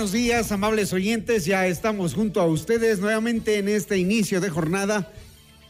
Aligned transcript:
Buenos 0.00 0.12
días, 0.12 0.50
amables 0.50 0.94
oyentes. 0.94 1.44
Ya 1.44 1.66
estamos 1.66 2.14
junto 2.14 2.40
a 2.40 2.46
ustedes 2.46 3.00
nuevamente 3.00 3.58
en 3.58 3.68
este 3.68 3.98
inicio 3.98 4.40
de 4.40 4.48
jornada. 4.48 5.12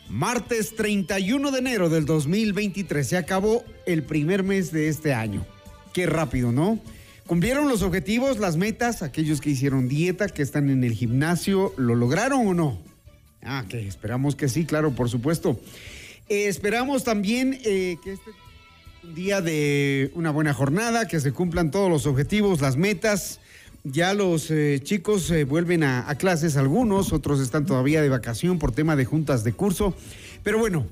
Martes 0.08 0.76
31 0.76 1.50
de 1.50 1.58
enero 1.58 1.88
del 1.88 2.04
2023. 2.04 3.08
Se 3.08 3.16
acabó 3.16 3.64
el 3.86 4.04
primer 4.04 4.44
mes 4.44 4.70
de 4.70 4.86
este 4.86 5.14
año. 5.14 5.44
Qué 5.92 6.06
rápido, 6.06 6.52
¿no? 6.52 6.78
¿Cumplieron 7.26 7.68
los 7.68 7.82
objetivos, 7.82 8.38
las 8.38 8.56
metas? 8.56 9.02
Aquellos 9.02 9.40
que 9.40 9.50
hicieron 9.50 9.88
dieta, 9.88 10.28
que 10.28 10.42
están 10.42 10.70
en 10.70 10.84
el 10.84 10.92
gimnasio, 10.92 11.74
¿lo 11.76 11.96
lograron 11.96 12.46
o 12.46 12.54
no? 12.54 12.78
Ah, 13.42 13.64
que 13.68 13.84
esperamos 13.84 14.36
que 14.36 14.48
sí, 14.48 14.64
claro, 14.64 14.92
por 14.92 15.10
supuesto. 15.10 15.60
Eh, 16.28 16.46
esperamos 16.46 17.02
también 17.02 17.58
eh, 17.64 17.96
que 18.04 18.12
este 18.12 18.30
un 19.02 19.14
día 19.16 19.40
de 19.40 20.12
una 20.14 20.30
buena 20.30 20.54
jornada, 20.54 21.08
que 21.08 21.18
se 21.18 21.32
cumplan 21.32 21.72
todos 21.72 21.90
los 21.90 22.06
objetivos, 22.06 22.60
las 22.60 22.76
metas. 22.76 23.40
Ya 23.82 24.12
los 24.12 24.50
eh, 24.50 24.80
chicos 24.82 25.30
eh, 25.30 25.44
vuelven 25.44 25.84
a, 25.84 26.14
clases 26.16 26.58
algunos, 26.58 27.14
otros 27.14 27.40
están 27.40 27.64
todavía 27.64 28.02
de 28.02 28.10
vacación 28.10 28.58
por 28.58 28.72
tema 28.72 28.94
de 28.94 29.06
juntas 29.06 29.42
de 29.42 29.54
curso. 29.54 29.94
Pero 30.42 30.58
bueno, 30.58 30.86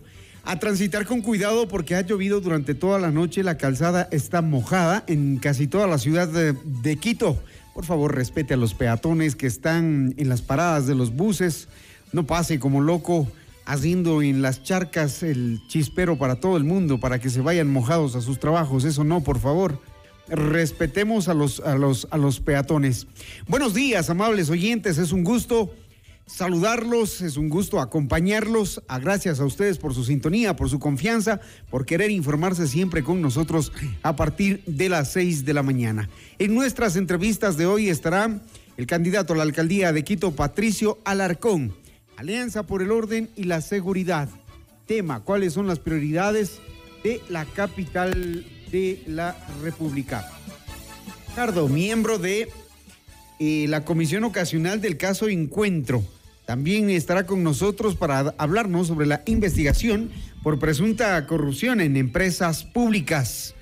a 0.44 0.58
transitar 0.58 1.04
con 1.04 1.20
cuidado 1.20 1.68
porque 1.68 1.94
ha 1.94 2.00
llovido 2.00 2.40
durante 2.40 2.74
toda 2.74 2.98
la 2.98 3.10
noche, 3.10 3.42
la 3.42 3.58
calzada 3.58 4.08
está 4.10 4.40
mojada 4.40 5.04
en 5.06 5.36
casi 5.36 5.66
toda 5.66 5.86
la 5.86 5.98
ciudad 5.98 6.28
de, 6.28 6.54
de 6.54 6.96
Quito. 6.96 7.38
Por 7.74 7.84
favor, 7.84 8.14
respete 8.14 8.54
a 8.54 8.56
los 8.56 8.72
peatones 8.72 9.36
que 9.36 9.46
están 9.46 10.14
en 10.16 10.30
las 10.30 10.40
paradas 10.40 10.86
de 10.86 10.94
los 10.94 11.14
buses. 11.14 11.68
No 12.12 12.26
pase 12.26 12.58
como 12.58 12.80
loco 12.80 13.28
haciendo 13.66 14.22
en 14.22 14.40
las 14.40 14.62
charcas 14.62 15.22
el 15.22 15.60
chispero 15.68 16.16
para 16.16 16.36
todo 16.36 16.56
el 16.56 16.64
mundo, 16.64 16.98
para 16.98 17.18
que 17.18 17.28
se 17.28 17.42
vayan 17.42 17.70
mojados 17.70 18.16
a 18.16 18.22
sus 18.22 18.40
trabajos. 18.40 18.84
Eso 18.84 19.04
no, 19.04 19.22
por 19.22 19.38
favor 19.38 19.78
respetemos 20.30 21.28
a 21.28 21.34
los, 21.34 21.60
a 21.60 21.76
los, 21.76 22.08
a 22.10 22.18
los 22.18 22.40
peatones. 22.40 23.06
Buenos 23.46 23.74
días, 23.74 24.10
amables 24.10 24.50
oyentes, 24.50 24.98
es 24.98 25.12
un 25.12 25.24
gusto 25.24 25.72
saludarlos, 26.28 27.22
es 27.22 27.36
un 27.36 27.48
gusto 27.48 27.80
acompañarlos. 27.80 28.82
A 28.86 28.98
gracias 28.98 29.40
a 29.40 29.44
ustedes 29.44 29.78
por 29.78 29.94
su 29.94 30.04
sintonía, 30.04 30.54
por 30.54 30.68
su 30.68 30.78
confianza, 30.78 31.40
por 31.70 31.86
querer 31.86 32.10
informarse 32.10 32.66
siempre 32.66 33.02
con 33.02 33.20
nosotros 33.20 33.72
a 34.02 34.14
partir 34.14 34.62
de 34.66 34.88
las 34.88 35.12
seis 35.12 35.44
de 35.44 35.54
la 35.54 35.62
mañana. 35.62 36.08
En 36.38 36.54
nuestras 36.54 36.96
entrevistas 36.96 37.56
de 37.56 37.66
hoy 37.66 37.88
estará 37.88 38.40
el 38.76 38.86
candidato 38.86 39.32
a 39.32 39.36
la 39.36 39.42
alcaldía 39.42 39.92
de 39.92 40.04
Quito, 40.04 40.32
Patricio 40.32 40.98
Alarcón. 41.04 41.74
Alianza 42.16 42.64
por 42.64 42.82
el 42.82 42.90
Orden 42.90 43.30
y 43.36 43.44
la 43.44 43.60
Seguridad. 43.60 44.28
Tema, 44.86 45.20
¿cuáles 45.20 45.52
son 45.52 45.66
las 45.66 45.78
prioridades 45.78 46.60
de 47.04 47.20
la 47.28 47.44
capital 47.44 48.44
de 48.70 49.02
la 49.06 49.36
República. 49.62 50.28
Ricardo, 51.28 51.68
miembro 51.68 52.18
de 52.18 52.48
eh, 53.38 53.66
la 53.68 53.84
Comisión 53.84 54.24
Ocasional 54.24 54.80
del 54.80 54.96
caso 54.96 55.28
Encuentro, 55.28 56.02
también 56.46 56.90
estará 56.90 57.26
con 57.26 57.42
nosotros 57.42 57.94
para 57.94 58.34
hablarnos 58.38 58.88
sobre 58.88 59.06
la 59.06 59.22
investigación 59.26 60.10
por 60.42 60.58
presunta 60.58 61.26
corrupción 61.26 61.80
en 61.80 61.96
empresas 61.96 62.64
públicas. 62.64 63.54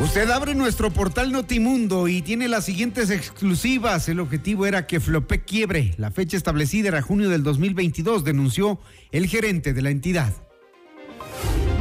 Usted 0.00 0.30
abre 0.30 0.54
nuestro 0.54 0.92
portal 0.92 1.32
Notimundo 1.32 2.06
y 2.06 2.22
tiene 2.22 2.46
las 2.46 2.64
siguientes 2.64 3.10
exclusivas. 3.10 4.08
El 4.08 4.20
objetivo 4.20 4.66
era 4.66 4.86
que 4.86 5.00
Flopec 5.00 5.44
quiebre. 5.44 5.94
La 5.98 6.12
fecha 6.12 6.36
establecida 6.36 6.86
era 6.86 7.02
junio 7.02 7.28
del 7.28 7.42
2022, 7.42 8.22
denunció 8.22 8.78
el 9.10 9.26
gerente 9.26 9.72
de 9.72 9.82
la 9.82 9.90
entidad. 9.90 10.32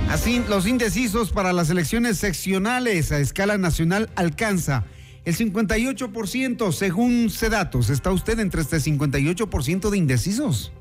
Así, 0.09 0.43
los 0.49 0.65
indecisos 0.65 1.31
para 1.31 1.53
las 1.53 1.69
elecciones 1.69 2.17
seccionales 2.17 3.11
a 3.11 3.19
escala 3.19 3.59
nacional 3.59 4.09
alcanza 4.15 4.83
el 5.23 5.37
58%, 5.37 6.71
según 6.71 7.29
Cedatos. 7.29 7.91
¿Está 7.91 8.11
usted 8.11 8.39
entre 8.39 8.61
este 8.61 8.77
58% 8.77 9.91
de 9.91 9.97
indecisos? 9.99 10.71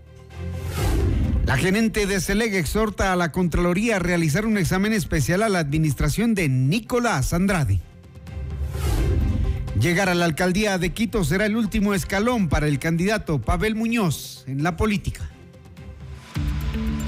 La 1.44 1.58
gerente 1.58 2.06
de 2.06 2.22
CELEG 2.22 2.54
exhorta 2.54 3.12
a 3.12 3.16
la 3.16 3.30
Contraloría 3.30 3.96
a 3.96 3.98
realizar 3.98 4.46
un 4.46 4.56
examen 4.56 4.94
especial 4.94 5.42
a 5.42 5.50
la 5.50 5.58
administración 5.58 6.34
de 6.34 6.48
Nicolás 6.48 7.34
Andrade. 7.34 7.81
Llegar 9.78 10.08
a 10.08 10.14
la 10.14 10.24
alcaldía 10.24 10.78
de 10.78 10.94
Quito 10.94 11.22
será 11.22 11.44
el 11.44 11.56
último 11.56 11.92
escalón 11.92 12.48
para 12.48 12.66
el 12.66 12.78
candidato 12.78 13.42
Pavel 13.42 13.74
Muñoz 13.74 14.44
en 14.46 14.62
la 14.62 14.78
política. 14.78 15.28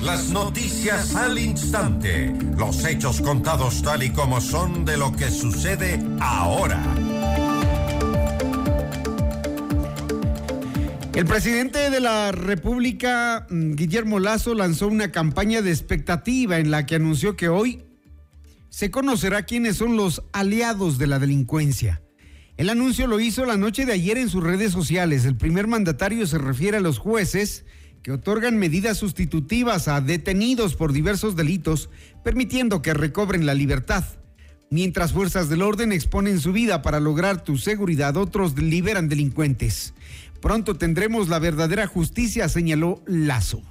Las 0.02 0.30
noticias 0.30 1.14
al 1.14 1.38
instante, 1.38 2.34
los 2.56 2.86
hechos 2.86 3.20
contados 3.20 3.82
tal 3.82 4.02
y 4.02 4.10
como 4.10 4.40
son 4.40 4.86
de 4.86 4.96
lo 4.96 5.12
que 5.12 5.30
sucede 5.30 6.00
ahora. 6.20 6.82
El 11.12 11.26
presidente 11.26 11.90
de 11.90 12.00
la 12.00 12.32
República, 12.32 13.46
mm, 13.50 13.74
Guillermo 13.74 14.20
Lazo, 14.20 14.54
lanzó 14.54 14.88
una 14.88 15.12
campaña 15.12 15.60
de 15.60 15.70
expectativa 15.70 16.58
en 16.58 16.70
la 16.70 16.86
que 16.86 16.94
anunció 16.94 17.36
que 17.36 17.50
hoy 17.50 17.84
se 18.70 18.90
conocerá 18.90 19.42
quiénes 19.42 19.76
son 19.76 19.98
los 19.98 20.22
aliados 20.32 20.96
de 20.96 21.08
la 21.08 21.18
delincuencia. 21.18 22.00
El 22.56 22.70
anuncio 22.70 23.06
lo 23.06 23.20
hizo 23.20 23.44
la 23.44 23.58
noche 23.58 23.84
de 23.84 23.92
ayer 23.92 24.16
en 24.16 24.30
sus 24.30 24.42
redes 24.42 24.72
sociales. 24.72 25.26
El 25.26 25.36
primer 25.36 25.66
mandatario 25.66 26.26
se 26.26 26.38
refiere 26.38 26.78
a 26.78 26.80
los 26.80 26.98
jueces 26.98 27.66
que 28.02 28.12
otorgan 28.12 28.58
medidas 28.58 28.98
sustitutivas 28.98 29.88
a 29.88 30.00
detenidos 30.00 30.74
por 30.74 30.92
diversos 30.92 31.36
delitos, 31.36 31.90
permitiendo 32.24 32.82
que 32.82 32.94
recobren 32.94 33.46
la 33.46 33.54
libertad. 33.54 34.04
Mientras 34.70 35.12
fuerzas 35.12 35.48
del 35.48 35.62
orden 35.62 35.92
exponen 35.92 36.40
su 36.40 36.52
vida 36.52 36.80
para 36.80 37.00
lograr 37.00 37.42
tu 37.42 37.58
seguridad, 37.58 38.16
otros 38.16 38.56
liberan 38.56 39.08
delincuentes. 39.08 39.94
Pronto 40.40 40.76
tendremos 40.76 41.28
la 41.28 41.38
verdadera 41.38 41.86
justicia, 41.86 42.48
señaló 42.48 43.02
Lazo. 43.06 43.62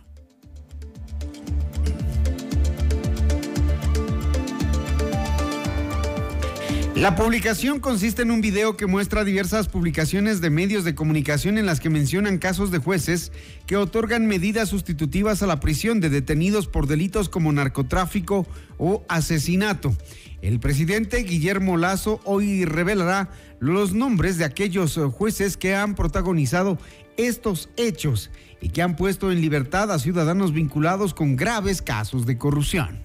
La 6.99 7.15
publicación 7.15 7.79
consiste 7.79 8.23
en 8.23 8.31
un 8.31 8.41
video 8.41 8.75
que 8.75 8.85
muestra 8.85 9.23
diversas 9.23 9.69
publicaciones 9.69 10.41
de 10.41 10.49
medios 10.49 10.83
de 10.83 10.95
comunicación 10.95 11.57
en 11.57 11.65
las 11.65 11.79
que 11.79 11.89
mencionan 11.89 12.39
casos 12.39 12.71
de 12.71 12.79
jueces 12.79 13.31
que 13.65 13.77
otorgan 13.77 14.27
medidas 14.27 14.67
sustitutivas 14.67 15.41
a 15.41 15.47
la 15.47 15.61
prisión 15.61 16.01
de 16.01 16.09
detenidos 16.09 16.67
por 16.67 16.87
delitos 16.87 17.29
como 17.29 17.53
narcotráfico 17.53 18.45
o 18.77 19.05
asesinato. 19.07 19.95
El 20.41 20.59
presidente 20.59 21.23
Guillermo 21.23 21.77
Lazo 21.77 22.19
hoy 22.25 22.65
revelará 22.65 23.29
los 23.61 23.93
nombres 23.93 24.37
de 24.37 24.43
aquellos 24.43 24.99
jueces 25.13 25.55
que 25.55 25.75
han 25.75 25.95
protagonizado 25.95 26.77
estos 27.15 27.69
hechos 27.77 28.29
y 28.59 28.69
que 28.69 28.81
han 28.81 28.97
puesto 28.97 29.31
en 29.31 29.39
libertad 29.39 29.89
a 29.93 29.99
ciudadanos 29.99 30.51
vinculados 30.51 31.13
con 31.13 31.37
graves 31.37 31.81
casos 31.81 32.25
de 32.25 32.37
corrupción. 32.37 32.99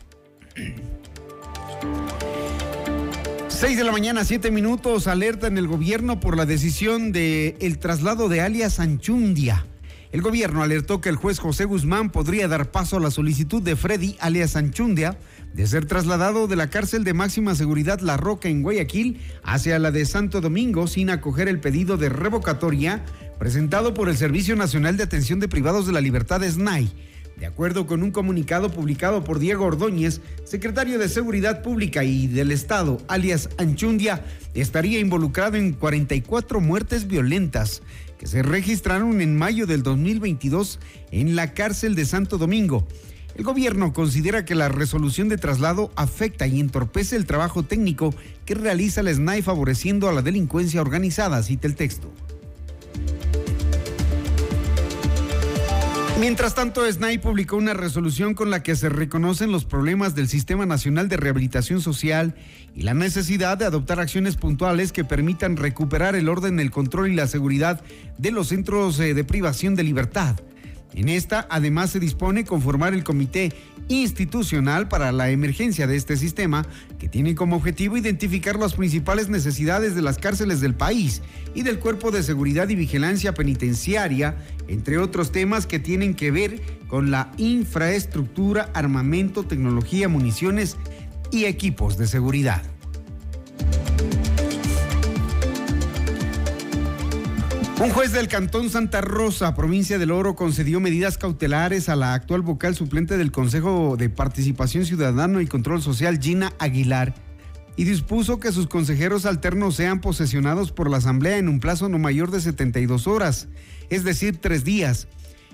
6 3.64 3.78
de 3.78 3.84
la 3.84 3.93
mañana, 3.93 4.26
7 4.26 4.50
minutos, 4.50 5.06
alerta 5.06 5.46
en 5.46 5.56
el 5.56 5.66
gobierno 5.66 6.20
por 6.20 6.37
la 6.37 6.44
decisión 6.44 7.12
de 7.12 7.56
el 7.62 7.78
traslado 7.78 8.28
de 8.28 8.43
alias 8.43 8.78
Anchundia. 8.78 9.64
El 10.12 10.20
gobierno 10.20 10.62
alertó 10.62 11.00
que 11.00 11.08
el 11.08 11.16
juez 11.16 11.38
José 11.38 11.64
Guzmán 11.64 12.11
podría 12.11 12.46
dar 12.46 12.70
paso 12.70 12.99
a 12.99 13.00
la 13.00 13.11
solicitud 13.11 13.62
de 13.62 13.75
Freddy 13.75 14.19
alias 14.20 14.56
Anchundia 14.56 15.16
de 15.55 15.66
ser 15.66 15.87
trasladado 15.87 16.46
de 16.46 16.56
la 16.56 16.69
cárcel 16.69 17.05
de 17.05 17.14
máxima 17.14 17.55
seguridad 17.55 18.00
La 18.00 18.19
Roca 18.19 18.50
en 18.50 18.61
Guayaquil 18.61 19.22
hacia 19.43 19.78
la 19.78 19.90
de 19.90 20.05
Santo 20.05 20.43
Domingo 20.43 20.87
sin 20.87 21.08
acoger 21.08 21.49
el 21.49 21.58
pedido 21.58 21.96
de 21.96 22.11
revocatoria 22.11 23.02
presentado 23.38 23.94
por 23.94 24.11
el 24.11 24.19
Servicio 24.19 24.56
Nacional 24.56 24.99
de 24.99 25.05
Atención 25.05 25.40
de 25.40 25.49
Privados 25.49 25.87
de 25.87 25.93
la 25.94 26.02
Libertad 26.02 26.43
SNAI 26.43 26.93
de 27.37 27.47
acuerdo 27.47 27.87
con 27.87 28.03
un 28.03 28.11
comunicado 28.11 28.71
publicado 28.71 29.25
por 29.25 29.39
Diego 29.39 29.65
Ordóñez, 29.65 30.21
secretario 30.45 30.99
de 30.99 31.09
Seguridad 31.09 31.63
Pública 31.63 32.05
y 32.05 32.27
del 32.27 32.53
Estado, 32.53 33.01
alias 33.09 33.49
Anchundia, 33.59 34.25
estaría 34.55 35.01
involucrado 35.01 35.57
en 35.57 35.73
44 35.73 36.61
muertes 36.61 37.07
violentas 37.07 37.83
que 38.19 38.27
se 38.27 38.43
registraron 38.43 39.21
en 39.21 39.37
mayo 39.37 39.67
del 39.67 39.83
2022 39.83 40.79
en 41.11 41.35
la 41.37 41.53
cárcel 41.53 41.95
de 41.95 42.07
Santo 42.07 42.39
Domingo. 42.39 42.87
El 43.35 43.43
gobierno 43.43 43.93
considera 43.93 44.45
que 44.45 44.55
la 44.55 44.69
resolución 44.69 45.29
de 45.29 45.39
traslado 45.39 45.91
afecta 45.97 46.47
y 46.47 46.61
entorpece 46.61 47.17
el 47.17 47.27
trabajo 47.27 47.65
técnico 47.65 48.15
que 48.45 48.55
realiza 48.55 49.03
la 49.03 49.13
SNAI 49.13 49.43
favoreciendo 49.43 50.09
a 50.09 50.13
la 50.13 50.23
delincuencia 50.23 50.81
organizada, 50.81 51.43
cita 51.43 51.67
el 51.67 51.75
texto. 51.75 52.13
Mientras 56.20 56.55
tanto, 56.55 56.90
SNAI 56.90 57.19
publicó 57.19 57.56
una 57.56 57.75
resolución 57.75 58.34
con 58.34 58.49
la 58.49 58.62
que 58.62 58.76
se 58.76 58.88
reconocen 58.88 59.50
los 59.50 59.64
problemas 59.64 60.14
del 60.14 60.28
Sistema 60.28 60.64
Nacional 60.64 61.08
de 61.08 61.16
Rehabilitación 61.16 61.81
Social 61.81 62.37
y 62.75 62.82
la 62.82 62.94
necesidad 62.94 63.58
de 63.58 63.64
adoptar 63.64 63.99
acciones 63.99 64.37
puntuales 64.37 64.93
que 64.93 65.05
permitan 65.05 65.56
recuperar 65.56 66.14
el 66.14 66.28
orden, 66.28 66.61
el 66.61 66.70
control 66.70 67.11
y 67.11 67.16
la 67.16 67.26
seguridad 67.26 67.82
de 68.16 68.31
los 68.31 68.49
centros 68.49 69.00
eh, 69.00 69.12
de 69.12 69.25
privación 69.25 69.75
de 69.75 69.82
libertad. 69.82 70.37
En 70.94 71.08
esta, 71.08 71.46
además, 71.50 71.91
se 71.91 72.00
dispone 72.00 72.44
conformar 72.44 72.94
el 72.94 73.02
Comité 73.05 73.52
institucional 73.88 74.88
para 74.88 75.12
la 75.12 75.31
emergencia 75.31 75.87
de 75.87 75.96
este 75.96 76.17
sistema, 76.17 76.67
que 76.99 77.08
tiene 77.08 77.35
como 77.35 77.56
objetivo 77.56 77.96
identificar 77.96 78.58
las 78.58 78.75
principales 78.75 79.29
necesidades 79.29 79.94
de 79.94 80.02
las 80.02 80.19
cárceles 80.19 80.61
del 80.61 80.75
país 80.75 81.20
y 81.55 81.62
del 81.62 81.79
Cuerpo 81.79 82.11
de 82.11 82.23
Seguridad 82.23 82.69
y 82.69 82.76
Vigilancia 82.76 83.35
Penitenciaria, 83.35 84.37
entre 84.69 84.99
otros 84.99 85.32
temas 85.32 85.67
que 85.67 85.79
tienen 85.79 86.14
que 86.14 86.31
ver 86.31 86.61
con 86.87 87.11
la 87.11 87.32
infraestructura, 87.37 88.70
armamento, 88.73 89.43
tecnología, 89.43 90.08
municiones 90.08 90.76
y 91.31 91.44
equipos 91.44 91.99
de 91.99 92.06
seguridad. 92.06 92.62
Un 97.81 97.91
juez 97.91 98.12
del 98.12 98.29
Cantón 98.29 98.71
Santa 98.71 99.00
Rosa, 99.00 99.56
provincia 99.56 99.99
del 99.99 100.12
Oro, 100.12 100.37
concedió 100.37 100.79
medidas 100.79 101.19
cautelares 101.19 101.88
a 101.88 101.97
la 101.97 102.15
actual 102.15 102.41
vocal 102.41 102.76
suplente 102.76 103.17
del 103.17 103.32
Consejo 103.32 103.97
de 103.99 104.09
Participación 104.09 104.87
Ciudadano 104.87 105.41
y 105.41 105.49
Control 105.49 105.82
Social, 105.82 106.21
Gina 106.21 106.53
Aguilar, 106.61 107.15
y 107.76 107.82
dispuso 107.82 108.38
que 108.38 108.53
sus 108.53 108.69
consejeros 108.69 109.26
alternos 109.26 109.75
sean 109.75 110.00
posesionados 110.00 110.71
por 110.71 110.88
la 110.88 110.99
Asamblea 110.99 111.37
en 111.37 111.49
un 111.49 111.59
plazo 111.59 111.88
no 111.88 111.99
mayor 111.99 112.31
de 112.31 112.41
72 112.41 113.09
horas, 113.09 113.49
es 113.91 114.05
decir, 114.05 114.38
tres 114.41 114.62
días. 114.62 115.09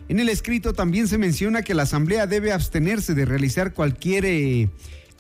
En 0.09 0.21
el 0.21 0.29
escrito 0.29 0.75
también 0.75 1.09
se 1.09 1.17
menciona 1.17 1.63
que 1.63 1.75
la 1.75 1.85
Asamblea 1.85 2.27
debe 2.27 2.53
abstenerse 2.53 3.15
de 3.15 3.25
realizar 3.25 3.73
cualquier 3.73 4.27
eh, 4.27 4.69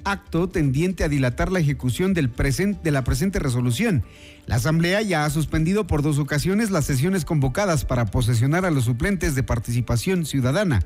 acto 0.05 0.49
tendiente 0.49 1.05
a 1.05 1.08
dilatar 1.08 1.52
la 1.52 1.61
ejecución 1.61 2.14
del 2.14 2.31
de 2.31 2.91
la 2.91 3.05
presente 3.05 3.38
resolución. 3.38 4.02
La 4.47 4.56
Asamblea 4.56 5.02
ya 5.02 5.25
ha 5.25 5.30
suspendido 5.30 5.87
por 5.87 6.02
dos 6.02 6.19
ocasiones 6.19 6.71
las 6.71 6.85
sesiones 6.85 7.25
convocadas 7.25 7.85
para 7.85 8.07
posesionar 8.07 8.64
a 8.64 8.71
los 8.71 8.85
suplentes 8.85 9.35
de 9.35 9.42
participación 9.42 10.26
ciudadana. 10.26 10.85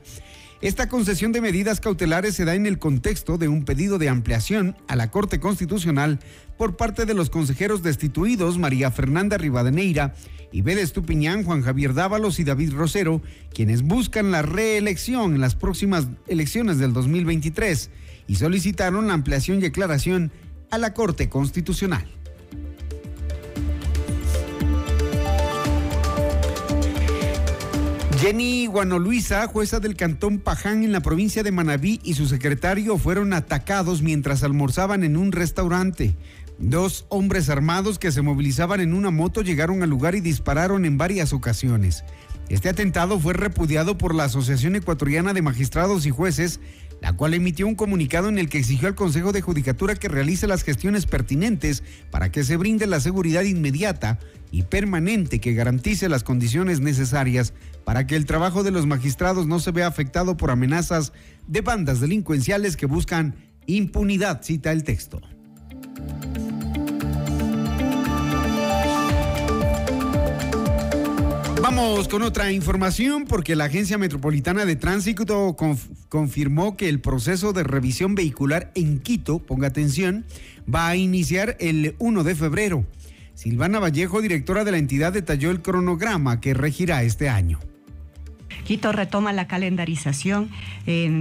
Esta 0.61 0.89
concesión 0.89 1.33
de 1.33 1.41
medidas 1.41 1.81
cautelares 1.81 2.35
se 2.35 2.45
da 2.45 2.55
en 2.55 2.67
el 2.67 2.79
contexto 2.79 3.37
de 3.37 3.49
un 3.49 3.65
pedido 3.65 3.99
de 3.99 4.09
ampliación 4.09 4.77
a 4.89 4.97
la 4.97 5.11
Corte 5.11 5.39
Constitucional 5.39 6.21
por 6.57 6.77
parte 6.77 7.05
de 7.05 7.15
los 7.15 7.29
consejeros 7.29 7.83
destituidos 7.83 8.59
María 8.59 8.91
Fernanda 8.91 9.37
Rivadeneira, 9.37 10.15
Ibede 10.53 10.83
Estupiñán, 10.83 11.43
Juan 11.43 11.63
Javier 11.63 11.95
Dávalos 11.95 12.39
y 12.39 12.45
David 12.45 12.73
Rosero, 12.73 13.21
quienes 13.53 13.83
buscan 13.83 14.31
la 14.31 14.43
reelección 14.43 15.35
en 15.35 15.41
las 15.41 15.55
próximas 15.55 16.07
elecciones 16.29 16.79
del 16.79 16.93
2023 16.93 17.91
y 18.27 18.37
solicitaron 18.37 19.07
la 19.07 19.15
ampliación 19.15 19.63
y 19.63 19.67
aclaración 19.67 20.33
a 20.71 20.79
la 20.79 20.95
Corte 20.95 21.29
Constitucional. 21.29 22.07
Jenny 28.25 28.67
Guanoluisa, 28.67 29.47
jueza 29.49 29.81
del 29.81 29.97
Cantón 29.97 30.39
Paján 30.39 30.83
en 30.83 30.93
la 30.93 31.01
provincia 31.01 31.43
de 31.43 31.53
Manabí, 31.53 32.01
y 32.03 32.15
su 32.15 32.27
secretario 32.27 32.97
fueron 32.97 33.35
atacados 33.35 34.01
mientras 34.01 34.43
almorzaban 34.43 35.05
en 35.05 35.19
un 35.19 35.31
restaurante. 35.31 36.17
Dos 36.59 37.05
hombres 37.11 37.51
armados 37.51 37.99
que 37.99 38.13
se 38.13 38.23
movilizaban 38.23 38.81
en 38.81 38.95
una 38.95 39.11
moto 39.11 39.43
llegaron 39.43 39.83
al 39.83 39.91
lugar 39.91 40.15
y 40.15 40.21
dispararon 40.21 40.87
en 40.87 40.97
varias 40.97 41.35
ocasiones. 41.35 42.03
Este 42.49 42.69
atentado 42.69 43.19
fue 43.19 43.35
repudiado 43.35 43.99
por 43.99 44.15
la 44.15 44.25
Asociación 44.25 44.77
Ecuatoriana 44.77 45.35
de 45.35 45.43
Magistrados 45.43 46.07
y 46.07 46.11
Jueces, 46.11 46.61
la 47.05 47.13
cual 47.13 47.35
emitió 47.35 47.67
un 47.67 47.75
comunicado 47.75 48.31
en 48.31 48.39
el 48.39 48.49
que 48.49 48.57
exigió 48.57 48.89
al 48.89 48.95
Consejo 48.95 49.33
de 49.33 49.43
Judicatura 49.43 49.95
que 49.95 50.09
realice 50.09 50.47
las 50.47 50.63
gestiones 50.63 51.05
pertinentes 51.05 51.83
para 52.11 52.33
que 52.33 52.45
se 52.45 52.57
brinde 52.57 52.87
la 52.87 52.99
seguridad 52.99 53.43
inmediata 53.43 54.19
y 54.51 54.63
permanente 54.63 55.39
que 55.39 55.53
garantice 55.53 56.09
las 56.09 56.25
condiciones 56.25 56.81
necesarias 56.81 57.53
para 57.85 58.07
que 58.07 58.17
el 58.17 58.25
trabajo 58.25 58.63
de 58.63 58.71
los 58.71 58.87
magistrados 58.87 59.47
no 59.47 59.61
se 59.61 59.71
vea 59.71 59.87
afectado 59.87 60.39
por 60.39 60.51
amenazas 60.51 61.13
de 61.47 61.61
bandas 61.61 62.01
delincuenciales 62.01 62.75
que 62.75 62.87
buscan 62.87 63.35
impunidad, 63.67 64.43
cita 64.43 64.73
el 64.73 64.83
texto. 64.83 65.21
Vamos 71.65 72.09
con 72.09 72.21
otra 72.21 72.53
información 72.53 73.25
porque 73.25 73.57
la 73.57 73.65
Agencia 73.65 73.97
Metropolitana 73.97 74.67
de 74.67 74.77
Tránsito 74.77 75.57
confirmó 76.11 76.77
que 76.77 76.91
el 76.91 77.01
proceso 77.01 77.55
de 77.55 77.63
revisión 77.63 78.15
vehicular 78.15 78.71
en 78.75 79.01
Quito, 79.01 79.39
ponga 79.39 79.69
atención, 79.69 80.27
va 80.73 80.89
a 80.89 80.97
iniciar 80.97 81.57
el 81.61 81.97
1 82.01 82.23
de 82.23 82.35
febrero. 82.35 82.85
Silvana 83.33 83.79
Vallejo, 83.79 84.21
directora 84.21 84.63
de 84.65 84.73
la 84.73 84.77
entidad, 84.77 85.15
detalló 85.15 85.51
el 85.51 85.63
cronograma 85.63 86.39
que 86.39 86.53
regirá 86.53 87.03
este 87.03 87.31
año. 87.31 87.59
Quito 88.65 88.93
retoma 88.93 89.35
la 89.35 89.47
calendarización, 89.47 90.49
eh, 90.87 91.13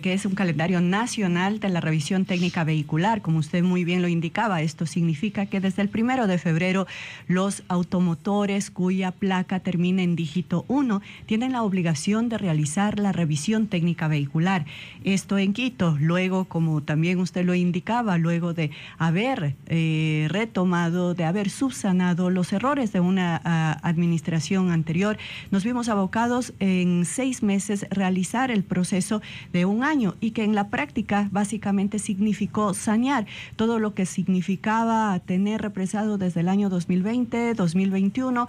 que 0.00 0.12
es 0.12 0.24
un 0.24 0.34
calendario 0.36 0.80
nacional 0.80 1.58
de 1.58 1.68
la 1.68 1.80
revisión 1.80 2.24
técnica 2.24 2.62
vehicular, 2.62 3.22
como 3.22 3.40
usted 3.40 3.64
muy 3.64 3.82
bien 3.82 4.02
lo 4.02 4.08
indicaba. 4.08 4.62
Esto 4.62 4.86
significa 4.86 5.46
que 5.46 5.58
desde 5.58 5.82
el 5.82 5.88
primero 5.88 6.28
de 6.28 6.38
febrero 6.38 6.86
los 7.26 7.64
automotores 7.66 8.70
cuya 8.70 9.10
placa 9.10 9.58
termina 9.58 10.02
en 10.02 10.14
dígito 10.14 10.64
1 10.68 11.02
tienen 11.26 11.52
la 11.52 11.64
obligación 11.64 12.28
de 12.28 12.38
realizar 12.38 13.00
la 13.00 13.10
revisión 13.10 13.66
técnica 13.66 14.06
vehicular. 14.06 14.64
Esto 15.02 15.38
en 15.38 15.52
Quito, 15.52 15.96
luego, 16.00 16.44
como 16.44 16.84
también 16.84 17.18
usted 17.18 17.44
lo 17.44 17.56
indicaba, 17.56 18.16
luego 18.16 18.54
de 18.54 18.70
haber 18.96 19.56
eh, 19.66 20.28
retomado, 20.30 21.14
de 21.14 21.24
haber 21.24 21.50
subsanado 21.50 22.30
los 22.30 22.52
errores 22.52 22.92
de 22.92 23.00
una 23.00 23.40
ah, 23.44 23.80
administración 23.82 24.70
anterior, 24.70 25.18
nos 25.50 25.64
vimos 25.64 25.88
abocados 25.88 26.52
en 26.60 27.04
seis 27.04 27.42
meses 27.42 27.86
realizar 27.90 28.50
el 28.50 28.62
proceso 28.62 29.20
de 29.52 29.64
un 29.64 29.82
año 29.82 30.14
y 30.20 30.30
que 30.30 30.44
en 30.44 30.54
la 30.54 30.68
práctica 30.68 31.28
básicamente 31.32 31.98
significó 31.98 32.74
sanear 32.74 33.26
todo 33.56 33.78
lo 33.78 33.94
que 33.94 34.06
significaba 34.06 35.18
tener 35.20 35.62
represado 35.62 36.18
desde 36.18 36.40
el 36.40 36.48
año 36.48 36.68
2020, 36.68 37.54
2021. 37.54 38.46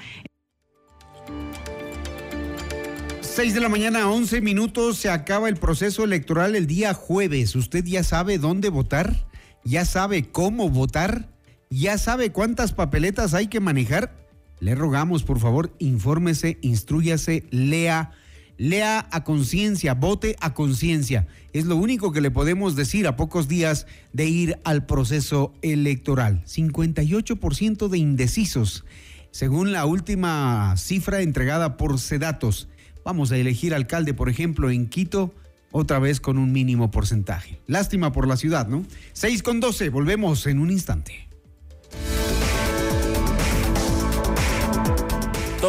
6 3.22 3.54
de 3.54 3.62
la 3.62 3.70
mañana, 3.70 4.10
11 4.10 4.42
minutos, 4.42 4.98
se 4.98 5.10
acaba 5.10 5.48
el 5.48 5.56
proceso 5.56 6.04
electoral 6.04 6.54
el 6.54 6.68
día 6.68 6.94
jueves. 6.94 7.56
¿Usted 7.56 7.86
ya 7.86 8.04
sabe 8.04 8.38
dónde 8.38 8.68
votar? 8.68 9.26
¿Ya 9.64 9.86
sabe 9.86 10.30
cómo 10.30 10.70
votar? 10.70 11.30
¿Ya 11.70 11.98
sabe 11.98 12.34
cuántas 12.34 12.74
papeletas 12.74 13.34
hay 13.34 13.48
que 13.48 13.62
manejar? 13.62 14.14
Le 14.62 14.76
rogamos, 14.76 15.24
por 15.24 15.40
favor, 15.40 15.76
infórmese, 15.80 16.60
instruyase, 16.62 17.46
lea, 17.50 18.12
lea 18.60 19.08
a 19.12 19.24
conciencia, 19.24 19.96
vote 19.96 20.36
a 20.40 20.54
conciencia. 20.54 21.28
Es 21.52 21.66
lo 21.66 21.76
único 21.76 22.12
que 22.12 22.22
le 22.22 22.30
podemos 22.30 22.76
decir 22.76 23.08
a 23.08 23.16
pocos 23.16 23.48
días 23.48 23.88
de 24.14 24.28
ir 24.28 24.60
al 24.64 24.86
proceso 24.86 25.52
electoral. 25.64 26.44
58% 26.46 27.88
de 27.88 27.98
indecisos, 27.98 28.86
según 29.32 29.72
la 29.72 29.88
última 29.88 30.78
cifra 30.78 31.22
entregada 31.22 31.76
por 31.76 32.00
Sedatos. 32.00 32.70
Vamos 33.04 33.32
a 33.32 33.38
elegir 33.38 33.74
alcalde, 33.74 34.14
por 34.14 34.30
ejemplo, 34.30 34.70
en 34.70 34.90
Quito, 34.90 35.34
otra 35.72 35.98
vez 35.98 36.22
con 36.22 36.38
un 36.38 36.52
mínimo 36.52 36.92
porcentaje. 36.92 37.60
Lástima 37.66 38.12
por 38.12 38.28
la 38.28 38.38
ciudad, 38.38 38.68
¿no? 38.68 38.86
6 39.14 39.42
con 39.42 39.60
12, 39.60 39.90
volvemos 39.90 40.46
en 40.46 40.60
un 40.60 40.70
instante. 40.70 41.31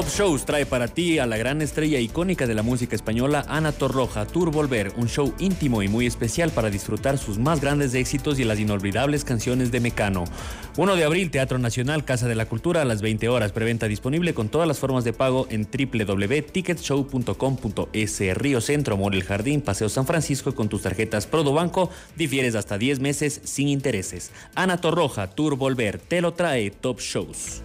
Top 0.02 0.11
Shows 0.11 0.44
trae 0.44 0.66
para 0.66 0.88
ti 0.88 1.21
a 1.21 1.26
la 1.26 1.37
gran 1.37 1.62
estrella 1.62 2.00
icónica 2.00 2.49
de 2.49 2.56
la 2.56 2.64
música 2.64 2.97
española 2.97 3.44
Ana 3.47 3.71
Torroja 3.71 4.26
Tour 4.26 4.50
Volver, 4.50 4.92
un 4.97 5.09
show 5.09 5.32
íntimo 5.38 5.80
y 5.80 5.87
muy 5.87 6.06
especial 6.06 6.50
para 6.50 6.71
disfrutar 6.71 7.18
sus 7.18 7.38
más 7.38 7.61
grandes 7.61 7.94
éxitos 7.94 8.40
y 8.40 8.44
las 8.44 8.59
inolvidables 8.59 9.23
canciones 9.23 9.71
de 9.71 9.78
Mecano. 9.78 10.25
1 10.76 10.97
de 10.97 11.04
abril, 11.04 11.30
Teatro 11.30 11.61
Nacional, 11.61 12.04
Casa 12.04 12.26
de 12.26 12.35
la 12.35 12.47
Cultura 12.47 12.82
a 12.82 12.85
las 12.85 13.00
20 13.00 13.28
horas, 13.28 13.52
preventa 13.52 13.87
disponible 13.87 14.35
con 14.35 14.49
todas 14.49 14.66
las 14.66 14.80
formas 14.80 15.04
de 15.04 15.12
pago 15.12 15.47
en 15.50 15.68
www.ticketshow.com.es. 15.71 18.35
Río 18.35 18.61
Centro, 18.61 18.97
Morel 18.97 19.23
Jardín, 19.23 19.61
Paseo 19.61 19.88
San 19.88 20.06
Francisco 20.06 20.52
con 20.52 20.68
tus 20.68 20.82
tarjetas 20.82 21.28
Banco, 21.30 21.90
difieres 22.16 22.56
hasta 22.56 22.76
10 22.76 22.99
meses 22.99 23.40
sin 23.44 23.68
intereses. 23.68 24.32
Ana 24.56 24.78
Torroja 24.78 25.28
Tour 25.28 25.54
Volver, 25.54 26.00
te 26.00 26.21
lo 26.21 26.35
trae 26.35 26.73
Top 26.73 26.99
Shows. 26.99 27.62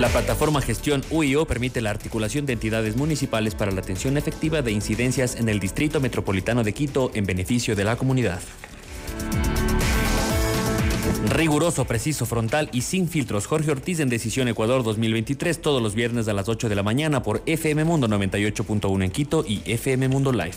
La 0.00 0.08
plataforma 0.08 0.62
Gestión 0.62 1.04
UIO 1.10 1.44
permite 1.44 1.82
la 1.82 1.90
articulación 1.90 2.46
de 2.46 2.54
entidades 2.54 2.96
municipales 2.96 3.54
para 3.54 3.70
la 3.70 3.82
atención 3.82 4.16
efectiva 4.16 4.62
de 4.62 4.72
incidencias 4.72 5.36
en 5.36 5.50
el 5.50 5.60
Distrito 5.60 6.00
Metropolitano 6.00 6.64
de 6.64 6.72
Quito 6.72 7.10
en 7.12 7.26
beneficio 7.26 7.76
de 7.76 7.84
la 7.84 7.96
comunidad. 7.96 8.40
Riguroso, 11.28 11.84
preciso, 11.84 12.24
frontal 12.24 12.70
y 12.72 12.80
sin 12.80 13.10
filtros. 13.10 13.46
Jorge 13.46 13.72
Ortiz 13.72 14.00
en 14.00 14.08
Decisión 14.08 14.48
Ecuador 14.48 14.82
2023, 14.84 15.60
todos 15.60 15.82
los 15.82 15.94
viernes 15.94 16.28
a 16.28 16.32
las 16.32 16.48
8 16.48 16.70
de 16.70 16.76
la 16.76 16.82
mañana 16.82 17.22
por 17.22 17.42
FM 17.44 17.84
Mundo 17.84 18.08
98.1 18.08 19.04
en 19.04 19.10
Quito 19.10 19.44
y 19.46 19.60
FM 19.66 20.08
Mundo 20.08 20.32
Live. 20.32 20.56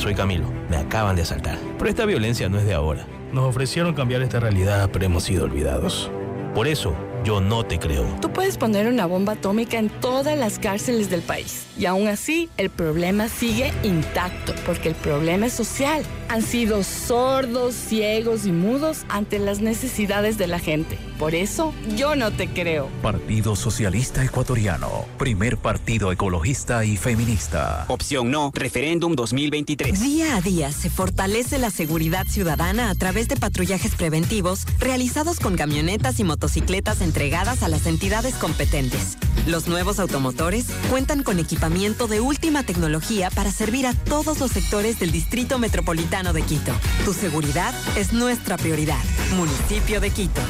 soy 0.00 0.14
Camilo. 0.14 0.52
Me 0.68 0.76
acaban 0.76 1.16
de 1.16 1.22
asaltar. 1.22 1.58
Pero 1.78 1.90
esta 1.90 2.06
violencia 2.06 2.48
no 2.48 2.58
es 2.58 2.64
de 2.64 2.74
ahora. 2.74 3.06
Nos 3.32 3.44
ofrecieron 3.44 3.94
cambiar 3.94 4.22
esta 4.22 4.40
realidad, 4.40 4.90
pero 4.92 5.04
hemos 5.04 5.24
sido 5.24 5.44
olvidados. 5.44 6.10
Por 6.54 6.66
eso, 6.66 6.94
yo 7.24 7.40
no 7.40 7.64
te 7.64 7.78
creo. 7.78 8.04
Tú 8.20 8.32
puedes 8.32 8.56
poner 8.56 8.86
una 8.86 9.06
bomba 9.06 9.34
atómica 9.34 9.78
en 9.78 9.90
todas 9.90 10.36
las 10.38 10.58
cárceles 10.58 11.10
del 11.10 11.22
país. 11.22 11.66
Y 11.76 11.86
aún 11.86 12.08
así, 12.08 12.48
el 12.56 12.70
problema 12.70 13.28
sigue 13.28 13.72
intacto, 13.82 14.54
porque 14.64 14.88
el 14.88 14.94
problema 14.94 15.46
es 15.46 15.52
social. 15.52 16.02
Han 16.30 16.42
sido 16.42 16.84
sordos, 16.84 17.74
ciegos 17.74 18.44
y 18.44 18.52
mudos 18.52 19.06
ante 19.08 19.38
las 19.38 19.60
necesidades 19.60 20.36
de 20.36 20.46
la 20.46 20.58
gente. 20.58 20.98
Por 21.18 21.34
eso, 21.34 21.72
yo 21.96 22.16
no 22.16 22.30
te 22.30 22.48
creo. 22.48 22.90
Partido 23.02 23.56
Socialista 23.56 24.22
Ecuatoriano. 24.22 25.06
Primer 25.16 25.56
partido 25.56 26.12
ecologista 26.12 26.84
y 26.84 26.98
feminista. 26.98 27.86
Opción 27.88 28.30
no. 28.30 28.52
Referéndum 28.54 29.14
2023. 29.14 30.00
Día 30.00 30.36
a 30.36 30.42
día 30.42 30.70
se 30.70 30.90
fortalece 30.90 31.58
la 31.58 31.70
seguridad 31.70 32.26
ciudadana 32.26 32.90
a 32.90 32.94
través 32.94 33.28
de 33.28 33.36
patrullajes 33.36 33.94
preventivos 33.94 34.66
realizados 34.78 35.40
con 35.40 35.56
camionetas 35.56 36.20
y 36.20 36.24
motocicletas 36.24 37.00
entregadas 37.00 37.62
a 37.62 37.68
las 37.68 37.86
entidades 37.86 38.34
competentes. 38.34 39.16
Los 39.46 39.66
nuevos 39.66 39.98
automotores 39.98 40.66
cuentan 40.90 41.22
con 41.22 41.38
equipamiento 41.38 42.06
de 42.06 42.20
última 42.20 42.64
tecnología 42.64 43.30
para 43.30 43.50
servir 43.50 43.86
a 43.86 43.94
todos 43.94 44.40
los 44.40 44.50
sectores 44.50 44.98
del 44.98 45.10
Distrito 45.10 45.58
Metropolitano 45.58 46.17
de 46.18 46.42
Quito. 46.42 46.72
Tu 47.04 47.12
seguridad 47.12 47.72
es 47.96 48.12
nuestra 48.12 48.56
prioridad. 48.56 48.98
Municipio 49.36 50.00
de 50.00 50.10
Quito. 50.10 50.40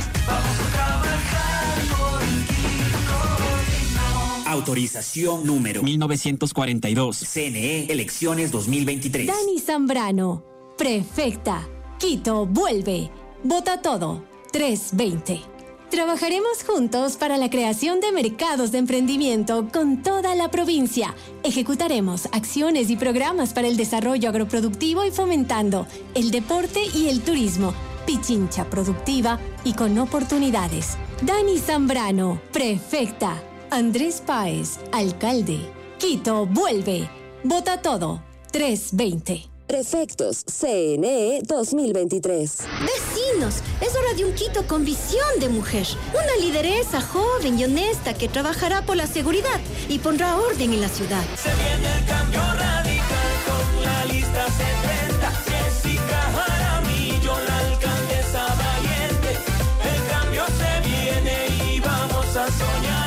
Autorización 4.47 5.45
número 5.45 5.83
1942. 5.83 7.19
CNE, 7.19 7.93
elecciones 7.93 8.51
2023. 8.51 9.27
Dani 9.27 9.59
Zambrano, 9.61 10.43
prefecta. 10.79 11.69
Quito, 11.99 12.47
vuelve. 12.47 13.11
Vota 13.45 13.83
todo. 13.83 14.25
320. 14.51 15.58
Trabajaremos 15.91 16.65
juntos 16.65 17.17
para 17.17 17.39
la 17.39 17.49
creación 17.49 18.01
de 18.01 18.13
mercados 18.13 18.73
de 18.73 18.79
emprendimiento 18.79 19.69
con 19.73 20.03
toda 20.03 20.35
la 20.35 20.51
provincia. 20.51 21.15
Ejecutaremos 21.43 22.27
acciones 22.33 22.91
y 22.91 22.97
programas 22.97 23.55
para 23.55 23.69
el 23.69 23.79
desarrollo 23.79 24.29
agroproductivo 24.29 25.05
y 25.05 25.11
fomentando 25.11 25.87
el 26.15 26.31
deporte 26.31 26.81
y 26.95 27.09
el 27.09 27.23
turismo. 27.23 27.73
Pichincha 28.07 28.69
productiva 28.69 29.41
y 29.65 29.73
con 29.73 29.99
oportunidades. 29.99 30.99
Dani 31.23 31.59
Zambrano, 31.59 32.41
prefecta. 32.53 33.43
Andrés 33.71 34.23
Páez, 34.25 34.79
alcalde. 34.93 35.59
Quito, 35.99 36.47
vuelve. 36.47 37.09
Vota 37.45 37.81
todo. 37.81 38.23
320. 38.53 39.58
Prefectos 39.69 40.45
CNE 40.47 41.43
2023. 41.45 42.59
Vecinos, 42.81 43.57
es 43.83 43.95
hora 43.95 44.15
de 44.17 44.25
un 44.25 44.33
Quito 44.33 44.67
con 44.67 44.83
visión 44.83 45.29
de 45.41 45.51
mujer. 45.51 45.87
Una 46.15 46.43
lideresa 46.43 47.03
joven 47.03 47.59
y 47.59 47.65
honesta 47.65 48.15
que 48.15 48.31
trabajará 48.31 48.87
por 48.87 48.97
la 48.97 49.07
seguridad 49.07 49.61
y 49.91 49.99
pondrá 49.99 50.37
orden 50.37 50.73
en 50.73 50.81
la 50.81 50.89
ciudad. 50.89 51.23
Se 51.37 51.51
viene 51.51 51.99
el 51.99 52.07
cambio 52.07 52.41
radical 52.41 53.35
con 53.47 53.85
la 53.85 54.05
lista 54.07 54.47
70. 54.47 55.31
Jessica 55.45 56.21
Jaramillo, 56.35 57.35
la 57.47 57.59
alcaldesa 57.59 58.47
valiente. 58.65 59.37
El 59.85 60.01
cambio 60.11 60.45
se 60.47 60.89
viene 60.89 61.75
y 61.75 61.81
vamos 61.81 62.27
a 62.37 62.47
soñar 62.47 62.98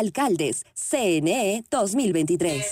Alcaldes 0.00 0.64
CNE 0.72 1.62
2023. 1.70 2.64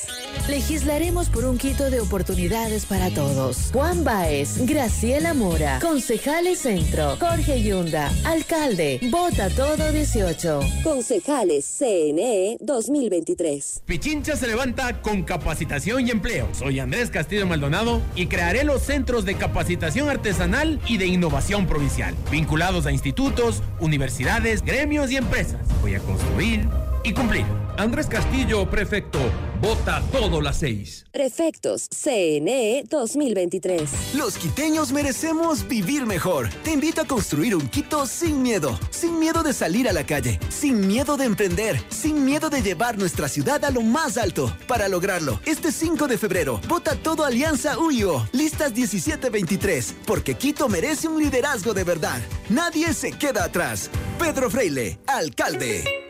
Legislaremos 0.48 1.28
por 1.28 1.44
un 1.44 1.58
Quito 1.58 1.90
de 1.90 2.00
oportunidades 2.00 2.86
para 2.86 3.10
todos. 3.10 3.68
Juan 3.70 4.02
Baez, 4.02 4.66
Graciela 4.66 5.34
Mora, 5.34 5.78
Concejales 5.78 6.60
Centro, 6.60 7.18
Jorge 7.20 7.62
Yunda, 7.62 8.10
Alcalde, 8.24 9.00
Vota 9.10 9.50
Todo 9.50 9.92
18. 9.92 10.60
Concejales 10.82 11.66
CNE 11.66 12.56
2023. 12.62 13.82
Pichincha 13.84 14.34
se 14.34 14.46
levanta 14.46 15.02
con 15.02 15.22
capacitación 15.22 16.08
y 16.08 16.10
empleo. 16.10 16.48
Soy 16.54 16.80
Andrés 16.80 17.10
Castillo 17.10 17.46
Maldonado 17.46 18.00
y 18.16 18.28
crearé 18.28 18.64
los 18.64 18.80
centros 18.80 19.26
de 19.26 19.34
capacitación 19.36 20.08
artesanal 20.08 20.80
y 20.86 20.96
de 20.96 21.06
innovación 21.06 21.66
provincial, 21.66 22.14
vinculados 22.30 22.86
a 22.86 22.92
institutos, 22.92 23.62
universidades, 23.80 24.62
gremios 24.62 25.10
y 25.10 25.16
empresas. 25.18 25.60
Voy 25.82 25.94
a 25.94 26.00
construir 26.00 26.66
y 27.04 27.12
cumplir. 27.12 27.44
Andrés 27.76 28.06
Castillo, 28.08 28.68
prefecto. 28.68 29.20
Vota 29.60 30.02
todo 30.12 30.40
las 30.40 30.58
seis. 30.58 31.04
Prefectos 31.12 31.88
CNE 31.88 32.84
2023. 32.88 34.14
Los 34.14 34.36
quiteños 34.36 34.92
merecemos 34.92 35.66
vivir 35.66 36.06
mejor. 36.06 36.48
Te 36.64 36.72
invito 36.72 37.00
a 37.00 37.06
construir 37.06 37.54
un 37.56 37.68
Quito 37.68 38.06
sin 38.06 38.42
miedo. 38.42 38.78
Sin 38.90 39.18
miedo 39.18 39.42
de 39.42 39.52
salir 39.52 39.88
a 39.88 39.92
la 39.92 40.04
calle. 40.04 40.38
Sin 40.48 40.86
miedo 40.86 41.16
de 41.16 41.24
emprender. 41.24 41.80
Sin 41.88 42.24
miedo 42.24 42.50
de 42.50 42.62
llevar 42.62 42.98
nuestra 42.98 43.28
ciudad 43.28 43.64
a 43.64 43.70
lo 43.70 43.82
más 43.82 44.16
alto. 44.16 44.52
Para 44.66 44.88
lograrlo, 44.88 45.40
este 45.44 45.72
5 45.72 46.06
de 46.06 46.18
febrero, 46.18 46.60
vota 46.68 46.96
todo 46.96 47.24
Alianza 47.24 47.78
UIO. 47.78 48.28
Listas 48.32 48.72
1723. 48.72 49.94
Porque 50.06 50.34
Quito 50.34 50.68
merece 50.68 51.08
un 51.08 51.22
liderazgo 51.22 51.74
de 51.74 51.84
verdad. 51.84 52.20
Nadie 52.48 52.94
se 52.94 53.12
queda 53.12 53.44
atrás. 53.44 53.90
Pedro 54.18 54.50
Freile, 54.50 54.98
alcalde. 55.06 56.07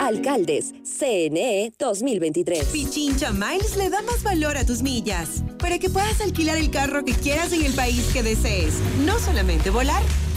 Alcaldes 0.00 0.72
CNE 0.82 1.72
2023. 1.78 2.64
Pichincha 2.68 3.32
Miles 3.32 3.76
le 3.76 3.90
da 3.90 4.00
más 4.00 4.22
valor 4.22 4.56
a 4.56 4.64
tus 4.64 4.82
millas 4.82 5.44
para 5.58 5.78
que 5.78 5.90
puedas 5.90 6.22
alquilar 6.22 6.56
el 6.56 6.70
carro 6.70 7.04
que 7.04 7.12
quieras 7.12 7.52
en 7.52 7.66
el 7.66 7.74
país 7.74 8.08
que 8.10 8.22
desees. 8.22 8.80
No 9.04 9.18
solamente 9.18 9.68
volar, 9.68 10.02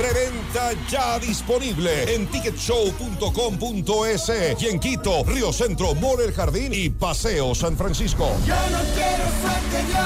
Preventa 0.00 0.72
ya 0.88 1.18
disponible 1.18 2.14
en 2.14 2.26
ticketshow.com.es 2.28 4.32
y 4.58 4.68
en 4.68 4.80
Quito, 4.80 5.24
Río 5.24 5.52
Centro, 5.52 5.94
Mall 5.94 6.22
El 6.24 6.32
Jardín 6.32 6.72
y 6.72 6.88
Paseo 6.88 7.54
San 7.54 7.76
Francisco. 7.76 8.34
Yo 8.46 8.54
no 8.54 8.78
quiero 8.94 9.24
suerte, 9.42 9.84
yo 9.92 10.00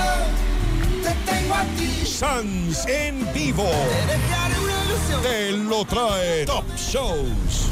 te 1.01 1.15
tengo 1.31 1.55
a 1.55 1.63
ti. 1.77 2.05
Sans 2.05 2.85
en 2.89 3.33
vivo. 3.33 3.71
Te 3.71 4.07
dejaré 4.15 4.59
una 4.59 4.85
ilusión. 4.85 5.23
Te 5.23 5.53
lo 5.53 5.85
trae 5.85 6.45
Top 6.45 6.65
Shows. 6.77 7.71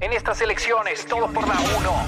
En 0.00 0.12
estas 0.12 0.40
elecciones, 0.40 1.04
todo 1.06 1.26
por 1.32 1.46
la 1.48 1.54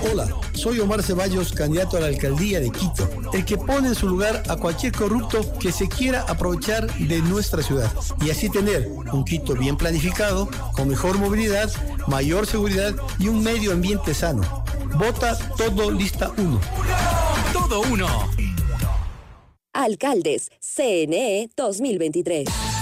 1. 0.02 0.12
Hola, 0.12 0.28
soy 0.52 0.78
Omar 0.78 1.02
Ceballos, 1.02 1.52
candidato 1.52 1.96
a 1.96 2.00
la 2.00 2.06
alcaldía 2.06 2.60
de 2.60 2.70
Quito, 2.70 3.08
el 3.32 3.44
que 3.44 3.58
pone 3.58 3.88
en 3.88 3.94
su 3.96 4.08
lugar 4.08 4.44
a 4.48 4.56
cualquier 4.56 4.92
corrupto 4.92 5.40
que 5.58 5.72
se 5.72 5.88
quiera 5.88 6.24
aprovechar 6.28 6.86
de 6.94 7.18
nuestra 7.22 7.64
ciudad 7.64 7.90
y 8.20 8.30
así 8.30 8.48
tener 8.48 8.86
un 8.86 9.24
Quito 9.24 9.54
bien 9.54 9.76
planificado, 9.76 10.48
con 10.76 10.88
mejor 10.88 11.18
movilidad, 11.18 11.68
mayor 12.06 12.46
seguridad 12.46 12.94
y 13.18 13.26
un 13.26 13.42
medio 13.42 13.72
ambiente 13.72 14.14
sano. 14.14 14.64
Vota 14.94 15.36
todo 15.56 15.90
lista 15.90 16.30
1. 16.36 16.60
Todo 17.52 17.80
uno. 17.80 18.06
Alcaldes 19.72 20.50
CNE 20.60 21.50
2023. 21.56 22.69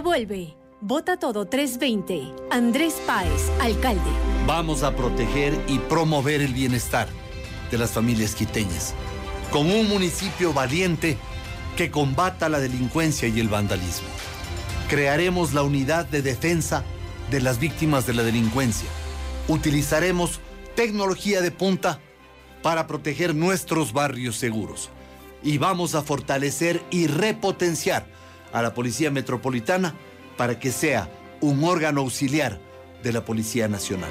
vuelve. 0.00 0.56
Vota 0.80 1.18
todo 1.18 1.44
320. 1.44 2.32
Andrés 2.50 2.94
Páez, 3.06 3.50
alcalde. 3.60 4.10
Vamos 4.46 4.82
a 4.82 4.96
proteger 4.96 5.60
y 5.68 5.78
promover 5.78 6.40
el 6.40 6.54
bienestar 6.54 7.08
de 7.70 7.78
las 7.78 7.90
familias 7.90 8.34
quiteñas, 8.34 8.94
con 9.50 9.70
un 9.70 9.88
municipio 9.88 10.52
valiente 10.52 11.18
que 11.76 11.90
combata 11.90 12.48
la 12.48 12.60
delincuencia 12.60 13.28
y 13.28 13.40
el 13.40 13.48
vandalismo. 13.48 14.08
Crearemos 14.88 15.52
la 15.52 15.62
unidad 15.62 16.06
de 16.06 16.22
defensa 16.22 16.84
de 17.30 17.40
las 17.40 17.58
víctimas 17.58 18.06
de 18.06 18.14
la 18.14 18.22
delincuencia. 18.22 18.88
Utilizaremos 19.48 20.40
tecnología 20.74 21.40
de 21.40 21.50
punta 21.50 22.00
para 22.62 22.86
proteger 22.86 23.34
nuestros 23.34 23.92
barrios 23.92 24.36
seguros. 24.36 24.90
Y 25.42 25.58
vamos 25.58 25.94
a 25.94 26.02
fortalecer 26.02 26.82
y 26.90 27.08
repotenciar 27.08 28.06
a 28.52 28.62
la 28.62 28.74
Policía 28.74 29.10
Metropolitana 29.10 29.94
para 30.36 30.58
que 30.58 30.72
sea 30.72 31.10
un 31.40 31.64
órgano 31.64 32.00
auxiliar 32.02 32.58
de 33.02 33.12
la 33.12 33.24
Policía 33.24 33.68
Nacional. 33.68 34.10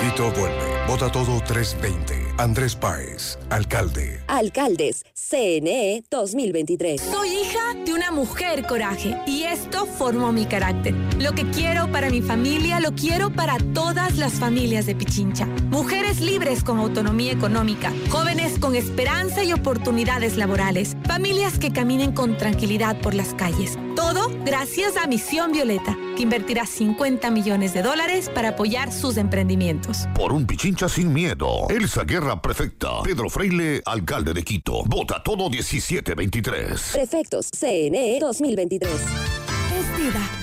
Quito 0.00 0.30
vuelve. 0.32 0.86
Vota 0.88 1.10
todo 1.12 1.40
320. 1.42 2.21
Andrés 2.38 2.74
Páez, 2.74 3.38
alcalde. 3.50 4.22
Alcaldes 4.26 5.04
CNE 5.14 6.02
2023. 6.10 7.00
Soy 7.00 7.28
hija 7.28 7.74
de 7.84 7.92
una 7.92 8.10
mujer 8.10 8.66
coraje 8.66 9.16
y 9.26 9.42
esto 9.42 9.86
formó 9.86 10.32
mi 10.32 10.46
carácter. 10.46 10.94
Lo 11.18 11.32
que 11.32 11.48
quiero 11.50 11.90
para 11.92 12.08
mi 12.10 12.22
familia 12.22 12.80
lo 12.80 12.92
quiero 12.92 13.30
para 13.30 13.58
todas 13.74 14.16
las 14.16 14.34
familias 14.34 14.86
de 14.86 14.94
Pichincha. 14.94 15.46
Mujeres 15.70 16.20
libres 16.20 16.64
con 16.64 16.78
autonomía 16.78 17.32
económica, 17.32 17.92
jóvenes 18.10 18.58
con 18.58 18.76
esperanza 18.76 19.44
y 19.44 19.52
oportunidades 19.52 20.36
laborales, 20.36 20.96
familias 21.06 21.58
que 21.58 21.72
caminen 21.72 22.12
con 22.12 22.38
tranquilidad 22.38 22.98
por 23.00 23.14
las 23.14 23.34
calles. 23.34 23.78
Todo 23.94 24.30
gracias 24.44 24.96
a 24.96 25.06
Misión 25.06 25.52
Violeta, 25.52 25.96
que 26.16 26.22
invertirá 26.22 26.66
50 26.66 27.30
millones 27.30 27.74
de 27.74 27.82
dólares 27.82 28.28
para 28.28 28.50
apoyar 28.50 28.92
sus 28.92 29.16
emprendimientos. 29.16 30.08
Por 30.14 30.32
un 30.32 30.46
Pichincha 30.46 30.88
sin 30.88 31.12
miedo. 31.12 31.66
Elsa 31.68 32.04
Guerra 32.04 32.40
Prefecta. 32.40 33.02
Pedro 33.02 33.28
Freile, 33.28 33.82
alcalde 33.84 34.34
de 34.34 34.42
Quito. 34.42 34.82
Vota 34.84 35.22
todo 35.22 35.48
1723. 35.50 36.90
Prefectos 36.92 37.50
CNE 37.50 38.18
2023. 38.20 38.90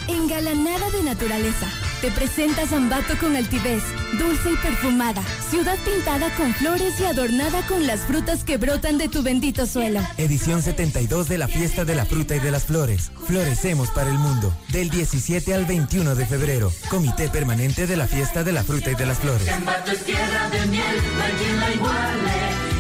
Engalanada 0.08 0.90
de 0.92 1.04
naturaleza. 1.04 1.68
Te 2.00 2.10
presenta 2.12 2.66
Zambato 2.66 3.18
con 3.18 3.36
altivez, 3.36 3.84
dulce 4.18 4.54
y 4.54 4.56
perfumada. 4.56 5.22
Ciudad 5.50 5.78
pintada 5.84 6.34
con 6.38 6.54
flores 6.54 6.98
y 7.02 7.04
adornada 7.04 7.62
con 7.68 7.86
las 7.86 8.00
frutas 8.02 8.46
que 8.46 8.56
brotan 8.56 8.98
de 8.98 9.10
tu 9.10 9.22
bendito 9.22 9.66
suelo. 9.66 10.00
Edición 10.18 10.62
72 10.62 11.28
de 11.28 11.38
la 11.40 11.50
Fiesta 11.50 11.84
de 11.84 11.96
la 11.96 12.06
Fruta 12.06 12.38
y 12.38 12.40
de 12.40 12.52
las 12.52 12.64
Flores. 12.64 13.12
Florecemos 13.26 13.92
para 13.92 14.10
el 14.10 14.18
mundo. 14.18 14.56
Del 14.72 14.90
17 14.90 15.54
al 15.54 15.66
21 15.66 16.16
de 16.16 16.26
febrero. 16.26 16.72
Comité 16.90 17.28
Permanente 17.28 17.86
de 17.86 17.98
la 17.98 18.08
Fiesta 18.08 18.46
de 18.46 18.54
la 18.54 18.64
Fruta 18.64 18.92
y 18.92 18.96
de 18.96 19.06
las 19.06 19.20
Flores. 19.20 19.46
Zambato 19.46 19.92
es 19.92 20.06
tierra 20.06 20.50
de 20.52 20.66
miel, 20.68 20.96
no 21.18 21.24
hay 21.24 21.32
quien 21.34 21.60
la 21.60 21.72
iguale. 21.74 22.32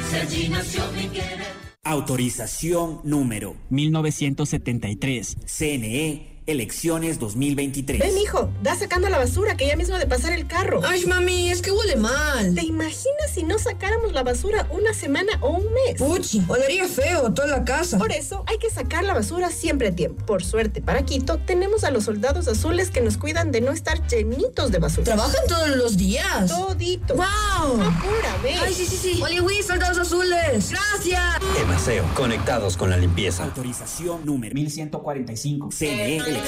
Si 0.10 0.15
allí 0.15 0.48
nació 0.48 0.89
mi 0.94 1.10
querer. 1.10 1.60
Autorización 1.84 3.02
número 3.04 3.58
1973. 3.70 5.38
CNE 5.46 6.29
Elecciones 6.49 7.19
2023. 7.19 7.99
Ven, 7.99 8.17
hijo, 8.17 8.49
da 8.63 8.75
sacando 8.75 9.07
la 9.07 9.19
basura 9.19 9.55
que 9.55 9.67
ya 9.67 9.75
mismo 9.75 9.99
de 9.99 10.07
pasar 10.07 10.33
el 10.33 10.47
carro. 10.47 10.81
Ay, 10.83 11.05
mami, 11.05 11.51
es 11.51 11.62
que 11.62 11.71
huele 11.71 11.95
mal. 11.95 12.55
¿Te 12.55 12.63
imaginas 12.63 13.29
si 13.31 13.43
no 13.43 13.59
sacáramos 13.59 14.13
la 14.13 14.23
basura 14.23 14.67
una 14.71 14.95
semana 14.95 15.31
o 15.41 15.49
un 15.51 15.65
mes? 15.71 15.99
Puchi, 15.99 16.41
olería 16.47 16.88
feo 16.88 17.31
toda 17.35 17.47
la 17.49 17.63
casa. 17.63 17.99
Por 17.99 18.12
eso 18.12 18.43
hay 18.47 18.57
que 18.57 18.71
sacar 18.71 19.03
la 19.03 19.13
basura 19.13 19.51
siempre 19.51 19.89
a 19.89 19.95
tiempo. 19.95 20.25
Por 20.25 20.43
suerte, 20.43 20.81
para 20.81 21.05
Quito, 21.05 21.38
tenemos 21.38 21.83
a 21.83 21.91
los 21.91 22.05
soldados 22.05 22.47
azules 22.47 22.89
que 22.89 23.01
nos 23.01 23.17
cuidan 23.17 23.51
de 23.51 23.62
no 23.62 23.71
estar 23.71 24.07
llenitos 24.07 24.71
de 24.71 24.79
basura. 24.79 25.03
¿Trabajan 25.03 25.45
todos 25.47 25.69
los 25.75 25.97
días? 25.97 26.49
Todito. 26.49 27.13
¡Wow! 27.13 27.79
Apúrame. 27.79 28.55
Ay, 28.59 28.73
sí, 28.73 28.88
sí, 28.88 28.97
sí. 28.97 29.21
Oliwi, 29.21 29.62
soldados 29.62 29.99
azules. 29.99 30.71
Gracias. 30.71 31.21
Emaseo, 31.62 32.05
conectados 32.15 32.75
con 32.75 32.89
la 32.89 32.97
limpieza. 32.97 33.43
Autorización 33.43 34.25
número 34.25 34.55
1145. 34.55 35.69
CNE. 35.69 36.38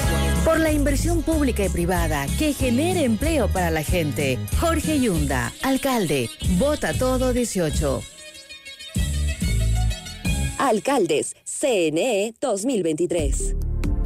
Por 0.44 0.60
la 0.60 0.72
inversión 0.72 1.22
pública 1.22 1.64
y 1.64 1.68
privada 1.68 2.26
que 2.38 2.52
genere 2.52 3.04
empleo 3.04 3.48
para 3.48 3.70
la 3.70 3.82
gente. 3.82 4.38
Jorge 4.60 5.00
Yunda, 5.00 5.52
alcalde. 5.62 6.28
Vota 6.58 6.92
todo 6.92 7.32
18. 7.32 8.02
Alcaldes 10.58 11.36
CNE 11.44 12.34
2023. 12.40 13.56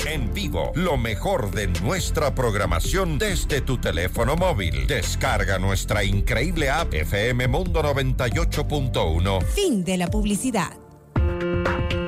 En 0.07 0.33
vivo, 0.33 0.73
lo 0.77 0.97
mejor 0.97 1.51
de 1.51 1.67
nuestra 1.83 2.35
programación 2.35 3.19
desde 3.19 3.61
tu 3.61 3.79
teléfono 3.79 4.37
móvil. 4.37 4.87
Descarga 4.87 5.59
nuestra 5.59 6.05
increíble 6.05 6.71
app 6.71 6.95
FM 6.95 7.49
Mundo 7.49 7.83
98.1. 7.83 9.43
Fin 9.47 9.85
de 9.85 9.97
la 9.97 10.07
publicidad. 10.07 10.77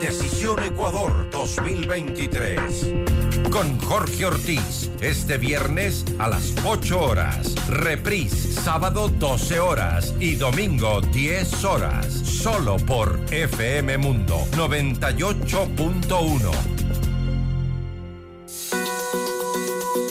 Decisión 0.01 0.63
Ecuador 0.63 1.29
2023. 1.31 3.28
Con 3.51 3.81
Jorge 3.81 4.27
Ortiz, 4.27 4.91
este 5.01 5.39
viernes 5.39 6.05
a 6.19 6.29
las 6.29 6.53
8 6.65 7.01
horas. 7.01 7.55
Reprise, 7.69 8.53
sábado 8.53 9.09
12 9.09 9.61
horas 9.61 10.15
y 10.21 10.35
domingo 10.35 11.01
10 11.01 11.65
horas. 11.65 12.13
Solo 12.13 12.77
por 12.77 13.19
FM 13.31 13.97
Mundo 13.99 14.47
98.1. 14.53 16.51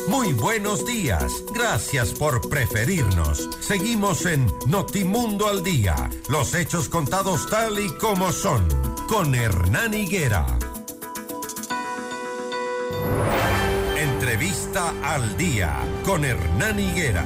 Muy 0.07 0.33
buenos 0.33 0.85
días. 0.85 1.43
Gracias 1.53 2.13
por 2.13 2.49
preferirnos. 2.49 3.49
Seguimos 3.59 4.25
en 4.25 4.47
Notimundo 4.65 5.47
al 5.47 5.63
Día. 5.63 6.09
Los 6.29 6.55
hechos 6.55 6.89
contados 6.89 7.47
tal 7.49 7.79
y 7.79 7.89
como 7.97 8.31
son. 8.31 8.67
Con 9.07 9.35
Hernán 9.35 9.93
Higuera. 9.93 10.45
Entrevista 13.97 14.93
al 15.03 15.37
Día. 15.37 15.77
Con 16.03 16.25
Hernán 16.25 16.79
Higuera. 16.79 17.25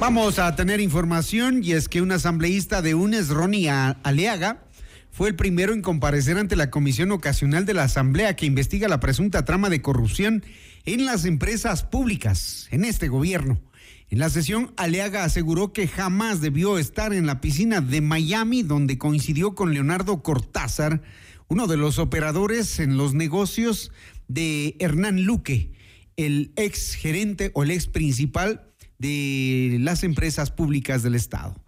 Vamos 0.00 0.38
a 0.38 0.54
tener 0.54 0.80
información 0.80 1.62
y 1.64 1.72
es 1.72 1.88
que 1.88 2.00
un 2.00 2.12
asambleísta 2.12 2.82
de 2.82 2.94
UNES, 2.94 3.30
Ronnie 3.30 3.68
Aleaga, 3.68 4.62
fue 5.10 5.28
el 5.28 5.34
primero 5.34 5.72
en 5.74 5.82
comparecer 5.82 6.38
ante 6.38 6.54
la 6.54 6.70
Comisión 6.70 7.10
Ocasional 7.10 7.66
de 7.66 7.74
la 7.74 7.82
Asamblea 7.82 8.36
que 8.36 8.46
investiga 8.46 8.86
la 8.86 9.00
presunta 9.00 9.44
trama 9.44 9.68
de 9.68 9.82
corrupción 9.82 10.44
en 10.84 11.04
las 11.04 11.24
empresas 11.24 11.82
públicas 11.82 12.68
en 12.70 12.84
este 12.84 13.08
gobierno. 13.08 13.60
En 14.10 14.20
la 14.20 14.30
sesión, 14.30 14.72
Aleaga 14.78 15.24
aseguró 15.24 15.74
que 15.74 15.86
jamás 15.86 16.40
debió 16.40 16.78
estar 16.78 17.12
en 17.12 17.26
la 17.26 17.42
piscina 17.42 17.82
de 17.82 18.00
Miami, 18.00 18.62
donde 18.62 18.96
coincidió 18.96 19.54
con 19.54 19.74
Leonardo 19.74 20.22
Cortázar, 20.22 21.02
uno 21.48 21.66
de 21.66 21.76
los 21.76 21.98
operadores 21.98 22.78
en 22.78 22.96
los 22.96 23.12
negocios 23.12 23.92
de 24.26 24.76
Hernán 24.78 25.24
Luque, 25.24 25.72
el 26.16 26.52
ex 26.56 26.94
gerente 26.94 27.50
o 27.52 27.64
el 27.64 27.70
ex 27.70 27.86
principal 27.86 28.72
de 28.98 29.76
las 29.80 30.02
empresas 30.04 30.50
públicas 30.50 31.02
del 31.02 31.14
Estado. 31.14 31.62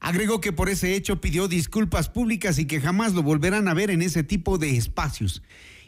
Agregó 0.00 0.40
que 0.40 0.52
por 0.52 0.68
ese 0.68 0.96
hecho 0.96 1.20
pidió 1.20 1.46
disculpas 1.46 2.08
públicas 2.08 2.58
y 2.58 2.66
que 2.66 2.80
jamás 2.80 3.14
lo 3.14 3.22
volverán 3.22 3.68
a 3.68 3.74
ver 3.74 3.90
en 3.90 4.02
ese 4.02 4.24
tipo 4.24 4.58
de 4.58 4.76
espacios. 4.76 5.42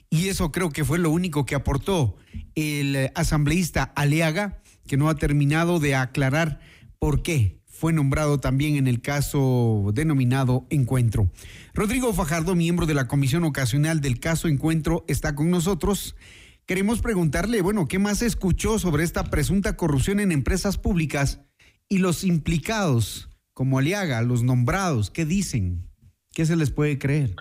Y 0.09 0.29
eso 0.29 0.53
creo 0.53 0.71
que 0.71 0.85
fue 0.85 0.99
lo 0.99 1.11
único 1.11 1.45
que 1.45 1.57
aportó 1.57 2.17
el 2.55 3.11
asambleísta 3.17 3.83
Aleaga, 3.83 4.63
que 4.87 4.97
no 4.97 5.09
ha 5.09 5.17
terminado 5.17 5.81
de 5.81 5.95
aclarar 5.95 6.61
por 6.99 7.23
qué 7.23 7.61
fue 7.77 7.93
nombrado 7.93 8.41
también 8.41 8.77
en 8.77 8.87
el 8.87 9.03
caso 9.03 9.91
denominado 9.93 10.67
Encuentro. 10.71 11.31
Rodrigo 11.75 12.15
Fajardo, 12.15 12.55
miembro 12.55 12.87
de 12.87 12.95
la 12.95 13.07
Comisión 13.07 13.45
Ocasional 13.45 14.01
del 14.01 14.19
caso 14.19 14.49
Encuentro, 14.49 15.05
está 15.09 15.35
con 15.35 15.51
nosotros. 15.51 16.17
Queremos 16.65 17.03
preguntarle, 17.03 17.61
bueno, 17.61 17.87
¿qué 17.87 17.99
más 17.99 18.23
escuchó 18.23 18.79
sobre 18.79 19.05
esta 19.05 19.25
presunta 19.25 19.77
corrupción 19.77 20.21
en 20.21 20.33
empresas 20.33 20.79
públicas 20.79 21.43
y 21.89 21.99
los 21.99 22.25
implicados, 22.25 23.29
como 23.53 23.79
Aliaga, 23.79 24.23
los 24.23 24.43
nombrados, 24.43 25.11
qué 25.11 25.27
dicen? 25.27 25.87
¿Qué 26.33 26.47
se 26.47 26.57
les 26.57 26.71
puede 26.71 26.99
creer? 26.99 27.37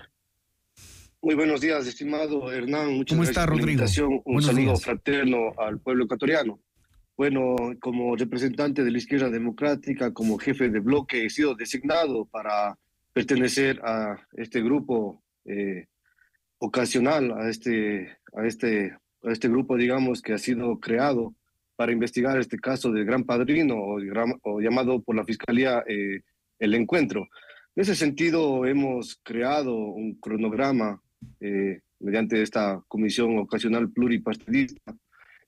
Muy 1.22 1.34
buenos 1.34 1.60
días, 1.60 1.86
estimado 1.86 2.52
Hernán. 2.52 2.94
Muchas 2.98 3.16
¿Cómo 3.16 3.22
gracias 3.22 3.28
está, 3.30 3.46
por 3.46 3.56
la 3.56 3.62
invitación. 3.62 4.12
Un 4.12 4.22
Buenos 4.24 4.44
saludo 4.44 4.62
días. 4.64 4.82
fraterno 4.82 5.38
al 5.58 5.80
pueblo 5.80 6.04
ecuatoriano. 6.04 6.60
Bueno, 7.16 7.56
como 7.80 8.14
representante 8.14 8.84
de 8.84 8.90
la 8.90 8.98
izquierda 8.98 9.30
democrática, 9.30 10.12
como 10.12 10.36
jefe 10.36 10.68
de 10.68 10.80
bloque, 10.80 11.24
he 11.24 11.30
sido 11.30 11.54
designado 11.54 12.26
para 12.26 12.78
pertenecer 13.14 13.80
a 13.82 14.18
este 14.34 14.60
grupo 14.60 15.22
eh, 15.46 15.86
ocasional, 16.58 17.32
a 17.32 17.48
este, 17.48 18.18
a, 18.34 18.46
este, 18.46 18.94
a 19.22 19.32
este 19.32 19.48
grupo, 19.48 19.78
digamos, 19.78 20.20
que 20.20 20.34
ha 20.34 20.38
sido 20.38 20.78
creado 20.78 21.34
para 21.74 21.92
investigar 21.92 22.38
este 22.38 22.58
caso 22.58 22.92
del 22.92 23.06
gran 23.06 23.24
padrino 23.24 23.76
o, 23.76 23.98
o 24.42 24.60
llamado 24.60 25.00
por 25.02 25.16
la 25.16 25.24
Fiscalía 25.24 25.82
eh, 25.88 26.20
el 26.58 26.74
encuentro. 26.74 27.28
En 27.74 27.82
ese 27.82 27.94
sentido, 27.94 28.66
hemos 28.66 29.18
creado 29.22 29.74
un 29.74 30.16
cronograma 30.16 31.00
eh, 31.40 31.80
mediante 31.98 32.42
esta 32.42 32.82
comisión 32.88 33.38
ocasional 33.38 33.90
pluripartidista, 33.90 34.94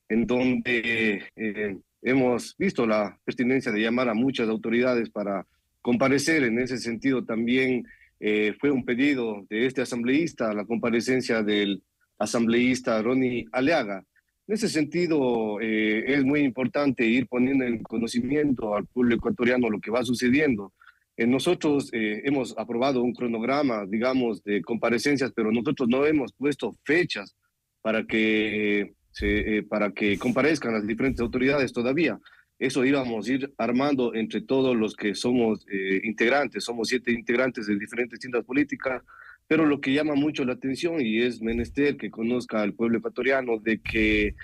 en 0.09 0.27
donde 0.27 1.25
eh, 1.37 1.77
hemos 2.03 2.57
visto 2.59 2.87
la 2.87 3.19
pertinencia 3.25 3.73
de 3.73 3.81
llamar 3.81 4.09
a 4.09 4.15
muchas 4.15 4.49
autoridades 4.49 5.11
para 5.11 5.47
comparecer. 5.83 6.45
En 6.45 6.59
ese 6.59 6.79
sentido, 6.79 7.25
también 7.25 7.87
eh, 8.21 8.55
fue 8.61 8.71
un 8.71 8.85
pedido 8.85 9.47
de 9.49 9.67
este 9.67 9.83
asambleísta, 9.83 10.53
la 10.55 10.65
comparecencia 10.65 11.43
del 11.43 11.83
asambleísta 12.19 13.03
Ronnie 13.03 13.47
Aleaga. 13.53 14.05
En 14.47 14.55
ese 14.55 14.69
sentido, 14.69 15.61
eh, 15.61 16.05
es 16.07 16.25
muy 16.25 16.41
importante 16.41 17.05
ir 17.05 17.27
poniendo 17.27 17.65
en 17.65 17.83
conocimiento 17.83 18.75
al 18.75 18.87
pueblo 18.87 19.15
ecuatoriano 19.15 19.69
lo 19.69 19.79
que 19.79 19.91
va 19.91 20.03
sucediendo. 20.05 20.73
Eh, 21.19 21.27
nosotros 21.27 21.91
eh, 21.93 22.23
hemos 22.25 22.57
aprobado 22.57 23.03
un 23.03 23.13
cronograma, 23.13 23.85
digamos, 23.87 24.43
de 24.45 24.63
comparecencias, 24.63 25.33
pero 25.35 25.53
nosotros 25.53 25.89
no 25.89 26.07
hemos 26.07 26.33
puesto 26.33 26.77
fechas 26.85 27.35
para 27.83 28.05
que, 28.05 28.95
eh, 29.23 29.59
eh, 29.59 29.63
para 29.63 29.93
que 29.93 30.19
comparezcan 30.19 30.73
las 30.75 30.87
diferentes 30.87 31.21
autoridades 31.21 31.73
todavía. 31.73 32.19
Eso 32.59 32.85
íbamos 32.85 33.29
a 33.29 33.33
ir 33.33 33.55
armando 33.57 34.15
entre 34.15 34.41
todos 34.41 34.77
los 34.77 34.95
que 34.97 35.15
somos 35.15 35.65
eh, 35.71 36.01
integrantes, 36.05 36.65
somos 36.65 36.89
siete 36.89 37.13
integrantes 37.13 37.67
de 37.67 37.79
diferentes 37.79 38.19
tiendas 38.19 38.45
políticas, 38.45 39.03
pero 39.47 39.65
lo 39.65 39.81
que 39.81 39.93
llama 39.93 40.15
mucho 40.15 40.45
la 40.45 40.55
atención 40.55 41.01
y 41.01 41.23
es 41.23 41.41
menester 41.41 41.97
que 41.97 42.11
conozca 42.11 42.61
al 42.61 42.75
pueblo 42.75 42.99
ecuatoriano 42.99 43.59
de 43.59 43.81
que 43.81 44.35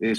eh, 0.00 0.14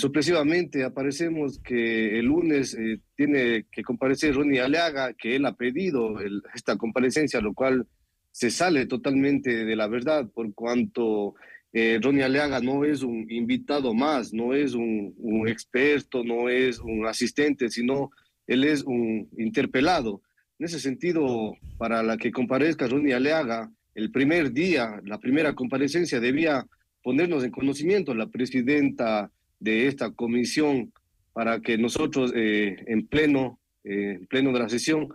aparecemos 0.85 1.59
que 1.59 2.19
el 2.19 2.25
lunes 2.25 2.75
eh, 2.75 2.99
tiene 3.15 3.65
que 3.71 3.81
comparecer 3.83 4.35
Ronnie 4.35 4.61
Aleaga, 4.61 5.13
que 5.13 5.35
él 5.35 5.45
ha 5.45 5.55
pedido 5.55 6.19
el- 6.19 6.43
esta 6.53 6.77
comparecencia, 6.77 7.41
lo 7.41 7.53
cual 7.53 7.87
se 8.31 8.51
sale 8.51 8.85
totalmente 8.85 9.65
de 9.65 9.75
la 9.75 9.87
verdad, 9.87 10.29
por 10.33 10.53
cuanto 10.53 11.33
eh, 11.73 11.99
Ronnie 12.01 12.23
Aleaga 12.23 12.59
no 12.59 12.83
es 12.83 13.01
un 13.01 13.29
invitado 13.29 13.93
más, 13.93 14.33
no 14.33 14.53
es 14.53 14.73
un, 14.73 15.13
un 15.17 15.47
experto, 15.47 16.23
no 16.23 16.49
es 16.49 16.79
un 16.79 17.05
asistente, 17.05 17.69
sino 17.69 18.11
él 18.47 18.63
es 18.63 18.83
un 18.83 19.29
interpelado. 19.37 20.21
En 20.59 20.65
ese 20.65 20.79
sentido, 20.79 21.55
para 21.77 22.03
la 22.03 22.17
que 22.17 22.31
comparezca 22.31 22.87
Ronnie 22.87 23.13
Aleaga, 23.13 23.71
el 23.95 24.11
primer 24.11 24.51
día, 24.51 25.01
la 25.05 25.19
primera 25.19 25.53
comparecencia 25.53 26.19
debía 26.19 26.65
ponernos 27.03 27.43
en 27.43 27.51
conocimiento 27.51 28.13
la 28.13 28.27
presidenta 28.27 29.31
de 29.59 29.87
esta 29.87 30.11
comisión 30.11 30.91
para 31.33 31.61
que 31.61 31.77
nosotros 31.77 32.31
eh, 32.35 32.75
en 32.87 33.07
pleno, 33.07 33.59
eh, 33.83 34.17
en 34.19 34.27
pleno 34.27 34.51
de 34.51 34.59
la 34.59 34.69
sesión, 34.69 35.09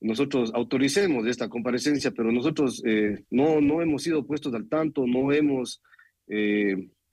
nosotros 0.00 0.50
autoricemos 0.54 1.26
esta 1.26 1.48
comparecencia, 1.48 2.10
pero 2.10 2.32
nosotros 2.32 2.82
eh, 2.84 3.24
no, 3.30 3.60
no 3.60 3.80
hemos 3.80 4.02
sido 4.02 4.26
puestos 4.26 4.52
al 4.54 4.68
tanto, 4.68 5.06
no 5.06 5.32
hemos 5.32 5.80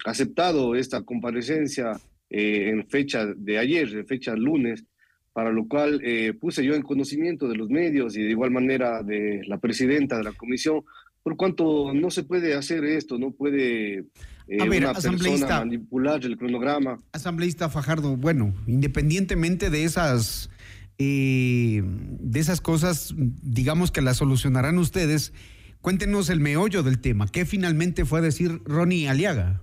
aceptado 0.05 0.75
esta 0.75 1.01
comparecencia 1.01 1.91
en 2.29 2.87
fecha 2.87 3.25
de 3.25 3.57
ayer, 3.57 3.89
en 3.93 4.07
fecha 4.07 4.35
lunes, 4.35 4.85
para 5.33 5.51
lo 5.51 5.67
cual 5.67 6.01
puse 6.39 6.63
yo 6.63 6.75
en 6.75 6.81
conocimiento 6.81 7.47
de 7.47 7.55
los 7.55 7.69
medios 7.69 8.15
y 8.15 8.23
de 8.23 8.29
igual 8.29 8.51
manera 8.51 9.03
de 9.03 9.41
la 9.47 9.57
presidenta 9.57 10.17
de 10.17 10.23
la 10.23 10.33
comisión, 10.33 10.83
por 11.23 11.35
cuanto 11.35 11.93
no 11.93 12.09
se 12.09 12.23
puede 12.23 12.55
hacer 12.55 12.83
esto, 12.85 13.17
no 13.17 13.31
puede 13.31 14.05
eh, 14.47 14.57
A 14.59 14.65
ver, 14.65 14.83
una 14.83 14.91
asambleísta. 14.91 15.47
persona 15.47 15.65
manipular 15.65 16.25
el 16.25 16.37
cronograma. 16.37 16.97
Asambleísta 17.11 17.69
Fajardo, 17.69 18.17
bueno, 18.17 18.53
independientemente 18.65 19.69
de 19.69 19.83
esas, 19.83 20.49
eh, 20.97 21.83
de 21.83 22.39
esas 22.39 22.61
cosas, 22.61 23.13
digamos 23.15 23.91
que 23.91 24.01
las 24.01 24.17
solucionarán 24.17 24.77
ustedes, 24.79 25.33
cuéntenos 25.81 26.29
el 26.29 26.39
meollo 26.39 26.83
del 26.83 26.99
tema. 27.01 27.27
¿Qué 27.31 27.45
finalmente 27.45 28.05
fue 28.05 28.19
a 28.19 28.23
decir 28.23 28.61
Ronnie 28.65 29.07
Aliaga? 29.07 29.61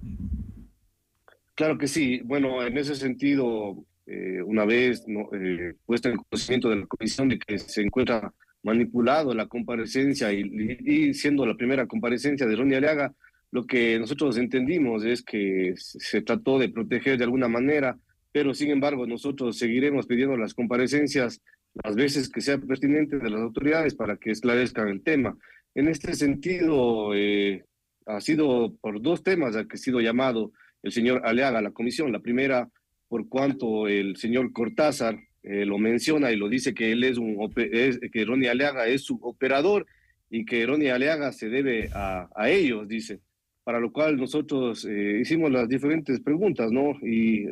Claro 1.55 1.79
que 1.79 1.89
sí. 1.89 2.21
Bueno, 2.25 2.63
en 2.65 2.77
ese 2.77 2.95
sentido, 2.95 3.85
eh, 4.07 4.43
una 4.45 4.65
vez 4.65 5.05
no, 5.07 5.29
eh, 5.33 5.75
puesto 5.87 6.09
en 6.09 6.17
conocimiento 6.17 6.69
de 6.69 6.77
la 6.77 6.87
comisión 6.87 7.29
de 7.29 7.39
que 7.39 7.59
se 7.59 7.83
encuentra 7.83 8.33
manipulado 8.63 9.33
la 9.35 9.47
comparecencia 9.47 10.33
y, 10.33 10.43
y 10.85 11.15
siendo 11.15 11.47
la 11.47 11.57
primera 11.57 11.87
comparecencia 11.87 12.47
de 12.47 12.57
Ronnie 12.57 12.77
Aliaga, 12.77 13.15
lo 13.53 13.67
que 13.67 13.99
nosotros 13.99 14.37
entendimos 14.39 15.05
es 15.05 15.23
que 15.23 15.75
se 15.77 16.21
trató 16.23 16.59
de 16.59 16.69
proteger 16.69 17.17
de 17.17 17.25
alguna 17.25 17.49
manera, 17.49 17.99
pero 18.33 18.53
sin 18.53 18.71
embargo 18.71 19.07
nosotros 19.07 19.57
seguiremos 19.57 20.07
pidiendo 20.07 20.37
las 20.37 20.53
comparecencias 20.53 21.41
las 21.85 21.95
veces 21.95 22.29
que 22.29 22.41
sea 22.41 22.59
pertinente 22.59 23.19
de 23.19 23.31
las 23.31 23.41
autoridades 23.41 23.95
para 23.95 24.17
que 24.17 24.31
esclarezcan 24.31 24.89
el 24.89 25.03
tema. 25.03 25.37
En 25.77 25.89
este 25.89 26.15
sentido, 26.15 27.15
eh, 27.15 27.63
ha 28.07 28.23
sido 28.23 28.75
por 28.81 29.03
dos 29.03 29.23
temas 29.23 29.57
a 29.57 29.67
que 29.67 29.75
ha 29.75 29.79
sido 29.79 30.01
llamado 30.01 30.53
el 30.83 30.91
señor 30.91 31.21
Aleaga 31.23 31.59
a 31.59 31.63
la 31.63 31.73
comisión. 31.73 32.13
La 32.13 32.21
primera, 32.21 32.71
por 33.09 33.29
cuanto 33.29 33.87
el 33.87 34.17
señor 34.17 34.55
Cortázar 34.55 35.19
eh, 35.43 35.67
lo 35.67 35.77
menciona 35.77 36.33
y 36.33 36.37
lo 36.37 36.49
dice 36.49 36.73
que 36.73 36.93
él 36.93 37.05
es 37.05 37.19
un, 37.19 37.37
es, 37.57 38.01
que 38.11 38.25
Ronnie 38.25 38.49
Aleaga 38.49 38.87
es 38.87 39.03
su 39.03 39.19
operador 39.21 39.87
y 40.31 40.47
que 40.47 40.65
Ronnie 40.65 40.91
Aleaga 40.91 41.31
se 41.33 41.51
debe 41.51 41.91
a, 41.93 42.31
a 42.35 42.49
ellos, 42.49 42.89
dice 42.89 43.21
para 43.63 43.81
lo 43.81 43.91
cual 43.91 44.17
nosotros 44.17 44.85
eh, 44.85 45.19
hicimos 45.21 45.51
las 45.51 45.69
diferentes 45.69 46.21
preguntas, 46.21 46.71
¿no? 46.71 46.93
Y 47.03 47.47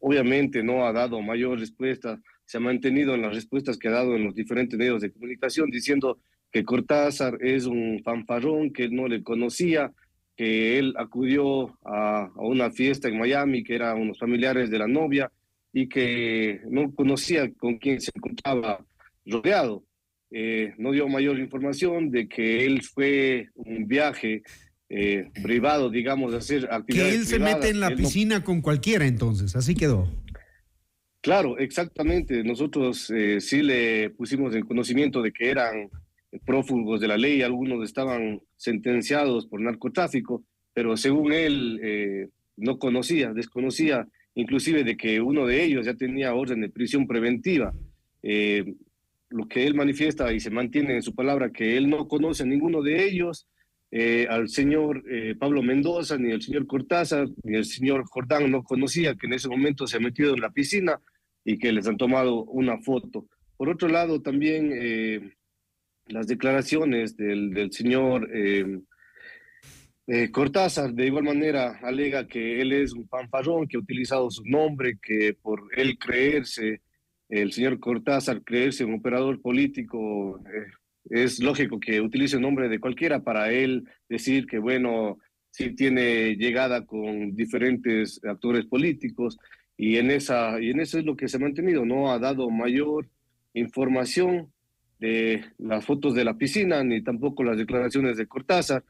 obviamente 0.00 0.64
no 0.64 0.84
ha 0.84 0.92
dado 0.92 1.22
mayor 1.22 1.60
respuesta, 1.60 2.20
se 2.44 2.56
ha 2.56 2.60
mantenido 2.60 3.14
en 3.14 3.22
las 3.22 3.36
respuestas 3.36 3.78
que 3.78 3.86
ha 3.86 3.92
dado 3.92 4.16
en 4.16 4.24
los 4.24 4.34
diferentes 4.34 4.76
medios 4.76 5.00
de 5.00 5.12
comunicación, 5.12 5.70
diciendo 5.70 6.18
que 6.54 6.62
Cortázar 6.64 7.36
es 7.40 7.66
un 7.66 8.00
fanfarrón, 8.04 8.72
que 8.72 8.88
no 8.88 9.08
le 9.08 9.24
conocía, 9.24 9.90
que 10.36 10.78
él 10.78 10.94
acudió 10.96 11.76
a, 11.84 12.26
a 12.26 12.40
una 12.42 12.70
fiesta 12.70 13.08
en 13.08 13.18
Miami, 13.18 13.64
que 13.64 13.74
eran 13.74 14.00
unos 14.00 14.20
familiares 14.20 14.70
de 14.70 14.78
la 14.78 14.86
novia, 14.86 15.32
y 15.72 15.88
que 15.88 16.60
no 16.70 16.94
conocía 16.94 17.52
con 17.54 17.78
quién 17.78 18.00
se 18.00 18.12
encontraba 18.14 18.78
rodeado. 19.26 19.82
Eh, 20.30 20.72
no 20.78 20.92
dio 20.92 21.08
mayor 21.08 21.40
información 21.40 22.12
de 22.12 22.28
que 22.28 22.64
él 22.64 22.82
fue 22.82 23.48
un 23.56 23.88
viaje 23.88 24.42
eh, 24.88 25.30
privado, 25.42 25.90
digamos, 25.90 26.30
de 26.30 26.38
hacer 26.38 26.68
actividades 26.70 27.12
Que 27.14 27.18
él 27.18 27.26
se 27.26 27.34
privadas, 27.34 27.56
mete 27.56 27.68
en 27.70 27.80
la 27.80 27.88
él 27.88 27.92
no- 27.94 27.98
piscina 27.98 28.44
con 28.44 28.60
cualquiera 28.60 29.06
entonces, 29.08 29.56
así 29.56 29.74
quedó. 29.74 30.08
Claro, 31.20 31.58
exactamente. 31.58 32.44
Nosotros 32.44 33.10
eh, 33.10 33.40
sí 33.40 33.60
le 33.62 34.10
pusimos 34.10 34.54
en 34.54 34.64
conocimiento 34.64 35.20
de 35.20 35.32
que 35.32 35.50
eran 35.50 35.88
prófugos 36.44 37.00
de 37.00 37.08
la 37.08 37.16
ley, 37.16 37.42
algunos 37.42 37.84
estaban 37.84 38.40
sentenciados 38.56 39.46
por 39.46 39.60
narcotráfico, 39.60 40.44
pero 40.72 40.96
según 40.96 41.32
él 41.32 41.80
eh, 41.82 42.28
no 42.56 42.78
conocía, 42.78 43.32
desconocía 43.32 44.06
inclusive 44.34 44.82
de 44.82 44.96
que 44.96 45.20
uno 45.20 45.46
de 45.46 45.62
ellos 45.62 45.86
ya 45.86 45.94
tenía 45.94 46.34
orden 46.34 46.60
de 46.60 46.68
prisión 46.68 47.06
preventiva. 47.06 47.72
Eh, 48.22 48.74
lo 49.30 49.46
que 49.46 49.66
él 49.66 49.74
manifiesta 49.74 50.32
y 50.32 50.40
se 50.40 50.50
mantiene 50.50 50.94
en 50.94 51.02
su 51.02 51.14
palabra 51.14 51.50
que 51.50 51.76
él 51.76 51.88
no 51.88 52.08
conoce 52.08 52.42
a 52.42 52.46
ninguno 52.46 52.82
de 52.82 53.04
ellos, 53.04 53.46
eh, 53.90 54.26
al 54.28 54.48
señor 54.48 55.04
Pablo 55.38 55.62
Mendoza, 55.62 56.18
ni 56.18 56.32
al 56.32 56.42
señor 56.42 56.66
Cortázar, 56.66 57.28
ni 57.44 57.56
al 57.56 57.64
señor 57.64 58.04
Jordán 58.08 58.50
no 58.50 58.64
conocía 58.64 59.14
que 59.14 59.26
en 59.26 59.34
ese 59.34 59.48
momento 59.48 59.86
se 59.86 59.98
ha 59.98 60.00
metido 60.00 60.34
en 60.34 60.40
la 60.40 60.50
piscina 60.50 61.00
y 61.44 61.58
que 61.58 61.72
les 61.72 61.86
han 61.86 61.96
tomado 61.96 62.44
una 62.44 62.78
foto. 62.78 63.26
Por 63.56 63.68
otro 63.68 63.88
lado, 63.88 64.20
también 64.20 64.72
las 66.06 66.26
declaraciones 66.26 67.16
del, 67.16 67.50
del 67.50 67.72
señor 67.72 68.28
eh, 68.32 68.80
eh, 70.06 70.30
Cortázar, 70.30 70.92
de 70.92 71.06
igual 71.06 71.24
manera, 71.24 71.78
alega 71.82 72.26
que 72.26 72.60
él 72.60 72.72
es 72.72 72.92
un 72.92 73.08
fanfarrón, 73.08 73.66
que 73.66 73.78
ha 73.78 73.80
utilizado 73.80 74.30
su 74.30 74.44
nombre, 74.44 74.98
que 75.00 75.34
por 75.40 75.62
él 75.76 75.98
creerse, 75.98 76.82
el 77.30 77.52
señor 77.52 77.80
Cortázar 77.80 78.42
creerse 78.44 78.84
un 78.84 78.94
operador 78.94 79.40
político, 79.40 80.40
eh, 80.46 80.66
es 81.10 81.40
lógico 81.40 81.80
que 81.80 82.00
utilice 82.00 82.36
el 82.36 82.42
nombre 82.42 82.68
de 82.68 82.80
cualquiera 82.80 83.22
para 83.22 83.50
él 83.50 83.84
decir 84.08 84.46
que, 84.46 84.58
bueno, 84.58 85.18
sí 85.50 85.74
tiene 85.74 86.36
llegada 86.36 86.84
con 86.84 87.34
diferentes 87.34 88.20
actores 88.24 88.66
políticos 88.66 89.38
y 89.76 89.96
en, 89.96 90.10
esa, 90.10 90.60
y 90.60 90.70
en 90.70 90.80
eso 90.80 90.98
es 90.98 91.04
lo 91.04 91.16
que 91.16 91.28
se 91.28 91.38
ha 91.38 91.40
mantenido, 91.40 91.84
no 91.86 92.12
ha 92.12 92.18
dado 92.18 92.50
mayor 92.50 93.08
información 93.54 94.52
de 95.00 95.44
las 95.58 95.84
fotos 95.84 96.14
de 96.14 96.24
la 96.24 96.34
piscina 96.38 96.82
ni 96.84 97.02
tampoco 97.02 97.44
las 97.44 97.58
declaraciones 97.58 98.16
de 98.16 98.26
Cortázar 98.26 98.84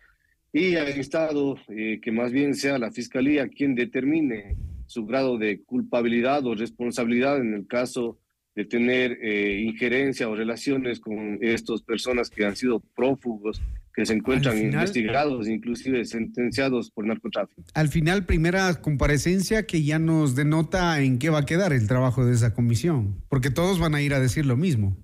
y 0.52 0.76
ha 0.76 0.96
instado 0.96 1.56
eh, 1.68 1.98
que 2.00 2.12
más 2.12 2.30
bien 2.30 2.54
sea 2.54 2.78
la 2.78 2.90
fiscalía 2.92 3.48
quien 3.48 3.74
determine 3.74 4.56
su 4.86 5.06
grado 5.06 5.38
de 5.38 5.62
culpabilidad 5.62 6.46
o 6.46 6.54
responsabilidad 6.54 7.38
en 7.40 7.54
el 7.54 7.66
caso 7.66 8.18
de 8.54 8.64
tener 8.64 9.18
eh, 9.20 9.62
injerencia 9.66 10.28
o 10.28 10.36
relaciones 10.36 11.00
con 11.00 11.38
estas 11.40 11.82
personas 11.82 12.30
que 12.30 12.44
han 12.44 12.54
sido 12.54 12.80
prófugos, 12.94 13.60
que 13.92 14.06
se 14.06 14.14
encuentran 14.14 14.54
final- 14.56 14.74
investigados, 14.74 15.48
inclusive 15.48 16.04
sentenciados 16.04 16.90
por 16.90 17.04
narcotráfico. 17.04 17.64
Al 17.74 17.88
final, 17.88 18.26
primera 18.26 18.72
comparecencia 18.80 19.66
que 19.66 19.82
ya 19.82 19.98
nos 19.98 20.36
denota 20.36 21.00
en 21.02 21.18
qué 21.18 21.30
va 21.30 21.40
a 21.40 21.46
quedar 21.46 21.72
el 21.72 21.88
trabajo 21.88 22.24
de 22.24 22.34
esa 22.34 22.54
comisión, 22.54 23.24
porque 23.28 23.50
todos 23.50 23.80
van 23.80 23.96
a 23.96 24.02
ir 24.02 24.14
a 24.14 24.20
decir 24.20 24.46
lo 24.46 24.56
mismo. 24.56 24.96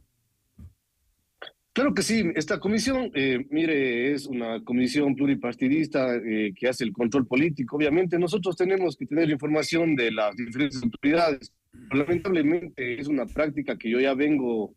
Claro 1.72 1.94
que 1.94 2.02
sí, 2.02 2.24
esta 2.35 2.59
comisión, 2.59 3.11
eh, 3.14 3.46
mire, 3.48 4.12
es 4.12 4.26
una 4.26 4.62
comisión 4.64 5.14
pluripartidista 5.14 6.16
eh, 6.16 6.52
que 6.54 6.68
hace 6.68 6.85
el 6.85 6.92
control 6.92 7.26
político. 7.26 7.76
Obviamente 7.76 8.18
nosotros 8.18 8.56
tenemos 8.56 8.96
que 8.96 9.06
tener 9.06 9.30
información 9.30 9.94
de 9.94 10.11
las 10.11 10.35
diferentes 10.35 10.83
autoridades. 10.83 11.52
Lamentablemente 11.92 13.00
es 13.00 13.06
una 13.06 13.24
práctica 13.26 13.78
que 13.78 13.88
yo 13.88 14.00
ya 14.00 14.14
vengo 14.14 14.74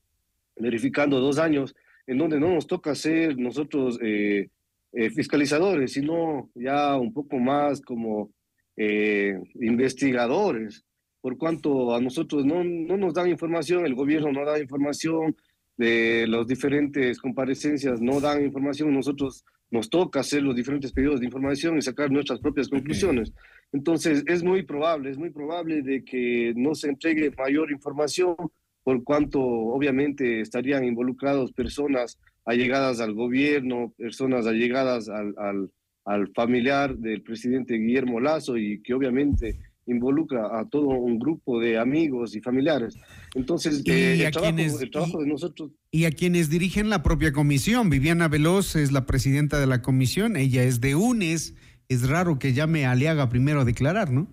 verificando 0.56 1.20
dos 1.20 1.40
años, 1.40 1.76
en 2.08 2.18
donde 2.18 2.40
no 2.40 2.54
nos 2.54 2.68
toca 2.68 2.96
ser 2.96 3.38
nosotros 3.38 4.00
eh, 4.02 4.50
eh, 4.92 5.10
fiscalizadores, 5.10 5.94
sino 5.94 6.50
ya 6.56 6.96
un 6.98 7.14
poco 7.14 7.38
más 7.40 7.82
como 7.82 8.32
eh, 8.78 9.40
investigadores, 9.56 10.86
por 11.22 11.38
cuanto 11.38 11.96
a 11.96 12.02
nosotros 12.02 12.46
no, 12.46 12.64
no 12.64 12.98
nos 12.98 13.14
dan 13.14 13.30
información, 13.30 13.86
el 13.86 13.96
gobierno 13.96 14.32
no 14.32 14.46
da 14.46 14.60
información, 14.60 15.36
de 15.78 16.28
las 16.28 16.48
diferentes 16.48 17.20
comparecencias 17.20 18.02
no 18.02 18.20
dan 18.20 18.44
información, 18.44 18.94
nosotros 18.94 19.44
nos 19.72 19.90
toca 19.90 20.20
hacer 20.20 20.44
los 20.44 20.56
diferentes 20.56 20.92
pedidos 20.92 21.20
de 21.20 21.26
información 21.26 21.78
y 21.78 21.82
sacar 21.82 22.12
nuestras 22.12 22.40
propias 22.40 22.70
conclusiones. 22.70 23.34
Entonces, 23.72 24.24
es 24.28 24.44
muy 24.44 24.62
probable, 24.64 25.10
es 25.10 25.18
muy 25.18 25.32
probable 25.32 25.82
de 25.82 26.06
que 26.06 26.54
no 26.56 26.76
se 26.76 26.90
entregue 26.90 27.32
mayor 27.36 27.72
información 27.72 28.36
por 28.84 29.04
cuanto 29.04 29.42
obviamente 29.42 30.42
estarían 30.42 30.84
involucrados 30.84 31.54
personas 31.54 32.20
allegadas 32.46 33.00
al 33.00 33.14
gobierno, 33.14 33.94
personas 33.98 34.46
allegadas 34.46 35.10
al, 35.10 35.34
al, 35.38 35.72
al 36.06 36.28
familiar 36.34 36.96
del 36.98 37.24
presidente 37.24 37.76
Guillermo 37.76 38.20
Lazo 38.20 38.58
y 38.58 38.82
que 38.84 38.94
obviamente 38.94 39.58
involucra 39.86 40.60
a 40.60 40.68
todo 40.68 40.90
un 40.90 41.18
grupo 41.18 41.60
de 41.60 41.78
amigos 41.78 42.36
y 42.36 42.42
familiares. 42.42 42.96
Entonces, 43.36 43.82
Y 43.84 43.92
eh, 43.92 44.26
a 44.26 44.28
el, 44.28 44.32
trabajo, 44.34 44.56
quienes- 44.56 44.82
el 44.82 44.92
trabajo 44.92 45.20
de 45.22 45.28
nosotros 45.28 45.72
Y 45.92 46.06
a 46.06 46.12
quienes 46.12 46.50
dirigen 46.50 46.90
la 46.90 47.02
propia 47.04 47.32
comisión. 47.34 47.90
Viviana 47.90 48.28
Veloz 48.28 48.76
es 48.76 48.92
la 48.92 49.06
presidenta 49.06 49.60
de 49.60 49.68
la 49.68 49.82
comisión, 49.82 50.36
ella 50.38 50.64
es 50.64 50.82
de 50.82 50.96
UNES. 50.96 51.56
Es 51.90 52.08
raro 52.08 52.40
que 52.40 52.54
llame 52.54 52.86
a 52.86 52.92
Aliaga 52.92 53.30
primero 53.30 53.62
a 53.62 53.66
declarar, 53.66 54.12
¿no? 54.12 54.28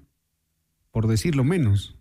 Por 0.92 1.06
decirlo 1.08 1.44
menos. 1.44 1.96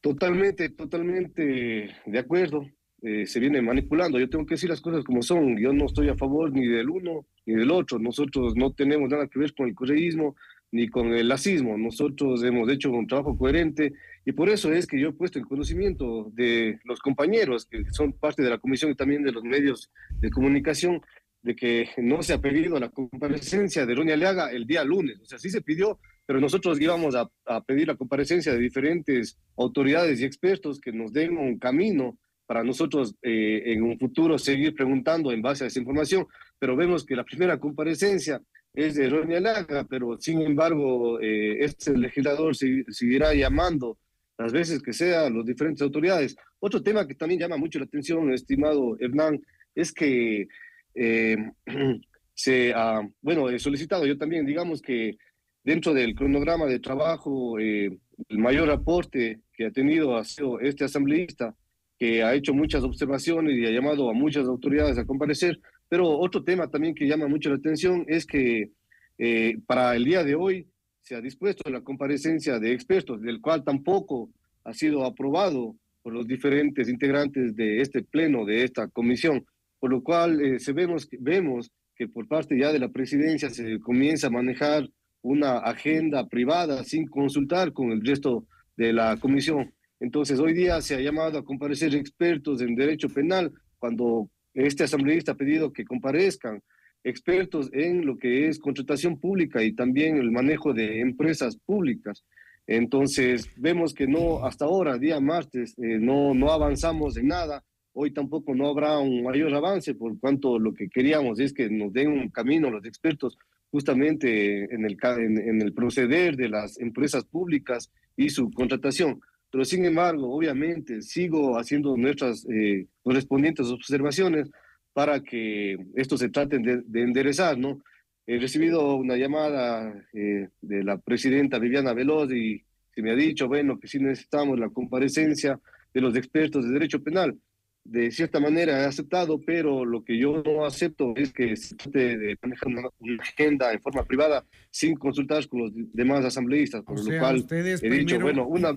Totalmente, 0.00 0.68
totalmente 0.68 1.90
de 2.06 2.18
acuerdo. 2.18 2.66
Eh, 3.02 3.26
se 3.26 3.38
viene 3.40 3.62
manipulando. 3.62 4.18
Yo 4.18 4.28
tengo 4.28 4.44
que 4.46 4.54
decir 4.54 4.70
las 4.70 4.80
cosas 4.80 5.04
como 5.04 5.22
son. 5.22 5.56
Yo 5.58 5.72
no 5.72 5.86
estoy 5.86 6.08
a 6.08 6.16
favor 6.16 6.50
ni 6.52 6.66
del 6.66 6.88
uno 6.90 7.26
ni 7.46 7.54
del 7.54 7.70
otro. 7.70 7.98
Nosotros 7.98 8.54
no 8.56 8.72
tenemos 8.72 9.08
nada 9.08 9.28
que 9.28 9.38
ver 9.38 9.54
con 9.54 9.68
el 9.68 9.74
correísmo 9.74 10.34
ni 10.70 10.88
con 10.88 11.12
el 11.12 11.28
lacismo. 11.28 11.76
Nosotros 11.78 12.42
hemos 12.44 12.68
hecho 12.70 12.90
un 12.90 13.06
trabajo 13.06 13.36
coherente 13.36 13.92
y 14.24 14.32
por 14.32 14.48
eso 14.48 14.72
es 14.72 14.86
que 14.86 15.00
yo 15.00 15.08
he 15.08 15.12
puesto 15.12 15.38
en 15.38 15.44
conocimiento 15.44 16.30
de 16.34 16.78
los 16.84 17.00
compañeros 17.00 17.66
que 17.66 17.84
son 17.92 18.12
parte 18.12 18.42
de 18.42 18.50
la 18.50 18.58
comisión 18.58 18.90
y 18.90 18.94
también 18.94 19.22
de 19.22 19.32
los 19.32 19.44
medios 19.44 19.90
de 20.20 20.30
comunicación 20.30 21.00
de 21.42 21.54
que 21.54 21.88
no 21.98 22.22
se 22.22 22.34
ha 22.34 22.40
pedido 22.40 22.78
la 22.78 22.90
comparecencia 22.90 23.86
de 23.86 23.94
Ronnie 23.94 24.12
Aliaga 24.14 24.50
el 24.50 24.66
día 24.66 24.84
lunes. 24.84 25.20
O 25.20 25.24
sea, 25.24 25.38
sí 25.38 25.50
se 25.50 25.62
pidió, 25.62 25.98
pero 26.26 26.40
nosotros 26.40 26.80
íbamos 26.80 27.14
a, 27.14 27.30
a 27.46 27.62
pedir 27.62 27.86
la 27.86 27.96
comparecencia 27.96 28.52
de 28.52 28.58
diferentes 28.58 29.38
autoridades 29.56 30.20
y 30.20 30.24
expertos 30.24 30.80
que 30.80 30.92
nos 30.92 31.12
den 31.12 31.38
un 31.38 31.58
camino 31.58 32.18
para 32.48 32.64
nosotros 32.64 33.14
eh, 33.20 33.62
en 33.66 33.82
un 33.82 33.98
futuro 33.98 34.38
seguir 34.38 34.74
preguntando 34.74 35.30
en 35.32 35.42
base 35.42 35.64
a 35.64 35.66
esa 35.66 35.78
información. 35.78 36.26
Pero 36.58 36.76
vemos 36.76 37.04
que 37.04 37.14
la 37.14 37.22
primera 37.22 37.60
comparecencia 37.60 38.40
es 38.74 38.94
de 38.94 39.08
Ronnie 39.08 39.36
Aliaga, 39.36 39.84
pero 39.88 40.16
sin 40.20 40.40
embargo, 40.42 41.20
eh, 41.20 41.64
este 41.64 41.96
legislador 41.96 42.54
se- 42.54 42.84
seguirá 42.88 43.34
llamando 43.34 43.98
las 44.38 44.52
veces 44.52 44.82
que 44.82 44.92
sea 44.92 45.26
a 45.26 45.30
las 45.30 45.44
diferentes 45.44 45.82
autoridades. 45.82 46.36
Otro 46.60 46.82
tema 46.82 47.06
que 47.06 47.14
también 47.14 47.40
llama 47.40 47.56
mucho 47.56 47.78
la 47.78 47.86
atención, 47.86 48.32
estimado 48.32 48.96
Hernán, 49.00 49.40
es 49.74 49.92
que 49.92 50.46
eh, 50.94 51.36
se 52.34 52.72
ha, 52.74 53.00
bueno, 53.20 53.48
he 53.50 53.58
solicitado 53.58 54.06
yo 54.06 54.16
también, 54.16 54.46
digamos 54.46 54.80
que 54.80 55.16
dentro 55.64 55.92
del 55.92 56.14
cronograma 56.14 56.66
de 56.66 56.78
trabajo, 56.78 57.58
eh, 57.58 57.98
el 58.28 58.38
mayor 58.38 58.70
aporte 58.70 59.40
que 59.52 59.66
ha 59.66 59.70
tenido 59.72 60.16
ha 60.16 60.24
sido 60.24 60.60
este 60.60 60.84
asambleísta, 60.84 61.54
que 61.98 62.22
ha 62.22 62.34
hecho 62.34 62.54
muchas 62.54 62.84
observaciones 62.84 63.58
y 63.58 63.66
ha 63.66 63.70
llamado 63.70 64.08
a 64.08 64.12
muchas 64.12 64.46
autoridades 64.46 64.98
a 64.98 65.04
comparecer. 65.04 65.58
Pero 65.88 66.08
otro 66.18 66.44
tema 66.44 66.68
también 66.68 66.94
que 66.94 67.06
llama 67.06 67.28
mucho 67.28 67.50
la 67.50 67.56
atención 67.56 68.04
es 68.08 68.26
que 68.26 68.70
eh, 69.18 69.58
para 69.66 69.96
el 69.96 70.04
día 70.04 70.22
de 70.24 70.34
hoy 70.34 70.68
se 71.00 71.14
ha 71.14 71.20
dispuesto 71.20 71.70
la 71.70 71.80
comparecencia 71.80 72.58
de 72.58 72.72
expertos, 72.72 73.22
del 73.22 73.40
cual 73.40 73.64
tampoco 73.64 74.30
ha 74.64 74.74
sido 74.74 75.04
aprobado 75.04 75.76
por 76.02 76.12
los 76.12 76.26
diferentes 76.26 76.88
integrantes 76.88 77.56
de 77.56 77.80
este 77.80 78.02
pleno, 78.02 78.44
de 78.44 78.64
esta 78.64 78.88
comisión, 78.88 79.44
por 79.80 79.90
lo 79.90 80.02
cual 80.02 80.40
eh, 80.40 80.58
se 80.58 80.72
vemos, 80.72 81.08
vemos 81.18 81.70
que 81.96 82.08
por 82.08 82.28
parte 82.28 82.58
ya 82.58 82.72
de 82.72 82.78
la 82.78 82.90
presidencia 82.90 83.50
se 83.50 83.80
comienza 83.80 84.28
a 84.28 84.30
manejar 84.30 84.88
una 85.22 85.58
agenda 85.58 86.26
privada 86.28 86.84
sin 86.84 87.08
consultar 87.08 87.72
con 87.72 87.90
el 87.90 88.04
resto 88.04 88.46
de 88.76 88.92
la 88.92 89.16
comisión. 89.16 89.74
Entonces, 90.00 90.38
hoy 90.38 90.52
día 90.52 90.80
se 90.80 90.94
ha 90.94 91.00
llamado 91.00 91.38
a 91.38 91.44
comparecer 91.44 91.94
expertos 91.94 92.60
en 92.60 92.76
derecho 92.76 93.08
penal 93.08 93.52
cuando 93.78 94.30
este 94.66 94.84
asambleísta 94.84 95.32
ha 95.32 95.36
pedido 95.36 95.72
que 95.72 95.84
comparezcan 95.84 96.62
expertos 97.04 97.70
en 97.72 98.04
lo 98.04 98.18
que 98.18 98.48
es 98.48 98.58
contratación 98.58 99.18
pública 99.18 99.62
y 99.62 99.72
también 99.72 100.16
el 100.16 100.32
manejo 100.32 100.74
de 100.74 101.00
empresas 101.00 101.56
públicas. 101.56 102.24
Entonces, 102.66 103.50
vemos 103.56 103.94
que 103.94 104.06
no, 104.06 104.44
hasta 104.44 104.64
ahora, 104.64 104.98
día 104.98 105.20
martes, 105.20 105.74
eh, 105.78 105.98
no, 105.98 106.34
no 106.34 106.50
avanzamos 106.50 107.16
en 107.16 107.28
nada. 107.28 107.64
Hoy 107.92 108.12
tampoco 108.12 108.54
no 108.54 108.68
habrá 108.68 108.98
un 108.98 109.22
mayor 109.22 109.54
avance, 109.54 109.94
por 109.94 110.18
cuanto 110.18 110.58
lo 110.58 110.74
que 110.74 110.88
queríamos 110.88 111.40
es 111.40 111.52
que 111.52 111.70
nos 111.70 111.92
den 111.92 112.08
un 112.08 112.28
camino 112.28 112.70
los 112.70 112.84
expertos 112.84 113.38
justamente 113.70 114.72
en 114.74 114.84
el, 114.84 114.96
en 115.02 115.62
el 115.62 115.72
proceder 115.72 116.36
de 116.36 116.48
las 116.48 116.78
empresas 116.78 117.24
públicas 117.24 117.90
y 118.16 118.30
su 118.30 118.50
contratación. 118.50 119.20
Pero 119.50 119.64
sin 119.64 119.84
embargo, 119.84 120.30
obviamente, 120.34 121.00
sigo 121.02 121.58
haciendo 121.58 121.96
nuestras 121.96 122.46
eh, 122.50 122.86
correspondientes 123.02 123.66
observaciones 123.68 124.50
para 124.92 125.20
que 125.20 125.78
esto 125.94 126.16
se 126.18 126.28
trate 126.28 126.58
de, 126.58 126.82
de 126.84 127.02
enderezar, 127.02 127.56
¿no? 127.56 127.80
He 128.26 128.38
recibido 128.38 128.96
una 128.96 129.16
llamada 129.16 129.94
eh, 130.12 130.48
de 130.60 130.84
la 130.84 130.98
presidenta 130.98 131.58
Viviana 131.58 131.94
Veloz 131.94 132.30
y 132.32 132.62
se 132.94 133.00
me 133.00 133.12
ha 133.12 133.14
dicho, 133.16 133.48
bueno, 133.48 133.78
que 133.78 133.88
sí 133.88 133.98
necesitamos 133.98 134.58
la 134.58 134.68
comparecencia 134.68 135.58
de 135.94 136.00
los 136.00 136.14
expertos 136.14 136.66
de 136.66 136.72
derecho 136.72 137.02
penal. 137.02 137.38
De 137.84 138.10
cierta 138.10 138.38
manera 138.38 138.82
he 138.82 138.84
aceptado, 138.84 139.40
pero 139.40 139.86
lo 139.86 140.04
que 140.04 140.18
yo 140.18 140.42
no 140.44 140.66
acepto 140.66 141.14
es 141.16 141.32
que 141.32 141.56
se 141.56 141.74
trate 141.74 142.18
de 142.18 142.36
manejar 142.42 142.68
una, 142.68 142.82
una 142.98 143.22
agenda 143.22 143.72
en 143.72 143.80
forma 143.80 144.04
privada 144.04 144.44
sin 144.70 144.94
consultar 144.96 145.48
con 145.48 145.60
los 145.60 145.72
demás 145.74 146.22
asambleístas, 146.22 146.82
por 146.82 146.98
O 146.98 147.02
lo 147.02 147.04
sea, 147.04 147.18
cual 147.20 147.46
he 147.50 147.62
dicho, 147.62 147.88
primero- 147.88 148.20
bueno, 148.20 148.46
una, 148.46 148.76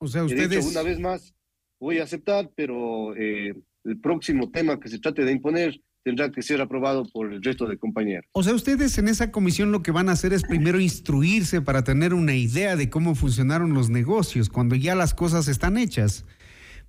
O 0.00 0.08
sea, 0.08 0.24
ustedes... 0.24 0.66
una 0.66 0.82
vez 0.82 0.98
más, 0.98 1.34
voy 1.78 1.98
a 1.98 2.04
aceptar, 2.04 2.50
pero 2.56 3.14
eh, 3.16 3.54
el 3.84 4.00
próximo 4.00 4.50
tema 4.50 4.80
que 4.80 4.88
se 4.88 4.98
trate 4.98 5.24
de 5.24 5.32
imponer 5.32 5.78
tendrá 6.02 6.30
que 6.30 6.40
ser 6.40 6.62
aprobado 6.62 7.04
por 7.12 7.30
el 7.30 7.42
resto 7.42 7.66
de 7.66 7.76
compañeros. 7.76 8.24
O 8.32 8.42
sea, 8.42 8.54
ustedes 8.54 8.96
en 8.96 9.08
esa 9.08 9.30
comisión 9.30 9.72
lo 9.72 9.82
que 9.82 9.90
van 9.90 10.08
a 10.08 10.12
hacer 10.12 10.32
es 10.32 10.42
primero 10.42 10.80
instruirse 10.80 11.60
para 11.60 11.84
tener 11.84 12.14
una 12.14 12.34
idea 12.34 12.76
de 12.76 12.88
cómo 12.88 13.14
funcionaron 13.14 13.74
los 13.74 13.90
negocios 13.90 14.48
cuando 14.48 14.74
ya 14.74 14.94
las 14.94 15.12
cosas 15.12 15.48
están 15.48 15.76
hechas. 15.76 16.24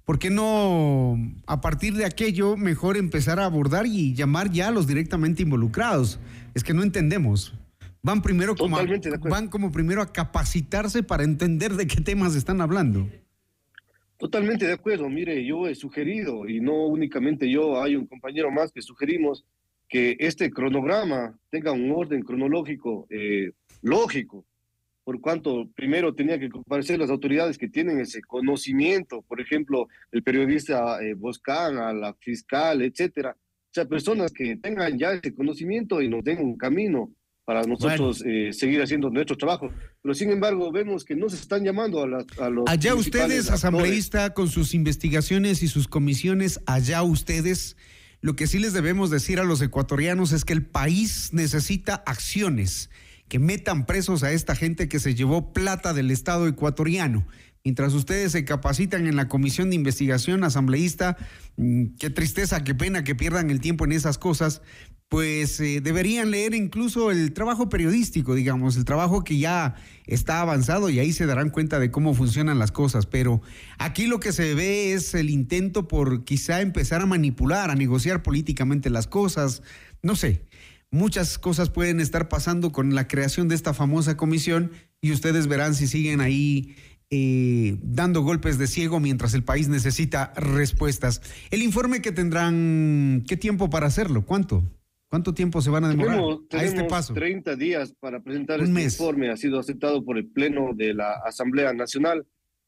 ¿Por 0.05 0.17
qué 0.17 0.29
no, 0.29 1.17
a 1.45 1.61
partir 1.61 1.93
de 1.95 2.05
aquello, 2.05 2.55
mejor 2.55 2.95
empezar 2.95 3.39
a 3.39 3.45
abordar 3.45 3.85
y 3.85 4.13
llamar 4.15 4.49
ya 4.49 4.69
a 4.69 4.71
los 4.71 4.87
directamente 4.87 5.43
involucrados? 5.43 6.19
Es 6.55 6.63
que 6.63 6.73
no 6.73 6.81
entendemos. 6.81 7.53
Van 8.03 8.21
primero 8.21 8.55
como, 8.55 8.77
a, 8.77 8.85
van 9.29 9.47
como 9.47 9.71
primero 9.71 10.01
a 10.01 10.11
capacitarse 10.11 11.03
para 11.03 11.23
entender 11.23 11.73
de 11.73 11.85
qué 11.85 12.01
temas 12.01 12.35
están 12.35 12.59
hablando. 12.59 13.07
Totalmente 14.17 14.65
de 14.65 14.73
acuerdo. 14.73 15.09
Mire, 15.09 15.45
yo 15.45 15.67
he 15.67 15.75
sugerido, 15.75 16.47
y 16.47 16.61
no 16.61 16.87
únicamente 16.87 17.49
yo, 17.49 17.81
hay 17.81 17.95
un 17.95 18.07
compañero 18.07 18.51
más 18.51 18.71
que 18.71 18.81
sugerimos 18.81 19.45
que 19.87 20.15
este 20.19 20.51
cronograma 20.51 21.37
tenga 21.49 21.71
un 21.73 21.91
orden 21.91 22.21
cronológico 22.21 23.07
eh, 23.09 23.51
lógico, 23.81 24.45
por 25.03 25.19
cuanto 25.19 25.69
primero 25.75 26.13
tenía 26.13 26.39
que 26.39 26.49
comparecer 26.49 26.99
las 26.99 27.09
autoridades 27.09 27.57
que 27.57 27.67
tienen 27.67 27.99
ese 27.99 28.21
conocimiento, 28.21 29.21
por 29.23 29.41
ejemplo, 29.41 29.87
el 30.11 30.23
periodista 30.23 31.03
eh, 31.03 31.13
Boscán, 31.13 31.77
a 31.77 31.91
la 31.91 32.13
fiscal, 32.13 32.81
etcétera. 32.81 33.35
O 33.35 33.73
sea, 33.73 33.85
personas 33.85 34.31
que 34.31 34.55
tengan 34.57 34.97
ya 34.97 35.13
ese 35.13 35.33
conocimiento 35.33 36.01
y 36.01 36.07
nos 36.07 36.23
den 36.23 36.39
un 36.39 36.57
camino 36.57 37.11
para 37.51 37.63
nosotros 37.63 38.23
eh, 38.25 38.53
seguir 38.53 38.81
haciendo 38.81 39.09
nuestro 39.09 39.35
trabajo. 39.35 39.73
Pero 40.01 40.15
sin 40.15 40.31
embargo, 40.31 40.71
vemos 40.71 41.03
que 41.03 41.17
no 41.17 41.27
se 41.27 41.35
están 41.35 41.65
llamando 41.65 42.01
a, 42.01 42.07
los. 42.07 42.63
Allá 42.65 42.95
ustedes, 42.95 43.23
actores. 43.23 43.49
asambleísta, 43.49 44.33
con 44.33 44.47
sus 44.47 44.73
investigaciones 44.73 45.61
y 45.61 45.67
sus 45.67 45.89
comisiones, 45.89 46.61
allá 46.65 47.03
ustedes, 47.03 47.75
lo 48.21 48.37
que 48.37 48.47
sí 48.47 48.57
les 48.57 48.71
debemos 48.71 49.09
decir 49.09 49.37
a 49.41 49.43
los 49.43 49.61
ecuatorianos 49.61 50.31
es 50.31 50.45
que 50.45 50.53
el 50.53 50.65
país 50.65 51.31
necesita 51.33 51.95
acciones 52.05 52.89
que 53.27 53.37
metan 53.37 53.85
presos 53.85 54.23
a 54.23 54.31
esta 54.31 54.55
gente 54.55 54.87
que 54.87 55.01
se 55.01 55.13
llevó 55.13 55.51
plata 55.51 55.93
del 55.93 56.09
Estado 56.09 56.47
ecuatoriano. 56.47 57.27
Mientras 57.65 57.93
ustedes 57.93 58.31
se 58.31 58.45
capacitan 58.45 59.07
en 59.07 59.17
la 59.17 59.27
comisión 59.27 59.69
de 59.69 59.75
investigación 59.75 60.45
asambleísta, 60.45 61.17
mm, 61.57 61.95
qué 61.99 62.09
tristeza, 62.09 62.63
qué 62.63 62.73
pena 62.73 63.03
que 63.03 63.13
pierdan 63.13 63.51
el 63.51 63.59
tiempo 63.59 63.83
en 63.83 63.91
esas 63.91 64.17
cosas, 64.17 64.61
pues 65.11 65.59
eh, 65.59 65.81
deberían 65.81 66.31
leer 66.31 66.55
incluso 66.55 67.11
el 67.11 67.33
trabajo 67.33 67.67
periodístico, 67.67 68.33
digamos, 68.33 68.77
el 68.77 68.85
trabajo 68.85 69.25
que 69.25 69.37
ya 69.37 69.75
está 70.05 70.39
avanzado 70.39 70.89
y 70.89 70.99
ahí 70.99 71.11
se 71.11 71.25
darán 71.25 71.49
cuenta 71.49 71.79
de 71.79 71.91
cómo 71.91 72.13
funcionan 72.13 72.59
las 72.59 72.71
cosas. 72.71 73.07
Pero 73.07 73.41
aquí 73.77 74.07
lo 74.07 74.21
que 74.21 74.31
se 74.31 74.55
ve 74.55 74.93
es 74.93 75.13
el 75.13 75.29
intento 75.29 75.89
por 75.89 76.23
quizá 76.23 76.61
empezar 76.61 77.01
a 77.01 77.05
manipular, 77.05 77.71
a 77.71 77.75
negociar 77.75 78.23
políticamente 78.23 78.89
las 78.89 79.07
cosas, 79.07 79.63
no 80.01 80.15
sé. 80.15 80.45
Muchas 80.91 81.37
cosas 81.37 81.69
pueden 81.69 81.99
estar 81.99 82.29
pasando 82.29 82.71
con 82.71 82.95
la 82.95 83.09
creación 83.09 83.49
de 83.49 83.55
esta 83.55 83.73
famosa 83.73 84.15
comisión 84.15 84.71
y 85.01 85.11
ustedes 85.11 85.47
verán 85.47 85.75
si 85.75 85.87
siguen 85.87 86.21
ahí 86.21 86.77
eh, 87.09 87.77
dando 87.83 88.21
golpes 88.21 88.57
de 88.57 88.67
ciego 88.67 89.01
mientras 89.01 89.33
el 89.33 89.43
país 89.43 89.67
necesita 89.67 90.31
respuestas. 90.37 91.21
El 91.49 91.63
informe 91.63 92.01
que 92.01 92.13
tendrán, 92.13 93.25
¿qué 93.27 93.35
tiempo 93.35 93.69
para 93.69 93.87
hacerlo? 93.87 94.25
¿Cuánto? 94.25 94.63
¿Cuánto 95.11 95.33
tiempo 95.33 95.59
se 95.59 95.69
van 95.69 95.83
a 95.83 95.89
demorar 95.89 96.15
Tenemos, 96.15 96.39
a 96.53 96.63
este 96.63 96.85
paso? 96.85 97.13
30 97.13 97.57
días 97.57 97.93
para 97.99 98.21
presentar 98.21 98.61
Un 98.61 98.67
este 98.67 98.73
mes. 98.73 98.93
informe. 98.97 99.29
Ha 99.29 99.35
sido 99.35 99.59
aceptado 99.59 100.05
por 100.05 100.17
el 100.17 100.29
Pleno 100.31 100.69
de 100.73 100.93
la 100.93 101.15
Asamblea 101.25 101.73
Nacional. 101.73 102.25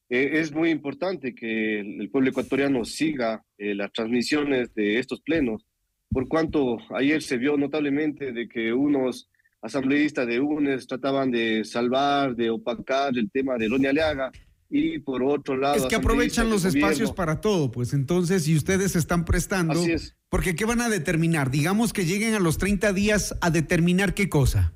Eh, 0.10 0.32
es 0.34 0.52
muy 0.52 0.70
importante 0.70 1.34
que 1.34 1.80
el, 1.80 2.02
el 2.02 2.10
pueblo 2.10 2.32
ecuatoriano 2.32 2.84
siga 2.84 3.42
eh, 3.58 3.74
las 3.74 3.94
transmisiones 3.94 4.74
de 4.74 5.00
estos 5.00 5.22
plenos, 5.22 5.66
por 6.10 6.28
cuanto 6.28 6.80
ayer 6.94 7.22
se 7.22 7.38
vio 7.38 7.56
notablemente 7.56 8.34
de 8.34 8.50
que 8.50 8.74
unos 8.74 9.30
asambleístas 9.62 10.28
de 10.28 10.42
UNES 10.42 10.86
trataban 10.86 11.32
de 11.32 11.64
salvar, 11.64 12.36
de 12.36 12.50
opacar 12.50 13.18
el 13.18 13.32
tema 13.32 13.56
de 13.58 13.70
Doña 13.70 13.94
Leaga 13.94 14.34
y 14.76 14.98
por 14.98 15.22
otro 15.22 15.56
lado... 15.56 15.76
Es 15.76 15.86
que 15.86 15.94
aprovechan 15.96 16.50
los 16.50 16.66
espacios 16.66 17.12
para 17.12 17.42
todo, 17.42 17.70
pues 17.70 17.94
entonces 17.94 18.46
si 18.46 18.56
ustedes 18.56 18.96
están 18.96 19.24
prestando, 19.24 19.74
Así 19.74 19.92
es. 19.92 20.16
porque 20.30 20.56
¿qué 20.56 20.66
van 20.66 20.82
a 20.82 20.90
determinar? 20.90 21.52
Digamos 21.52 21.94
que 21.94 22.06
lleguen 22.06 22.34
a 22.34 22.40
los 22.40 22.58
30 22.58 22.92
días 22.92 23.36
a 23.42 23.52
determinar 23.52 24.16
qué 24.16 24.30
cosa, 24.30 24.74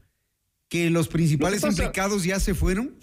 que 0.70 0.92
los 0.92 1.08
principales 1.08 1.62
pasa- 1.62 1.82
implicados 1.82 2.24
ya 2.24 2.40
se 2.40 2.54
fueron. 2.54 3.00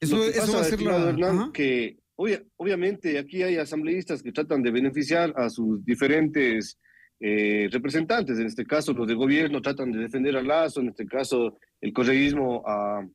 Eso, 0.00 0.16
va 0.18 0.60
a 0.60 0.64
ser 0.64 0.80
la... 0.80 1.10
Hernán, 1.10 1.52
que 1.52 1.98
obvia- 2.16 2.42
obviamente 2.56 3.18
aquí 3.18 3.42
hay 3.42 3.56
asambleístas 3.56 4.22
que 4.22 4.32
tratan 4.32 4.62
de 4.62 4.70
beneficiar 4.70 5.34
a 5.36 5.50
sus 5.50 5.84
diferentes 5.84 6.78
eh, 7.20 7.68
representantes, 7.70 8.38
en 8.38 8.46
este 8.46 8.64
caso 8.64 8.94
los 8.94 9.06
de 9.06 9.12
gobierno 9.14 9.60
tratan 9.60 9.92
de 9.92 9.98
defender 9.98 10.36
a 10.38 10.42
Lazo, 10.42 10.80
en 10.80 10.88
este 10.88 11.04
caso 11.04 11.58
el 11.82 11.92
correísmo 11.92 12.62
a, 12.66 13.06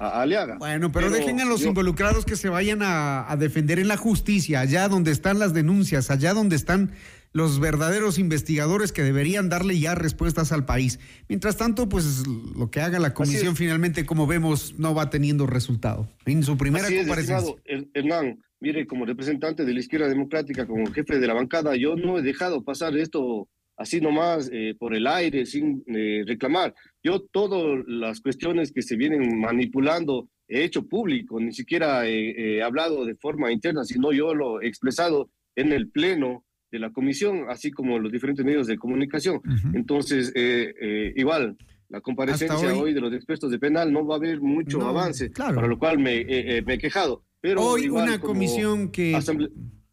a, 0.00 0.08
a 0.08 0.22
Aliaga. 0.22 0.56
Bueno, 0.58 0.90
pero, 0.90 1.10
dejen 1.10 1.40
a 1.40 1.44
los 1.44 1.62
involucrados 1.62 2.24
que 2.24 2.36
se 2.36 2.48
vayan 2.48 2.82
a, 2.82 3.30
a 3.30 3.36
defender 3.36 3.78
en 3.78 3.88
la 3.88 3.96
justicia, 3.96 4.60
allá 4.60 4.88
donde 4.88 5.10
están 5.10 5.38
las 5.38 5.52
denuncias, 5.52 6.10
allá 6.10 6.32
donde 6.32 6.56
están 6.56 6.92
los 7.32 7.60
verdaderos 7.60 8.18
investigadores 8.18 8.92
que 8.92 9.02
deberían 9.02 9.48
darle 9.48 9.78
ya 9.78 9.94
respuestas 9.94 10.50
al 10.52 10.64
país. 10.64 10.98
Mientras 11.28 11.56
tanto, 11.56 11.88
pues 11.88 12.26
lo 12.26 12.70
que 12.70 12.80
haga 12.80 12.98
la 12.98 13.14
comisión 13.14 13.54
finalmente, 13.56 14.04
como 14.04 14.26
vemos, 14.26 14.74
no 14.78 14.94
va 14.94 15.10
teniendo 15.10 15.46
resultado. 15.46 16.08
En 16.26 16.42
su 16.42 16.56
primera 16.56 16.86
Así 16.86 16.96
comparecencia. 16.96 17.54
Hernán, 17.94 18.42
mire, 18.58 18.86
como 18.86 19.04
representante 19.04 19.64
de 19.64 19.72
la 19.72 19.80
izquierda 19.80 20.08
democrática, 20.08 20.66
como 20.66 20.90
jefe 20.90 21.18
de 21.18 21.26
la 21.26 21.34
bancada, 21.34 21.76
yo 21.76 21.94
no 21.94 22.18
he 22.18 22.22
dejado 22.22 22.64
pasar 22.64 22.96
esto 22.96 23.48
así 23.76 24.00
nomás 24.00 24.50
eh, 24.52 24.74
por 24.78 24.94
el 24.94 25.06
aire, 25.06 25.46
sin 25.46 25.84
eh, 25.86 26.22
reclamar. 26.26 26.74
Yo 27.02 27.20
todas 27.20 27.84
las 27.86 28.20
cuestiones 28.20 28.72
que 28.72 28.82
se 28.82 28.96
vienen 28.96 29.40
manipulando 29.40 30.28
he 30.48 30.64
hecho 30.64 30.86
público, 30.86 31.40
ni 31.40 31.52
siquiera 31.52 32.06
he, 32.06 32.56
he 32.58 32.62
hablado 32.62 33.04
de 33.06 33.14
forma 33.16 33.52
interna, 33.52 33.84
sino 33.84 34.12
yo 34.12 34.34
lo 34.34 34.60
he 34.60 34.66
expresado 34.68 35.30
en 35.56 35.72
el 35.72 35.88
pleno 35.90 36.44
de 36.72 36.78
la 36.78 36.90
comisión, 36.92 37.46
así 37.48 37.70
como 37.70 37.98
los 37.98 38.12
diferentes 38.12 38.44
medios 38.44 38.66
de 38.66 38.76
comunicación. 38.76 39.40
Entonces, 39.74 40.32
eh, 40.36 40.72
eh, 40.80 41.12
igual, 41.16 41.56
la 41.88 42.00
comparecencia 42.00 42.56
hoy, 42.72 42.78
hoy- 42.80 42.94
de 42.94 43.00
los 43.00 43.12
expertos 43.12 43.50
de 43.50 43.58
penal 43.58 43.92
no 43.92 44.06
va 44.06 44.14
a 44.14 44.18
haber 44.18 44.40
mucho 44.40 44.78
No, 44.78 44.88
avance, 44.88 45.30
claro. 45.30 45.56
para 45.56 45.66
lo 45.66 45.78
cual 45.78 45.98
me, 45.98 46.20
eh, 46.20 46.62
me 46.62 46.74
he 46.74 46.78
quejado. 46.78 47.24
Pero 47.40 47.62
Hoy 47.62 47.84
igual 47.84 48.04
una 48.08 48.20
comisión 48.20 48.90
que 48.90 49.14
asamble- 49.14 49.50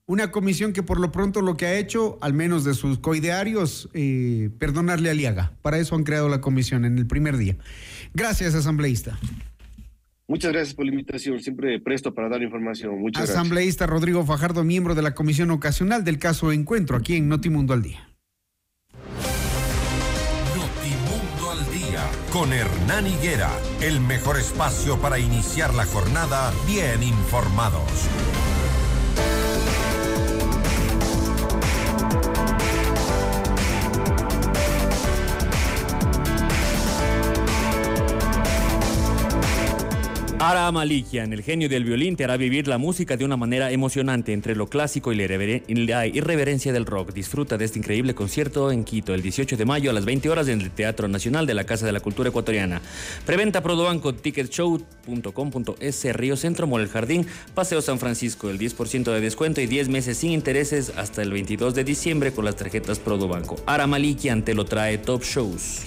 una 0.07 0.31
comisión 0.31 0.73
que 0.73 0.83
por 0.83 0.99
lo 0.99 1.11
pronto 1.11 1.41
lo 1.41 1.57
que 1.57 1.67
ha 1.67 1.77
hecho, 1.77 2.17
al 2.21 2.33
menos 2.33 2.63
de 2.63 2.73
sus 2.73 2.97
coidearios, 2.97 3.89
eh, 3.93 4.49
perdonarle 4.57 5.09
a 5.09 5.13
Liaga. 5.13 5.51
Para 5.61 5.77
eso 5.77 5.95
han 5.95 6.03
creado 6.03 6.29
la 6.29 6.41
comisión 6.41 6.85
en 6.85 6.97
el 6.97 7.05
primer 7.05 7.37
día. 7.37 7.57
Gracias, 8.13 8.55
asambleísta. 8.55 9.19
Muchas 10.29 10.51
gracias 10.51 10.73
por 10.73 10.85
la 10.85 10.91
invitación, 10.91 11.39
siempre 11.39 11.79
presto 11.79 12.13
para 12.13 12.29
dar 12.29 12.41
información. 12.41 12.99
Muchas 12.99 13.21
gracias. 13.21 13.37
Asambleísta 13.37 13.85
Rodrigo 13.85 14.25
Fajardo, 14.25 14.63
miembro 14.63 14.95
de 14.95 15.01
la 15.01 15.13
comisión 15.13 15.51
ocasional 15.51 16.03
del 16.03 16.19
caso 16.19 16.51
Encuentro, 16.51 16.97
aquí 16.97 17.15
en 17.15 17.27
Notimundo 17.27 17.73
al 17.73 17.81
Día. 17.81 18.09
Notimundo 20.55 21.51
al 21.51 21.71
día 21.71 22.03
con 22.31 22.51
Hernán 22.51 23.07
Higuera, 23.07 23.51
el 23.81 24.01
mejor 24.01 24.37
espacio 24.37 24.97
para 24.99 25.19
iniciar 25.19 25.73
la 25.73 25.85
jornada 25.85 26.53
bien 26.65 27.03
informados. 27.03 28.09
Ara 40.49 40.71
Malikian, 40.71 41.33
el 41.33 41.43
genio 41.43 41.67
del 41.67 41.83
violín, 41.83 42.15
te 42.15 42.23
hará 42.23 42.37
vivir 42.37 42.69
la 42.69 42.77
música 42.77 43.17
de 43.17 43.25
una 43.25 43.35
manera 43.35 43.69
emocionante 43.69 44.31
entre 44.31 44.55
lo 44.55 44.67
clásico 44.67 45.11
y 45.11 45.17
la, 45.17 46.07
irreverencia 46.07 46.71
del 46.71 46.85
rock. 46.85 47.11
Disfruta 47.11 47.57
de 47.57 47.65
este 47.65 47.79
increíble 47.79 48.15
concierto 48.15 48.71
en 48.71 48.85
Quito 48.85 49.13
el 49.13 49.21
18 49.21 49.57
de 49.57 49.65
mayo 49.65 49.89
a 49.89 49.93
las 49.93 50.05
20 50.05 50.29
horas 50.29 50.47
en 50.47 50.61
el 50.61 50.71
Teatro 50.71 51.09
Nacional 51.09 51.47
de 51.47 51.53
la 51.53 51.65
Casa 51.65 51.85
de 51.85 51.91
la 51.91 51.99
Cultura 51.99 52.29
Ecuatoriana. 52.29 52.81
Preventa 53.25 53.61
Prodobanco 53.61 54.15
Ticketshow.com.es 54.15 56.15
Río 56.15 56.37
Centro, 56.37 56.65
Mall 56.65 56.83
El 56.83 56.87
Jardín, 56.87 57.27
Paseo 57.53 57.81
San 57.81 57.99
Francisco, 57.99 58.49
el 58.49 58.57
10% 58.57 59.11
de 59.11 59.19
descuento 59.19 59.59
y 59.59 59.67
10 59.67 59.89
meses 59.89 60.17
sin 60.17 60.31
intereses 60.31 60.93
hasta 60.95 61.23
el 61.23 61.33
22 61.33 61.75
de 61.75 61.83
diciembre 61.83 62.31
con 62.31 62.45
las 62.45 62.55
tarjetas 62.55 62.99
Prodobanco. 62.99 63.57
Ara 63.65 63.85
Malikian 63.85 64.45
te 64.45 64.53
lo 64.53 64.63
trae 64.63 64.97
Top 64.97 65.23
Shows. 65.23 65.81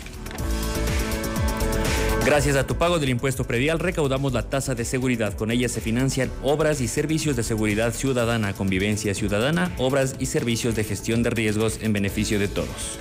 Gracias 2.24 2.56
a 2.56 2.66
tu 2.66 2.76
pago 2.76 2.98
del 2.98 3.08
impuesto 3.08 3.44
predial 3.44 3.78
recaudamos 3.78 4.32
la 4.32 4.42
tasa 4.42 4.74
de 4.74 4.84
seguridad. 4.84 5.34
Con 5.34 5.50
ella 5.50 5.68
se 5.68 5.80
financian 5.80 6.30
obras 6.42 6.80
y 6.80 6.86
servicios 6.86 7.34
de 7.34 7.42
seguridad 7.42 7.92
ciudadana, 7.92 8.52
convivencia 8.52 9.14
ciudadana, 9.14 9.72
obras 9.78 10.16
y 10.18 10.26
servicios 10.26 10.76
de 10.76 10.84
gestión 10.84 11.22
de 11.22 11.30
riesgos 11.30 11.78
en 11.82 11.92
beneficio 11.92 12.38
de 12.38 12.48
todos. 12.48 12.98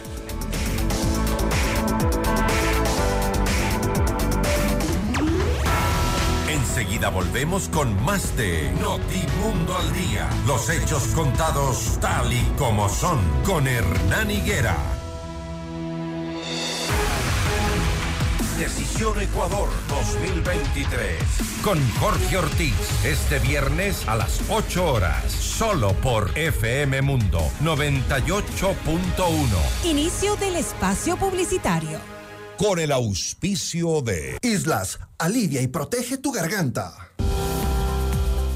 Enseguida 6.50 7.10
volvemos 7.10 7.68
con 7.70 8.02
más 8.04 8.36
de 8.38 8.72
Notimundo 8.82 9.78
al 9.78 9.94
día. 9.94 10.30
Los 10.48 10.70
hechos 10.70 11.04
contados 11.14 11.98
tal 12.00 12.32
y 12.32 12.42
como 12.58 12.88
son 12.88 13.20
con 13.46 13.68
Hernán 13.68 14.32
Higuera. 14.32 14.78
Decisión 18.60 19.20
Ecuador 19.22 19.70
2023 19.88 21.18
con 21.64 21.80
Jorge 21.94 22.38
Ortiz 22.38 22.76
este 23.06 23.40
viernes 23.40 24.06
a 24.06 24.18
las 24.18 24.42
8 24.50 24.86
horas 24.86 25.32
solo 25.32 25.94
por 25.94 26.38
FM 26.38 27.02
Mundo 27.02 27.40
98.1. 27.62 29.86
Inicio 29.86 30.36
del 30.36 30.58
espacio 30.58 31.16
publicitario. 31.16 32.00
Con 32.58 32.80
el 32.80 32.92
auspicio 32.92 34.02
de 34.02 34.38
Islas, 34.42 35.00
alivia 35.18 35.62
y 35.62 35.68
protege 35.68 36.18
tu 36.18 36.34
garganta. 36.34 37.14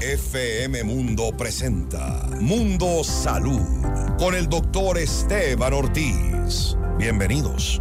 FM 0.02 0.84
Mundo 0.84 1.34
presenta 1.34 2.26
Mundo 2.42 3.02
Salud 3.04 3.62
con 4.18 4.34
el 4.34 4.50
doctor 4.50 4.98
Esteban 4.98 5.72
Ortiz. 5.72 6.76
Bienvenidos. 6.98 7.80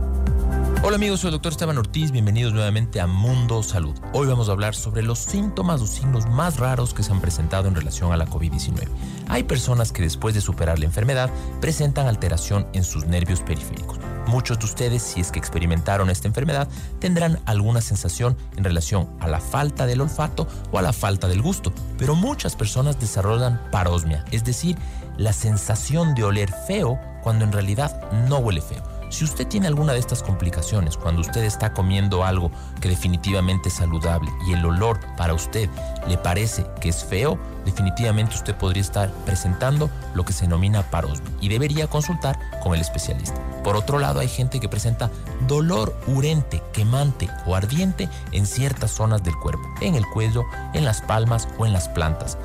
Hola 0.86 0.98
amigos, 0.98 1.22
soy 1.22 1.30
el 1.30 1.36
doctor 1.36 1.54
Esteban 1.54 1.78
Ortiz, 1.78 2.12
bienvenidos 2.12 2.52
nuevamente 2.52 3.00
a 3.00 3.08
Mundo 3.08 3.64
Salud. 3.64 3.96
Hoy 4.12 4.28
vamos 4.28 4.50
a 4.50 4.52
hablar 4.52 4.76
sobre 4.76 5.02
los 5.02 5.18
síntomas 5.18 5.80
o 5.80 5.88
signos 5.88 6.28
más 6.28 6.58
raros 6.58 6.94
que 6.94 7.04
se 7.04 7.14
han 7.14 7.22
presentado 7.22 7.70
en 7.70 7.76
relación 7.76 8.12
a 8.12 8.18
la 8.18 8.28
COVID-19. 8.28 8.90
Hay 9.30 9.44
personas 9.44 9.94
que 9.94 10.02
después 10.02 10.36
de 10.36 10.42
superar 10.42 10.80
la 10.80 10.86
enfermedad 10.86 11.32
presentan 11.62 12.08
alteración 12.08 12.68
en 12.74 12.84
sus 12.84 13.06
nervios 13.06 13.40
periféricos. 13.40 13.98
Muchos 14.28 14.60
de 14.60 14.66
ustedes, 14.66 15.02
si 15.02 15.22
es 15.22 15.32
que 15.32 15.40
experimentaron 15.40 16.10
esta 16.10 16.28
enfermedad, 16.28 16.68
tendrán 17.00 17.40
alguna 17.46 17.80
sensación 17.80 18.36
en 18.58 18.66
relación 18.66 19.10
a 19.22 19.30
la 19.30 19.40
falta 19.40 19.86
del 19.86 20.02
olfato 20.02 20.50
o 20.74 20.80
a 20.80 20.82
la 20.82 20.92
falta 20.92 21.30
del 21.30 21.42
gusto, 21.42 21.72
pero 21.98 22.14
muchas 22.14 22.58
personas 22.58 23.00
desarrollan 23.00 23.62
parosmia, 23.72 24.26
es 24.32 24.44
decir, 24.44 24.76
la 25.16 25.32
sensación 25.32 26.14
de 26.14 26.26
oler 26.26 26.52
feo 26.68 27.00
cuando 27.24 27.46
en 27.46 27.54
realidad 27.54 28.12
no 28.28 28.40
huele 28.40 28.60
feo. 28.60 28.93
Si 29.14 29.24
usted 29.24 29.46
tiene 29.48 29.68
alguna 29.68 29.94
de 29.94 30.00
estas 30.00 30.24
complicaciones, 30.24 30.98
cuando 30.98 31.22
usted 31.22 31.44
está 31.44 31.72
comiendo 31.72 32.24
algo 32.24 32.50
que 32.82 32.90
definitivamente 32.90 33.70
es 33.70 33.76
saludable 33.76 34.32
y 34.48 34.54
el 34.54 34.66
olor 34.66 35.00
para 35.18 35.36
usted 35.36 35.70
le 36.08 36.18
parece 36.18 36.66
que 36.82 36.90
es 36.90 37.06
feo, 37.06 37.38
definitivamente 37.64 38.34
usted 38.34 38.56
podría 38.56 38.82
estar 38.82 39.12
presentando 39.24 39.92
lo 40.16 40.26
que 40.26 40.34
se 40.34 40.46
denomina 40.46 40.82
parosmia 40.90 41.30
y 41.40 41.50
debería 41.50 41.86
consultar 41.86 42.40
con 42.64 42.74
el 42.74 42.82
especialista. 42.82 43.40
Por 43.64 43.76
otro 43.76 44.00
lado, 44.00 44.20
hay 44.20 44.28
gente 44.28 44.60
que 44.60 44.68
presenta 44.68 45.12
dolor 45.48 45.96
urente, 46.08 46.64
quemante 46.74 47.30
o 47.46 47.54
ardiente 47.54 48.10
en 48.32 48.48
ciertas 48.48 48.90
zonas 48.90 49.24
del 49.24 49.36
cuerpo, 49.36 49.64
en 49.82 49.94
el 49.94 50.08
cuello, 50.08 50.44
en 50.74 50.86
las 50.86 51.04
palmas 51.04 51.48
o 51.60 51.68
en 51.68 51.74
las 51.74 51.88
plantas. 51.88 52.40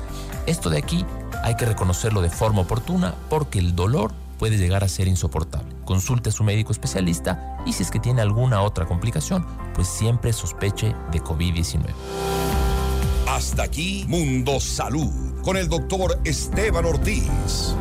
Esto 0.45 0.69
de 0.69 0.77
aquí 0.77 1.03
hay 1.43 1.55
que 1.55 1.65
reconocerlo 1.65 2.21
de 2.21 2.29
forma 2.29 2.61
oportuna 2.61 3.15
porque 3.27 3.57
el 3.57 3.75
dolor 3.75 4.11
puede 4.39 4.57
llegar 4.57 4.83
a 4.83 4.87
ser 4.87 5.07
insoportable. 5.07 5.75
Consulte 5.85 6.29
a 6.29 6.31
su 6.31 6.43
médico 6.43 6.71
especialista 6.71 7.57
y 7.67 7.73
si 7.73 7.83
es 7.83 7.91
que 7.91 7.99
tiene 7.99 8.21
alguna 8.21 8.63
otra 8.63 8.87
complicación, 8.87 9.45
pues 9.75 9.87
siempre 9.87 10.33
sospeche 10.33 10.95
de 11.11 11.21
COVID-19. 11.21 11.83
Hasta 13.27 13.63
aquí 13.63 14.05
Mundo 14.07 14.59
Salud 14.59 15.43
con 15.43 15.57
el 15.57 15.69
doctor 15.69 16.19
Esteban 16.23 16.85
Ortiz. 16.85 17.75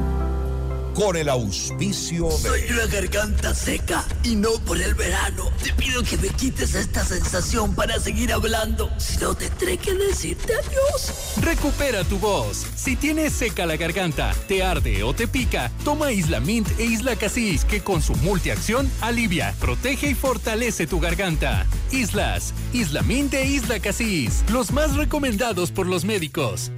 Con 0.98 1.16
el 1.16 1.28
auspicio 1.28 2.26
de... 2.26 2.38
Soy 2.38 2.62
una 2.72 2.86
garganta 2.86 3.54
seca 3.54 4.04
y 4.24 4.34
no 4.34 4.50
por 4.66 4.82
el 4.82 4.94
verano. 4.94 5.44
Te 5.62 5.72
pido 5.74 6.02
que 6.02 6.16
me 6.16 6.26
quites 6.28 6.74
esta 6.74 7.04
sensación 7.04 7.72
para 7.76 8.00
seguir 8.00 8.32
hablando. 8.32 8.90
Si 8.98 9.16
no, 9.18 9.32
tendré 9.32 9.76
que 9.76 9.94
decirte 9.94 10.54
adiós. 10.54 11.34
Recupera 11.40 12.02
tu 12.02 12.18
voz. 12.18 12.66
Si 12.74 12.96
tienes 12.96 13.32
seca 13.32 13.64
la 13.64 13.76
garganta, 13.76 14.34
te 14.48 14.64
arde 14.64 15.04
o 15.04 15.14
te 15.14 15.28
pica, 15.28 15.70
toma 15.84 16.10
Isla 16.10 16.40
Mint 16.40 16.68
e 16.80 16.86
Isla 16.86 17.14
Casis, 17.14 17.64
que 17.64 17.80
con 17.80 18.02
su 18.02 18.16
multiacción 18.16 18.90
alivia, 19.00 19.54
protege 19.60 20.10
y 20.10 20.14
fortalece 20.16 20.88
tu 20.88 20.98
garganta. 20.98 21.64
Islas, 21.92 22.52
Isla 22.72 23.02
Mint 23.02 23.34
e 23.34 23.46
Isla 23.46 23.78
Casis, 23.78 24.42
los 24.50 24.72
más 24.72 24.96
recomendados 24.96 25.70
por 25.70 25.86
los 25.86 26.04
médicos. 26.04 26.72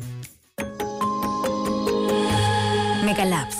Megalabs. 3.03 3.60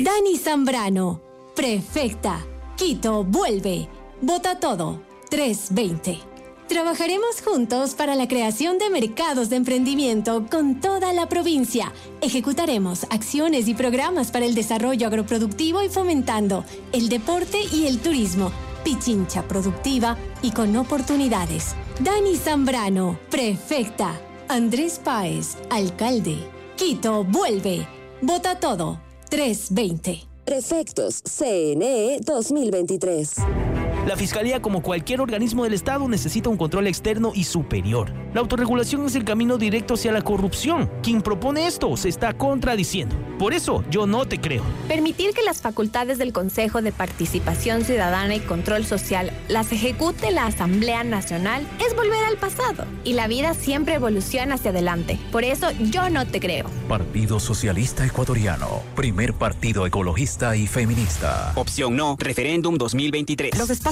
Dani 0.00 0.38
Zambrano, 0.38 1.20
prefecta. 1.54 2.42
Quito, 2.76 3.24
vuelve. 3.24 3.88
Vota 4.22 4.58
todo. 4.58 5.02
320. 5.28 6.18
Trabajaremos 6.66 7.42
juntos 7.44 7.94
para 7.94 8.14
la 8.14 8.26
creación 8.26 8.78
de 8.78 8.88
mercados 8.88 9.50
de 9.50 9.56
emprendimiento 9.56 10.46
con 10.50 10.80
toda 10.80 11.12
la 11.12 11.28
provincia. 11.28 11.92
Ejecutaremos 12.22 13.04
acciones 13.10 13.68
y 13.68 13.74
programas 13.74 14.30
para 14.30 14.46
el 14.46 14.54
desarrollo 14.54 15.08
agroproductivo 15.08 15.82
y 15.82 15.90
fomentando 15.90 16.64
el 16.92 17.10
deporte 17.10 17.58
y 17.70 17.86
el 17.86 17.98
turismo. 17.98 18.50
Pichincha 18.84 19.46
productiva 19.46 20.16
y 20.40 20.52
con 20.52 20.74
oportunidades. 20.74 21.74
Dani 22.00 22.36
Zambrano, 22.36 23.18
prefecta. 23.30 24.18
Andrés 24.48 24.98
Páez, 25.04 25.58
alcalde. 25.68 26.38
Quito, 26.76 27.24
vuelve. 27.24 27.86
Vota 28.22 28.58
todo. 28.58 29.11
320. 29.32 30.28
Prefectos 30.44 31.22
CNE 31.22 32.20
2023. 32.20 33.71
La 34.06 34.16
Fiscalía, 34.16 34.60
como 34.60 34.82
cualquier 34.82 35.20
organismo 35.20 35.62
del 35.62 35.74
Estado, 35.74 36.08
necesita 36.08 36.48
un 36.48 36.56
control 36.56 36.88
externo 36.88 37.30
y 37.36 37.44
superior. 37.44 38.12
La 38.34 38.40
autorregulación 38.40 39.06
es 39.06 39.14
el 39.14 39.24
camino 39.24 39.58
directo 39.58 39.94
hacia 39.94 40.10
la 40.10 40.22
corrupción. 40.22 40.90
Quien 41.04 41.22
propone 41.22 41.68
esto 41.68 41.96
se 41.96 42.08
está 42.08 42.32
contradiciendo. 42.32 43.14
Por 43.38 43.54
eso, 43.54 43.84
yo 43.90 44.06
no 44.06 44.26
te 44.26 44.40
creo. 44.40 44.64
Permitir 44.88 45.34
que 45.34 45.42
las 45.42 45.60
facultades 45.60 46.18
del 46.18 46.32
Consejo 46.32 46.82
de 46.82 46.90
Participación 46.90 47.84
Ciudadana 47.84 48.34
y 48.34 48.40
Control 48.40 48.84
Social 48.84 49.30
las 49.48 49.70
ejecute 49.70 50.32
la 50.32 50.46
Asamblea 50.46 51.04
Nacional 51.04 51.64
es 51.86 51.94
volver 51.94 52.24
al 52.24 52.38
pasado. 52.38 52.84
Y 53.04 53.12
la 53.12 53.28
vida 53.28 53.54
siempre 53.54 53.94
evoluciona 53.94 54.56
hacia 54.56 54.72
adelante. 54.72 55.18
Por 55.30 55.44
eso, 55.44 55.70
yo 55.78 56.10
no 56.10 56.26
te 56.26 56.40
creo. 56.40 56.66
Partido 56.88 57.38
Socialista 57.38 58.04
Ecuatoriano. 58.04 58.82
Primer 58.96 59.32
partido 59.34 59.86
ecologista 59.86 60.56
y 60.56 60.66
feminista. 60.66 61.52
Opción 61.54 61.94
no, 61.94 62.16
referéndum 62.18 62.76
2023. 62.76 63.56
Los 63.58 63.70
espacios 63.70 63.91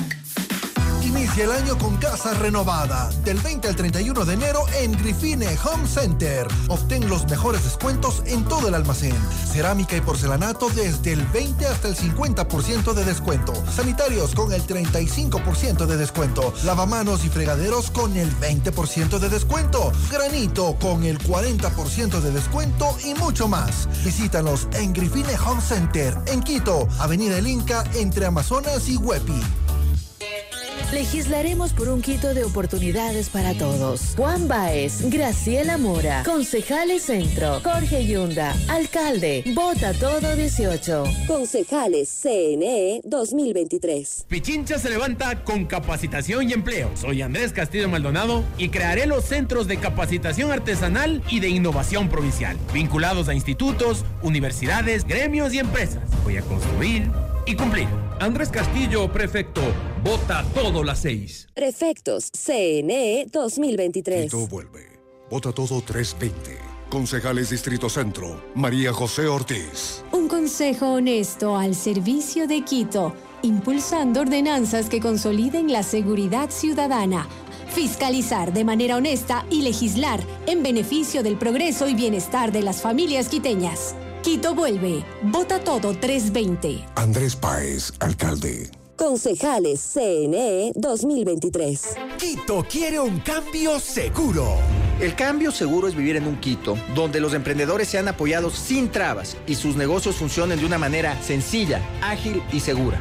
Inicia 1.31 1.45
el 1.45 1.63
año 1.63 1.77
con 1.77 1.95
casa 1.95 2.33
renovada. 2.33 3.09
Del 3.23 3.37
20 3.37 3.69
al 3.69 3.75
31 3.77 4.25
de 4.25 4.33
enero 4.33 4.65
en 4.81 4.91
Grifine 4.91 5.47
Home 5.63 5.87
Center. 5.87 6.45
Obtén 6.67 7.07
los 7.07 7.25
mejores 7.29 7.63
descuentos 7.63 8.21
en 8.25 8.43
todo 8.43 8.67
el 8.67 8.75
almacén. 8.75 9.15
Cerámica 9.49 9.95
y 9.95 10.01
porcelanato 10.01 10.69
desde 10.71 11.13
el 11.13 11.25
20 11.27 11.67
hasta 11.67 11.87
el 11.87 11.95
50% 11.95 12.93
de 12.93 13.05
descuento. 13.05 13.53
Sanitarios 13.73 14.35
con 14.35 14.51
el 14.51 14.61
35% 14.63 15.85
de 15.85 15.95
descuento. 15.95 16.53
Lavamanos 16.65 17.23
y 17.23 17.29
fregaderos 17.29 17.91
con 17.91 18.17
el 18.17 18.29
20% 18.41 19.17
de 19.17 19.29
descuento. 19.29 19.93
Granito 20.11 20.75
con 20.81 21.05
el 21.05 21.17
40% 21.17 22.19
de 22.19 22.31
descuento 22.31 22.97
y 23.05 23.13
mucho 23.13 23.47
más. 23.47 23.87
Visítanos 24.03 24.67
en 24.73 24.91
Grifine 24.91 25.37
Home 25.45 25.61
Center 25.61 26.17
en 26.25 26.41
Quito, 26.41 26.89
Avenida 26.99 27.37
El 27.37 27.47
Inca 27.47 27.85
entre 27.93 28.25
Amazonas 28.25 28.89
y 28.89 28.97
Huepi. 28.97 29.60
Legislaremos 30.91 31.71
por 31.71 31.87
un 31.87 32.01
Quito 32.01 32.33
de 32.33 32.43
oportunidades 32.43 33.29
para 33.29 33.53
todos. 33.53 34.13
Juan 34.17 34.49
Baez, 34.49 35.09
Graciela 35.09 35.77
Mora, 35.77 36.23
Concejales 36.25 37.03
Centro, 37.03 37.61
Jorge 37.61 38.05
Yunda, 38.05 38.53
Alcalde, 38.67 39.45
Vota 39.55 39.93
Todo 39.93 40.35
18. 40.35 41.03
Concejales 41.27 42.09
CNE 42.09 42.99
2023. 43.05 44.25
Pichincha 44.27 44.77
se 44.79 44.89
levanta 44.89 45.45
con 45.45 45.63
capacitación 45.65 46.49
y 46.49 46.53
empleo. 46.53 46.91
Soy 46.95 47.21
Andrés 47.21 47.53
Castillo 47.53 47.87
Maldonado 47.87 48.43
y 48.57 48.67
crearé 48.67 49.05
los 49.05 49.23
centros 49.23 49.67
de 49.67 49.77
capacitación 49.77 50.51
artesanal 50.51 51.23
y 51.29 51.39
de 51.39 51.47
innovación 51.47 52.09
provincial, 52.09 52.57
vinculados 52.73 53.29
a 53.29 53.33
institutos, 53.33 54.03
universidades, 54.21 55.05
gremios 55.05 55.53
y 55.53 55.59
empresas. 55.59 56.03
Voy 56.25 56.35
a 56.35 56.41
construir 56.41 57.09
y 57.45 57.55
cumplir. 57.55 57.87
Andrés 58.19 58.49
Castillo, 58.49 59.11
prefecto. 59.11 59.61
Vota 60.03 60.45
todo 60.53 60.83
las 60.83 60.99
seis. 60.99 61.47
Prefectos 61.53 62.31
CNE 62.31 63.27
2023. 63.31 64.25
Quito 64.25 64.47
vuelve. 64.47 64.91
Vota 65.29 65.51
todo 65.51 65.81
320. 65.81 66.57
Concejales 66.89 67.49
Distrito 67.49 67.89
Centro. 67.89 68.41
María 68.53 68.91
José 68.91 69.27
Ortiz. 69.27 70.03
Un 70.11 70.27
consejo 70.27 70.93
honesto 70.93 71.55
al 71.55 71.73
servicio 71.73 72.47
de 72.47 72.65
Quito, 72.65 73.15
impulsando 73.43 74.19
ordenanzas 74.21 74.89
que 74.89 74.99
consoliden 74.99 75.71
la 75.71 75.83
seguridad 75.83 76.49
ciudadana, 76.49 77.27
fiscalizar 77.69 78.51
de 78.51 78.65
manera 78.65 78.97
honesta 78.97 79.45
y 79.49 79.61
legislar 79.61 80.19
en 80.47 80.63
beneficio 80.63 81.23
del 81.23 81.37
progreso 81.37 81.87
y 81.87 81.95
bienestar 81.95 82.51
de 82.51 82.61
las 82.61 82.81
familias 82.81 83.29
quiteñas. 83.29 83.95
Quito 84.21 84.53
vuelve. 84.53 85.03
Vota 85.23 85.59
todo 85.59 85.95
320. 85.95 86.85
Andrés 86.95 87.35
Páez, 87.35 87.91
alcalde. 87.99 88.69
Concejales 88.95 89.81
CNE 89.81 90.73
2023. 90.75 91.95
Quito 92.19 92.63
quiere 92.69 92.99
un 92.99 93.19
cambio 93.21 93.79
seguro. 93.79 94.57
El 94.99 95.15
cambio 95.15 95.51
seguro 95.51 95.87
es 95.87 95.95
vivir 95.95 96.17
en 96.17 96.27
un 96.27 96.39
Quito 96.39 96.77
donde 96.93 97.19
los 97.19 97.33
emprendedores 97.33 97.87
sean 97.87 98.07
apoyados 98.07 98.53
sin 98.53 98.91
trabas 98.91 99.37
y 99.47 99.55
sus 99.55 99.75
negocios 99.75 100.17
funcionen 100.17 100.59
de 100.59 100.67
una 100.67 100.77
manera 100.77 101.19
sencilla, 101.23 101.81
ágil 102.03 102.43
y 102.53 102.59
segura. 102.59 102.99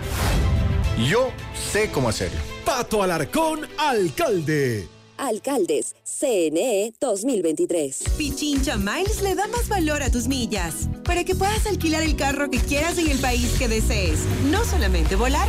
Yo 1.07 1.29
sé 1.71 1.91
cómo 1.91 2.09
hacerlo. 2.09 2.41
Pato 2.65 3.03
Alarcón, 3.03 3.67
alcalde. 3.77 4.89
Alcaldes 5.21 5.95
CNE 6.03 6.95
2023. 6.99 8.05
Pichincha 8.17 8.77
Miles 8.79 9.21
le 9.23 9.35
da 9.35 9.47
más 9.49 9.69
valor 9.69 10.03
a 10.03 10.11
tus 10.11 10.29
millas 10.29 10.89
para 11.05 11.25
que 11.25 11.35
puedas 11.35 11.67
alquilar 11.67 12.03
el 12.03 12.17
carro 12.17 12.51
que 12.51 12.59
quieras 12.59 12.97
en 12.99 13.11
el 13.11 13.19
país 13.19 13.55
que 13.59 13.69
desees. 13.69 14.21
No 14.51 14.65
solamente 14.65 15.17
volar, 15.17 15.49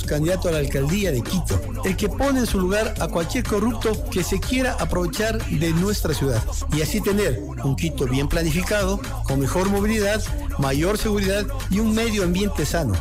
candidato 0.03 0.49
a 0.49 0.51
la 0.51 0.59
alcaldía 0.59 1.11
de 1.11 1.21
Quito. 1.21 1.59
El 1.83 1.95
que 1.95 2.09
pone 2.09 2.39
en 2.39 2.45
su 2.45 2.59
lugar 2.59 2.93
a 2.99 3.07
cualquier 3.07 3.43
corrupto 3.43 3.91
que 4.09 4.23
se 4.23 4.39
quiera 4.39 4.75
aprovechar 4.79 5.43
de 5.45 5.71
nuestra 5.73 6.13
ciudad. 6.13 6.43
Y 6.75 6.81
así 6.81 7.01
tener 7.01 7.39
un 7.63 7.75
Quito 7.75 8.05
bien 8.05 8.27
planificado, 8.27 8.99
con 9.23 9.39
mejor 9.39 9.69
movilidad, 9.69 10.21
mayor 10.59 10.97
seguridad 10.97 11.45
y 11.69 11.79
un 11.79 11.93
medio 11.93 12.23
ambiente 12.23 12.65
sano. 12.65 12.93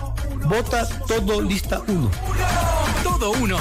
Vota 0.49 0.89
todo 1.07 1.41
lista 1.41 1.83
1. 1.87 2.11
Todo 3.05 3.33
uno. 3.33 3.59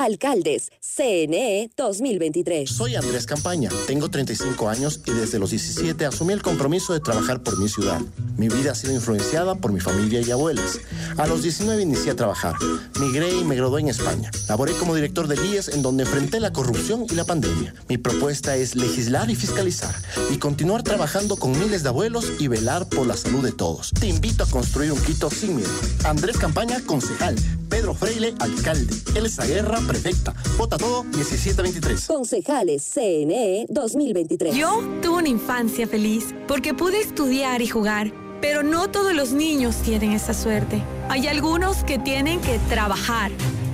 Alcaldes, 0.00 0.72
CNE 0.80 1.70
2023. 1.76 2.70
Soy 2.70 2.96
Andrés 2.96 3.26
Campaña, 3.26 3.68
tengo 3.86 4.08
35 4.08 4.70
años 4.70 5.02
y 5.04 5.10
desde 5.10 5.38
los 5.38 5.50
17 5.50 6.06
asumí 6.06 6.32
el 6.32 6.40
compromiso 6.40 6.94
de 6.94 7.00
trabajar 7.00 7.42
por 7.42 7.58
mi 7.58 7.68
ciudad. 7.68 8.00
Mi 8.38 8.48
vida 8.48 8.72
ha 8.72 8.74
sido 8.74 8.94
influenciada 8.94 9.56
por 9.56 9.74
mi 9.74 9.80
familia 9.80 10.22
y 10.22 10.30
abuelas. 10.30 10.80
A 11.18 11.26
los 11.26 11.42
19 11.42 11.82
inicié 11.82 12.12
a 12.12 12.16
trabajar. 12.16 12.54
Migré 12.98 13.30
y 13.34 13.44
me 13.44 13.56
gradué 13.56 13.82
en 13.82 13.88
España. 13.88 14.30
Laboré 14.48 14.72
como 14.72 14.94
director 14.94 15.28
de 15.28 15.36
IES 15.46 15.68
en 15.68 15.82
donde 15.82 16.04
enfrenté 16.04 16.40
la 16.40 16.54
corrupción 16.54 17.04
y 17.10 17.14
la 17.14 17.24
pandemia. 17.24 17.74
Mi 17.90 17.98
propuesta 17.98 18.56
es 18.56 18.76
legislar 18.76 19.30
y 19.30 19.36
fiscalizar 19.36 19.94
y 20.30 20.38
continuar 20.38 20.82
trabajando 20.82 21.36
con 21.36 21.52
miles 21.52 21.82
de 21.82 21.90
abuelos 21.90 22.32
y 22.38 22.48
velar 22.48 22.88
por 22.88 23.06
la 23.06 23.18
salud 23.18 23.44
de 23.44 23.52
todos. 23.52 23.90
Te 24.00 24.06
invito 24.06 24.44
a 24.44 24.46
construir 24.46 24.92
un 24.92 25.00
Quito 25.02 25.28
sin. 25.28 25.62
Andrés 26.04 26.38
Campaña, 26.38 26.80
concejal. 26.86 27.36
Pedro 27.68 27.94
Freile, 27.94 28.34
alcalde. 28.40 28.94
Elsa 29.14 29.46
Guerra, 29.46 29.78
prefecta. 29.90 30.32
Vota 30.56 30.78
todo 30.78 31.02
1723. 31.02 32.06
Concejales 32.06 32.88
CNE 32.94 33.66
2023. 33.68 34.54
Yo 34.54 34.82
tuve 35.02 35.18
una 35.18 35.28
infancia 35.28 35.88
feliz 35.88 36.32
porque 36.46 36.74
pude 36.74 37.00
estudiar 37.00 37.60
y 37.60 37.66
jugar, 37.66 38.12
pero 38.40 38.62
no 38.62 38.88
todos 38.88 39.12
los 39.14 39.32
niños 39.32 39.74
tienen 39.82 40.12
esa 40.12 40.32
suerte. 40.32 40.80
Hay 41.08 41.26
algunos 41.26 41.82
que 41.82 41.98
tienen 41.98 42.40
que 42.40 42.60
trabajar. 42.68 43.32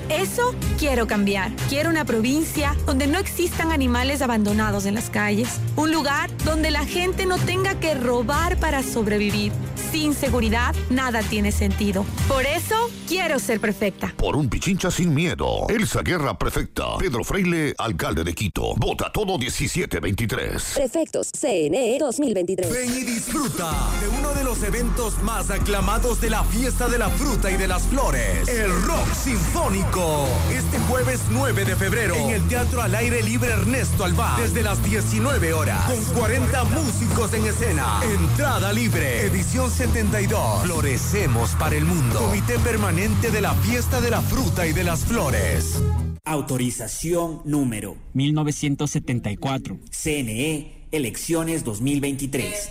Eso 0.09 0.55
quiero 0.79 1.07
cambiar. 1.07 1.53
Quiero 1.69 1.91
una 1.91 2.05
provincia 2.05 2.77
donde 2.87 3.07
no 3.07 3.19
existan 3.19 3.73
animales 3.73 4.23
abandonados 4.23 4.87
en 4.87 4.95
las 4.95 5.11
calles. 5.11 5.61
Un 5.77 5.93
lugar 5.93 6.31
donde 6.45 6.71
la 6.71 6.85
gente 6.85 7.27
no 7.27 7.39
tenga 7.39 7.79
que 7.81 7.95
robar 7.95 8.57
para 8.59 8.83
sobrevivir. 8.83 9.53
Sin 9.91 10.15
seguridad, 10.15 10.75
nada 10.91 11.23
tiene 11.23 11.53
sentido. 11.53 12.05
Por 12.29 12.45
eso, 12.45 12.75
quiero 13.09 13.39
ser 13.39 13.61
perfecta. 13.61 14.13
Por 14.17 14.37
un 14.37 14.49
Pichincha 14.49 14.91
sin 14.91 15.15
miedo. 15.15 15.67
Elsa 15.69 16.03
Guerra, 16.03 16.37
prefecta. 16.37 16.99
Pedro 16.99 17.25
Freile, 17.25 17.75
alcalde 17.79 18.25
de 18.25 18.35
Quito. 18.35 18.75
Vota 18.77 19.11
todo 19.11 19.39
1723. 19.39 20.73
Prefectos 20.75 21.31
CNE 21.31 21.99
2023. 21.99 22.71
Ven 22.71 22.95
y 22.95 23.05
disfruta 23.05 23.73
de 24.01 24.09
uno 24.19 24.35
de 24.35 24.45
los 24.45 24.63
eventos 24.63 25.23
más 25.23 25.51
aclamados 25.51 26.21
de 26.21 26.31
la 26.31 26.45
fiesta 26.45 26.89
de 26.89 26.99
la 26.99 27.09
fruta 27.09 27.51
y 27.51 27.57
de 27.57 27.69
las 27.69 27.83
flores, 27.85 28.49
el 28.49 28.71
Rock 28.83 29.13
Sinfónico. 29.15 29.96
Este 30.51 30.79
jueves 30.91 31.23
9 31.31 31.65
de 31.65 31.75
febrero 31.75 32.15
en 32.17 32.29
el 32.29 32.47
Teatro 32.49 32.83
al 32.83 32.95
Aire 32.95 33.23
Libre 33.23 33.51
Ernesto 33.51 34.05
Alba, 34.05 34.37
desde 34.39 34.63
las 34.63 34.85
19 34.85 35.55
horas, 35.55 35.91
con 35.91 36.05
40 36.21 36.65
músicos 36.65 37.33
en 37.33 37.47
escena. 37.47 38.01
Entrada 38.03 38.75
libre, 38.75 39.23
edición 39.23 39.71
72. 39.71 40.65
Florecemos 40.65 41.51
para 41.53 41.77
el 41.77 41.87
mundo. 41.87 42.21
Comité 42.21 42.59
Permanente 42.59 43.31
de 43.31 43.41
la 43.41 43.55
Fiesta 43.55 44.03
de 44.03 44.11
la 44.11 44.21
Fruta 44.21 44.67
y 44.67 44.75
de 44.75 44.85
las 44.85 45.01
Flores. 45.07 45.83
Autorización 46.25 47.41
número 47.47 47.97
1974. 48.13 49.79
CNE, 49.91 50.89
elecciones 50.93 51.65
2023. 51.65 52.71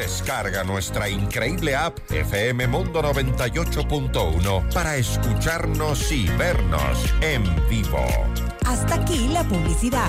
Descarga 0.00 0.62
nuestra 0.62 1.08
increíble 1.08 1.74
app 1.74 1.98
FM 2.08 2.68
Mundo 2.68 3.02
98.1 3.02 4.72
para 4.72 4.96
escucharnos 4.96 6.12
y 6.12 6.28
vernos 6.38 7.12
en 7.20 7.42
vivo. 7.68 8.06
Hasta 8.64 8.94
aquí 8.94 9.26
la 9.26 9.42
publicidad. 9.42 10.08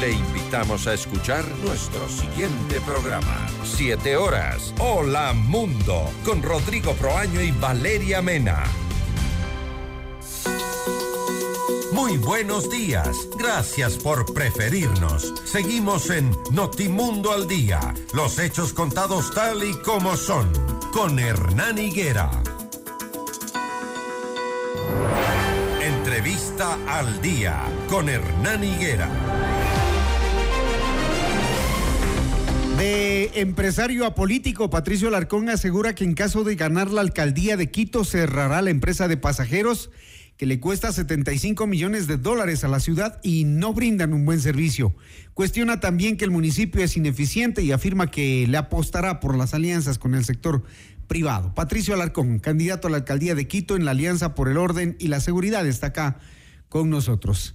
Le 0.00 0.12
invitamos 0.12 0.86
a 0.86 0.94
escuchar 0.94 1.44
nuestro 1.62 2.08
siguiente 2.08 2.80
programa. 2.80 3.46
Siete 3.62 4.16
horas. 4.16 4.72
Hola 4.78 5.34
Mundo. 5.34 6.10
Con 6.24 6.42
Rodrigo 6.42 6.94
Proaño 6.94 7.42
y 7.42 7.50
Valeria 7.50 8.22
Mena. 8.22 8.64
Muy 12.00 12.16
buenos 12.16 12.70
días. 12.70 13.28
Gracias 13.38 13.98
por 13.98 14.32
preferirnos. 14.32 15.34
Seguimos 15.44 16.08
en 16.08 16.30
Notimundo 16.50 17.30
al 17.30 17.46
Día. 17.46 17.78
Los 18.14 18.38
hechos 18.38 18.72
contados 18.72 19.34
tal 19.34 19.62
y 19.62 19.74
como 19.82 20.16
son. 20.16 20.50
Con 20.94 21.18
Hernán 21.18 21.76
Higuera. 21.76 22.30
Entrevista 25.82 26.78
al 26.88 27.20
Día. 27.20 27.62
Con 27.90 28.08
Hernán 28.08 28.64
Higuera. 28.64 29.06
De 32.78 33.30
empresario 33.34 34.06
a 34.06 34.14
político, 34.14 34.70
Patricio 34.70 35.08
Alarcón 35.08 35.50
asegura 35.50 35.94
que 35.94 36.04
en 36.04 36.14
caso 36.14 36.44
de 36.44 36.56
ganar 36.56 36.90
la 36.90 37.02
alcaldía 37.02 37.58
de 37.58 37.70
Quito 37.70 38.06
cerrará 38.06 38.62
la 38.62 38.70
empresa 38.70 39.06
de 39.06 39.18
pasajeros 39.18 39.90
que 40.40 40.46
le 40.46 40.58
cuesta 40.58 40.90
75 40.90 41.66
millones 41.66 42.06
de 42.06 42.16
dólares 42.16 42.64
a 42.64 42.68
la 42.68 42.80
ciudad 42.80 43.20
y 43.22 43.44
no 43.44 43.74
brindan 43.74 44.14
un 44.14 44.24
buen 44.24 44.40
servicio. 44.40 44.94
Cuestiona 45.34 45.80
también 45.80 46.16
que 46.16 46.24
el 46.24 46.30
municipio 46.30 46.82
es 46.82 46.96
ineficiente 46.96 47.62
y 47.62 47.72
afirma 47.72 48.10
que 48.10 48.46
le 48.48 48.56
apostará 48.56 49.20
por 49.20 49.36
las 49.36 49.52
alianzas 49.52 49.98
con 49.98 50.14
el 50.14 50.24
sector 50.24 50.64
privado. 51.08 51.54
Patricio 51.54 51.92
Alarcón, 51.92 52.38
candidato 52.38 52.88
a 52.88 52.90
la 52.90 52.96
alcaldía 52.96 53.34
de 53.34 53.46
Quito 53.46 53.76
en 53.76 53.84
la 53.84 53.90
Alianza 53.90 54.34
por 54.34 54.48
el 54.48 54.56
Orden 54.56 54.96
y 54.98 55.08
la 55.08 55.20
Seguridad, 55.20 55.66
está 55.66 55.88
acá 55.88 56.20
con 56.70 56.88
nosotros. 56.88 57.54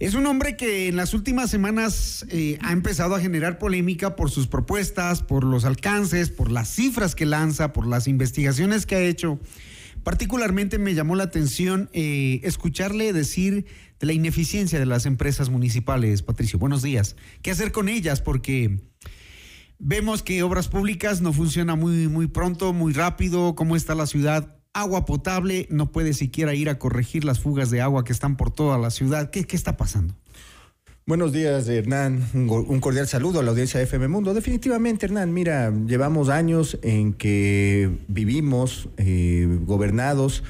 Es 0.00 0.14
un 0.14 0.26
hombre 0.26 0.56
que 0.56 0.88
en 0.88 0.96
las 0.96 1.14
últimas 1.14 1.50
semanas 1.50 2.26
eh, 2.30 2.58
ha 2.62 2.72
empezado 2.72 3.14
a 3.14 3.20
generar 3.20 3.58
polémica 3.60 4.16
por 4.16 4.28
sus 4.28 4.48
propuestas, 4.48 5.22
por 5.22 5.44
los 5.44 5.64
alcances, 5.64 6.30
por 6.30 6.50
las 6.50 6.68
cifras 6.68 7.14
que 7.14 7.26
lanza, 7.26 7.72
por 7.72 7.86
las 7.86 8.08
investigaciones 8.08 8.86
que 8.86 8.96
ha 8.96 9.02
hecho 9.02 9.38
Particularmente 10.04 10.78
me 10.78 10.94
llamó 10.94 11.16
la 11.16 11.24
atención 11.24 11.88
eh, 11.94 12.40
escucharle 12.44 13.14
decir 13.14 13.64
de 13.98 14.06
la 14.06 14.12
ineficiencia 14.12 14.78
de 14.78 14.84
las 14.84 15.06
empresas 15.06 15.48
municipales. 15.48 16.22
Patricio, 16.22 16.58
buenos 16.58 16.82
días. 16.82 17.16
¿Qué 17.40 17.50
hacer 17.50 17.72
con 17.72 17.88
ellas? 17.88 18.20
Porque 18.20 18.80
vemos 19.78 20.22
que 20.22 20.42
obras 20.42 20.68
públicas 20.68 21.22
no 21.22 21.32
funciona 21.32 21.74
muy, 21.74 22.08
muy 22.08 22.26
pronto, 22.26 22.74
muy 22.74 22.92
rápido. 22.92 23.54
¿Cómo 23.54 23.76
está 23.76 23.94
la 23.94 24.06
ciudad? 24.06 24.58
Agua 24.74 25.06
potable, 25.06 25.68
no 25.70 25.90
puede 25.90 26.12
siquiera 26.12 26.54
ir 26.54 26.68
a 26.68 26.78
corregir 26.78 27.24
las 27.24 27.40
fugas 27.40 27.70
de 27.70 27.80
agua 27.80 28.04
que 28.04 28.12
están 28.12 28.36
por 28.36 28.50
toda 28.50 28.76
la 28.76 28.90
ciudad. 28.90 29.30
¿Qué, 29.30 29.44
qué 29.44 29.56
está 29.56 29.78
pasando? 29.78 30.14
Buenos 31.06 31.34
días, 31.34 31.68
Hernán. 31.68 32.26
Un 32.32 32.80
cordial 32.80 33.06
saludo 33.06 33.38
a 33.38 33.42
la 33.42 33.50
audiencia 33.50 33.76
de 33.76 33.84
FM 33.84 34.08
Mundo. 34.08 34.32
Definitivamente, 34.32 35.04
Hernán, 35.04 35.34
mira, 35.34 35.70
llevamos 35.86 36.30
años 36.30 36.78
en 36.80 37.12
que 37.12 37.90
vivimos 38.08 38.88
eh, 38.96 39.46
gobernados 39.66 40.42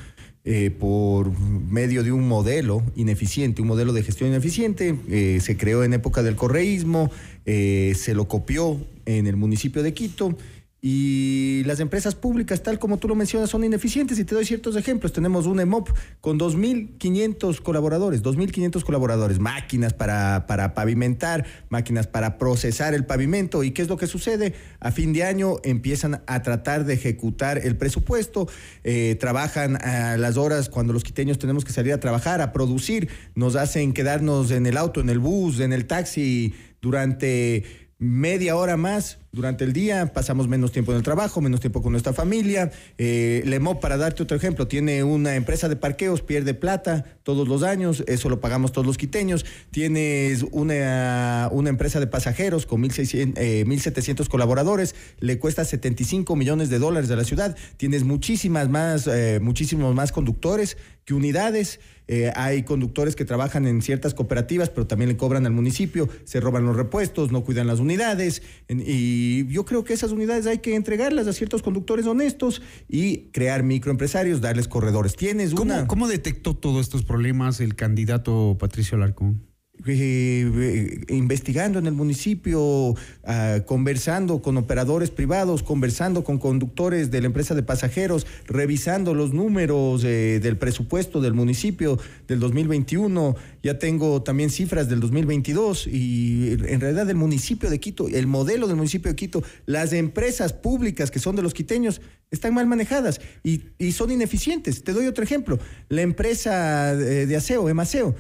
eh, 0.45 0.71
por 0.71 1.37
medio 1.37 2.05
de 2.05 2.13
un 2.13 2.29
modelo 2.29 2.85
ineficiente, 2.95 3.63
un 3.63 3.69
modelo 3.69 3.93
de 3.93 4.05
gestión 4.05 4.31
ineficiente. 4.31 4.95
Eh, 5.09 5.41
se 5.41 5.57
creó 5.57 5.83
en 5.83 5.93
época 5.93 6.23
del 6.23 6.37
correísmo, 6.37 7.11
se 7.45 8.15
lo 8.15 8.29
copió 8.29 8.79
en 9.07 9.27
el 9.27 9.35
municipio 9.35 9.83
de 9.83 9.93
Quito 9.93 10.39
y 10.87 11.63
las 11.65 11.81
empresas 11.81 12.15
públicas, 12.15 12.63
tal 12.63 12.79
como 12.79 12.99
tú 12.99 13.09
lo 13.09 13.15
mencionas, 13.15 13.49
son 13.49 13.65
ineficientes. 13.65 14.19
Y 14.19 14.25
te 14.27 14.35
doy 14.35 14.45
ciertos 14.45 14.77
ejemplos. 14.77 15.15
Tenemos 15.15 15.47
un 15.47 15.59
EMOP 15.59 15.89
con 16.21 16.39
2.500 16.39 17.63
colaboradores, 17.63 18.23
2.500 18.23 18.85
colaboradores, 18.85 19.39
máquinas 19.39 19.95
para, 19.95 20.47
para 20.47 20.75
pavimentar, 20.75 21.47
máquinas 21.71 22.07
para 22.07 22.37
procesar 22.37 22.93
el 22.93 23.07
pavimento. 23.07 23.65
¿Y 23.65 23.71
qué 23.71 23.81
es 23.81 23.89
lo 23.89 23.97
que 23.97 24.07
sucede? 24.07 24.53
A 24.79 24.91
fin 24.91 25.15
de 25.15 25.25
año 25.25 25.55
empiezan 25.65 26.23
a 26.27 26.43
tratar 26.43 26.85
de 26.85 26.93
ejecutar 26.93 27.57
el 27.57 27.79
presupuesto, 27.79 28.47
eh, 28.83 29.17
trabajan 29.19 29.77
a 29.77 30.19
las 30.19 30.37
horas 30.37 30.69
cuando 30.69 30.93
los 30.93 31.03
quiteños 31.03 31.39
tenemos 31.39 31.65
que 31.65 31.73
salir 31.73 31.95
a 31.95 32.01
trabajar, 32.01 32.43
a 32.43 32.53
producir, 32.53 33.09
nos 33.35 33.57
hacen 33.57 33.95
quedarnos 33.95 34.51
en 34.51 34.67
el 34.67 34.77
auto, 34.77 35.01
en 35.01 35.09
el 35.09 35.19
bus, 35.19 35.61
en 35.61 35.73
el 35.73 35.87
taxi 35.87 36.53
durante 36.83 37.84
media 38.05 38.57
hora 38.57 38.77
más 38.77 39.19
durante 39.33 39.65
el 39.65 39.73
día, 39.73 40.13
pasamos 40.13 40.47
menos 40.47 40.71
tiempo 40.71 40.93
en 40.93 40.99
el 40.99 41.03
trabajo, 41.03 41.41
menos 41.41 41.61
tiempo 41.61 41.83
con 41.83 41.93
nuestra 41.93 42.13
familia. 42.13 42.71
Eh, 42.99 43.43
Lemo, 43.45 43.81
para 43.81 43.97
darte 43.97 44.23
otro 44.23 44.37
ejemplo, 44.37 44.69
tiene 44.69 45.03
una 45.03 45.35
empresa 45.35 45.69
de 45.69 45.75
parqueos, 45.75 46.23
pierde 46.23 46.55
plata 46.55 47.05
todos 47.25 47.49
los 47.49 47.65
años, 47.65 48.05
eso 48.07 48.29
lo 48.29 48.41
pagamos 48.41 48.71
todos 48.71 48.87
los 48.87 48.97
quiteños. 48.97 49.45
Tienes 49.73 50.45
una, 50.53 51.49
una 51.51 51.69
empresa 51.69 51.99
de 51.99 52.07
pasajeros 52.07 52.65
con 52.67 52.83
1.600, 52.83 53.33
eh, 53.37 53.65
1.700 53.67 54.29
colaboradores, 54.29 54.95
le 55.19 55.39
cuesta 55.39 55.65
75 55.65 56.37
millones 56.37 56.69
de 56.71 56.79
dólares 56.79 57.11
a 57.11 57.17
la 57.17 57.25
ciudad. 57.25 57.57
Tienes 57.77 58.05
muchísimas 58.05 58.69
más, 58.69 59.09
eh, 59.09 59.41
muchísimos 59.43 59.95
más 59.95 60.13
conductores 60.13 60.77
que 61.05 61.15
unidades. 61.15 61.81
Eh, 62.07 62.31
hay 62.35 62.65
conductores 62.65 63.17
que 63.17 63.25
trabajan 63.25 63.67
en 63.67 63.81
ciertas 63.81 64.13
cooperativas, 64.13 64.69
pero 64.69 64.87
también 64.87 65.09
le 65.09 65.17
cobran 65.17 65.47
al 65.47 65.53
municipio, 65.53 66.09
se 66.25 66.39
roban 66.39 66.67
los 66.67 66.77
repuestos, 66.77 67.33
no 67.33 67.45
cuidan 67.45 67.67
las 67.67 67.81
unidades. 67.81 68.43
y 68.69 69.47
yo 69.47 69.65
creo 69.65 69.85
que 69.85 69.95
esas 69.95 70.13
unidades 70.13 70.47
hay 70.47 70.59
que 70.59 70.75
entregarlas 70.75 71.27
a 71.27 71.33
ciertos 71.33 71.63
conductores 71.63 72.07
honestos 72.07 72.61
y 72.89 73.31
crear 73.33 73.63
microempresarios, 73.63 74.41
darles 74.41 74.69
corredores. 74.69 75.17
Tienes 75.17 75.53
una. 75.55 75.87
¿Cómo 75.87 76.09
detectó 76.09 76.55
todos 76.55 76.83
estos 76.83 77.05
problemas 77.05 77.61
el 77.61 77.75
candidato 77.75 78.57
Patricio 78.59 78.97
Alarcón? 78.97 79.54
Eh, 79.87 80.51
eh, 80.57 81.15
investigando 81.15 81.79
en 81.79 81.87
el 81.87 81.93
municipio, 81.93 82.95
ah, 83.25 83.59
conversando 83.67 84.41
con 84.41 84.57
operadores 84.57 85.11
privados, 85.11 85.63
conversando 85.63 86.25
con 86.25 86.39
conductores 86.39 87.11
de 87.11 87.21
la 87.21 87.27
empresa 87.27 87.55
de 87.55 87.63
pasajeros, 87.63 88.27
revisando 88.47 89.13
los 89.13 89.35
números 89.35 90.03
eh, 90.05 90.41
del 90.43 90.57
presupuesto 90.57 91.21
del 91.21 91.35
municipio 91.35 91.99
del 92.27 92.41
2021. 92.41 93.37
Ya 93.63 93.79
tengo 93.79 94.23
también 94.23 94.49
cifras 94.49 94.89
del 94.89 95.01
2022 95.01 95.87
y 95.87 96.53
en 96.53 96.81
realidad 96.81 97.11
el 97.11 97.17
municipio 97.17 97.69
de 97.69 97.79
Quito, 97.79 98.09
el 98.09 98.27
modelo 98.27 98.67
del 98.67 98.77
municipio 98.77 99.11
de 99.11 99.17
Quito, 99.17 99.43
las 99.67 99.93
empresas 99.93 100.55
públicas 100.55 101.11
que 101.11 101.19
son 101.19 101.37
de 101.37 101.43
los 101.43 101.53
quiteños 101.53 102.01
están 102.31 102.55
mal 102.55 102.67
manejadas 102.67 103.21
y, 103.43 103.65
y 103.79 103.93
son 103.93 104.11
ineficientes. 104.11 104.83
Te 104.83 104.95
doy 104.95 105.07
otro 105.07 105.23
ejemplo. 105.23 105.59
La 105.91 106.01
empresa 106.01 106.97
de 106.97 107.37
aseo, 107.37 107.69
Emaseo 107.69 108.15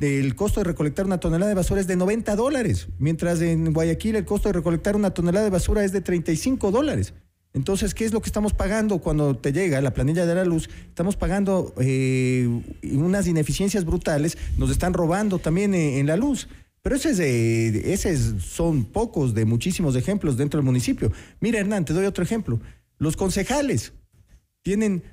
el 0.00 0.34
costo 0.34 0.60
de 0.60 0.64
recolectar 0.64 1.06
una 1.06 1.18
tonelada 1.18 1.48
de 1.48 1.54
basura 1.54 1.80
es 1.80 1.86
de 1.86 1.96
90 1.96 2.36
dólares, 2.36 2.88
mientras 2.98 3.40
en 3.40 3.72
Guayaquil 3.72 4.16
el 4.16 4.24
costo 4.24 4.48
de 4.48 4.54
recolectar 4.54 4.96
una 4.96 5.10
tonelada 5.14 5.44
de 5.44 5.50
basura 5.50 5.84
es 5.84 5.92
de 5.92 6.00
35 6.00 6.70
dólares. 6.70 7.14
Entonces, 7.52 7.94
¿qué 7.94 8.04
es 8.04 8.12
lo 8.12 8.20
que 8.20 8.28
estamos 8.28 8.52
pagando 8.52 8.98
cuando 8.98 9.36
te 9.36 9.52
llega 9.52 9.80
la 9.80 9.94
planilla 9.94 10.26
de 10.26 10.34
la 10.34 10.44
luz? 10.44 10.68
Estamos 10.88 11.16
pagando 11.16 11.72
eh, 11.78 12.48
unas 12.92 13.28
ineficiencias 13.28 13.84
brutales, 13.84 14.36
nos 14.58 14.70
están 14.70 14.92
robando 14.92 15.38
también 15.38 15.72
eh, 15.72 16.00
en 16.00 16.08
la 16.08 16.16
luz. 16.16 16.48
Pero 16.82 16.96
ese, 16.96 17.92
ese 17.92 18.40
son 18.40 18.84
pocos 18.84 19.34
de 19.34 19.44
muchísimos 19.44 19.94
ejemplos 19.94 20.36
dentro 20.36 20.58
del 20.58 20.66
municipio. 20.66 21.12
Mira, 21.40 21.60
Hernán, 21.60 21.84
te 21.84 21.94
doy 21.94 22.04
otro 22.04 22.24
ejemplo. 22.24 22.60
Los 22.98 23.16
concejales 23.16 23.92
tienen 24.62 25.04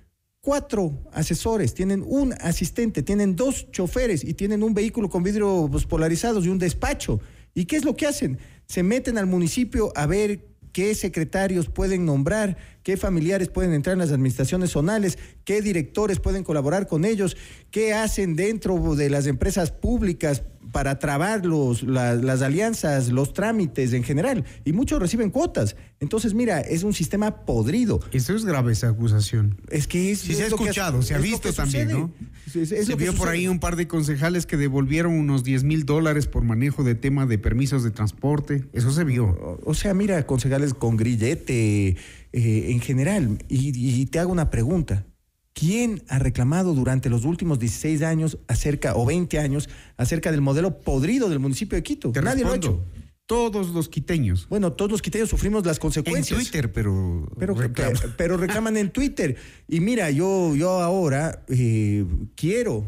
cuatro 0.41 0.97
asesores, 1.13 1.75
tienen 1.75 2.03
un 2.05 2.33
asistente, 2.41 3.03
tienen 3.03 3.35
dos 3.35 3.71
choferes 3.71 4.23
y 4.23 4.33
tienen 4.33 4.63
un 4.63 4.73
vehículo 4.73 5.07
con 5.09 5.21
vidrios 5.21 5.69
pues, 5.69 5.85
polarizados 5.85 6.45
y 6.45 6.49
un 6.49 6.57
despacho. 6.57 7.19
¿Y 7.53 7.65
qué 7.65 7.75
es 7.75 7.85
lo 7.85 7.95
que 7.95 8.07
hacen? 8.07 8.39
Se 8.65 8.81
meten 8.81 9.19
al 9.19 9.27
municipio 9.27 9.93
a 9.95 10.07
ver 10.07 10.47
qué 10.71 10.95
secretarios 10.95 11.69
pueden 11.69 12.05
nombrar, 12.05 12.57
qué 12.81 12.97
familiares 12.97 13.49
pueden 13.49 13.73
entrar 13.73 13.93
en 13.93 13.99
las 13.99 14.11
administraciones 14.11 14.71
zonales, 14.71 15.19
qué 15.45 15.61
directores 15.61 16.19
pueden 16.19 16.43
colaborar 16.43 16.87
con 16.87 17.05
ellos, 17.05 17.37
qué 17.69 17.93
hacen 17.93 18.35
dentro 18.35 18.95
de 18.95 19.09
las 19.09 19.27
empresas 19.27 19.71
públicas 19.71 20.43
para 20.71 20.99
trabar 20.99 21.45
los, 21.45 21.83
las 21.83 22.41
alianzas, 22.41 23.09
los 23.09 23.33
trámites 23.33 23.93
en 23.93 24.03
general. 24.03 24.45
Y 24.65 24.73
muchos 24.73 24.99
reciben 24.99 25.29
cuotas. 25.29 25.75
Entonces, 25.99 26.33
mira, 26.33 26.61
es 26.61 26.83
un 26.83 26.93
sistema 26.93 27.45
podrido. 27.45 27.99
Eso 28.11 28.35
es 28.35 28.45
grave 28.45 28.73
esa 28.73 28.89
acusación. 28.89 29.57
Es 29.69 29.87
que 29.87 30.11
es. 30.11 30.19
Sí, 30.19 30.33
se 30.33 30.43
ha 30.43 30.47
escuchado, 30.47 31.01
se 31.01 31.13
ha 31.15 31.19
visto 31.19 31.53
también, 31.53 31.89
¿no? 31.89 32.11
se 32.47 32.95
vio 32.95 33.13
por 33.13 33.29
ahí 33.29 33.47
un 33.47 33.59
par 33.59 33.75
de 33.75 33.87
concejales 33.87 34.45
que 34.45 34.57
devolvieron 34.57 35.13
unos 35.13 35.43
10 35.43 35.63
mil 35.63 35.85
dólares 35.85 36.27
por 36.27 36.43
manejo 36.43 36.83
de 36.83 36.95
tema 36.95 37.25
de 37.25 37.37
permisos 37.37 37.83
de 37.83 37.91
transporte. 37.91 38.65
Eso 38.73 38.91
se 38.91 39.03
vio. 39.03 39.59
O, 39.63 39.73
sea, 39.73 39.93
mira, 39.93 40.25
concejales 40.25 40.73
con 40.73 40.97
grillete 40.97 41.97
eh, 42.33 42.71
en 42.71 42.79
general. 42.79 43.37
y 43.47 44.05
te 44.07 44.19
hago 44.19 44.31
una 44.31 44.49
pregunta. 44.49 45.05
¿Quién 45.53 46.01
ha 46.07 46.19
reclamado 46.19 46.73
durante 46.73 47.09
los 47.09 47.25
últimos 47.25 47.59
16 47.59 48.01
años 48.03 48.37
acerca, 48.47 48.95
o 48.95 49.05
20 49.05 49.39
años, 49.39 49.69
acerca 49.97 50.31
del 50.31 50.41
modelo 50.41 50.79
podrido 50.79 51.29
del 51.29 51.39
municipio 51.39 51.75
de 51.75 51.83
Quito? 51.83 52.11
Nadie 52.21 52.43
lo 52.43 52.51
ha 52.51 52.55
hecho. 52.55 52.83
Todos 53.25 53.69
los 53.69 53.87
quiteños. 53.87 54.47
Bueno, 54.49 54.73
todos 54.73 54.91
los 54.91 55.01
quiteños 55.01 55.29
sufrimos 55.29 55.65
las 55.65 55.79
consecuencias. 55.79 56.37
En 56.37 56.45
Twitter, 56.45 56.71
pero. 56.71 57.29
Pero 57.37 57.53
reclaman, 57.53 58.01
pero 58.17 58.37
reclaman 58.37 58.77
en 58.77 58.91
Twitter. 58.91 59.35
Y 59.67 59.79
mira, 59.79 60.09
yo, 60.11 60.55
yo 60.55 60.81
ahora 60.81 61.43
eh, 61.47 62.05
quiero 62.35 62.87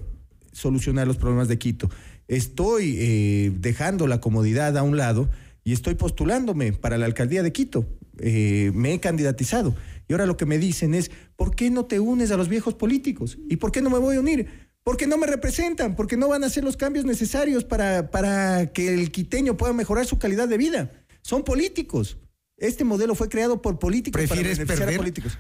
solucionar 0.52 1.08
los 1.08 1.18
problemas 1.18 1.48
de 1.48 1.58
Quito. 1.58 1.90
Estoy 2.28 2.96
eh, 2.98 3.52
dejando 3.58 4.08
la 4.08 4.22
comodidad 4.22 4.78
a 4.78 4.84
un 4.84 4.98
lado 4.98 5.30
y 5.64 5.74
estoy 5.74 5.96
postulándome 5.96 6.74
para 6.74 6.98
la 6.98 7.06
alcaldía 7.06 7.44
de 7.44 7.52
Quito. 7.52 7.86
Eh, 8.20 8.72
me 8.74 8.94
he 8.94 9.00
candidatizado. 9.00 9.76
Y 10.08 10.14
ahora 10.14 10.26
lo 10.26 10.38
que 10.38 10.46
me 10.46 10.58
dicen 10.58 10.94
es, 10.94 11.12
¿por 11.36 11.56
qué 11.56 11.70
no 11.70 11.86
te 11.86 12.00
unes 12.00 12.32
a 12.32 12.38
los 12.38 12.50
viejos 12.50 12.74
políticos? 12.76 13.38
¿Y 13.50 13.58
por 13.58 13.72
qué 13.72 13.82
no 13.82 13.90
me 13.90 14.00
voy 14.00 14.18
a 14.18 14.20
unir? 14.20 14.48
Porque 14.84 15.08
no 15.08 15.18
me 15.18 15.28
representan, 15.28 15.96
porque 15.96 16.18
no 16.18 16.28
van 16.28 16.44
a 16.44 16.48
hacer 16.48 16.64
los 16.64 16.76
cambios 16.76 17.06
necesarios 17.06 17.64
para, 17.64 18.12
para 18.12 18.74
que 18.74 18.94
el 18.94 19.12
quiteño 19.12 19.56
pueda 19.56 19.74
mejorar 19.74 20.06
su 20.06 20.20
calidad 20.20 20.48
de 20.48 20.58
vida. 20.58 20.92
Son 21.22 21.44
políticos. 21.44 22.18
Este 22.58 22.84
modelo 22.84 23.16
fue 23.16 23.30
creado 23.30 23.62
por 23.62 23.80
políticos 23.80 24.22
¿Prefieres 24.22 24.60
para 24.60 24.80
perder? 24.80 24.98
políticos. 24.98 25.38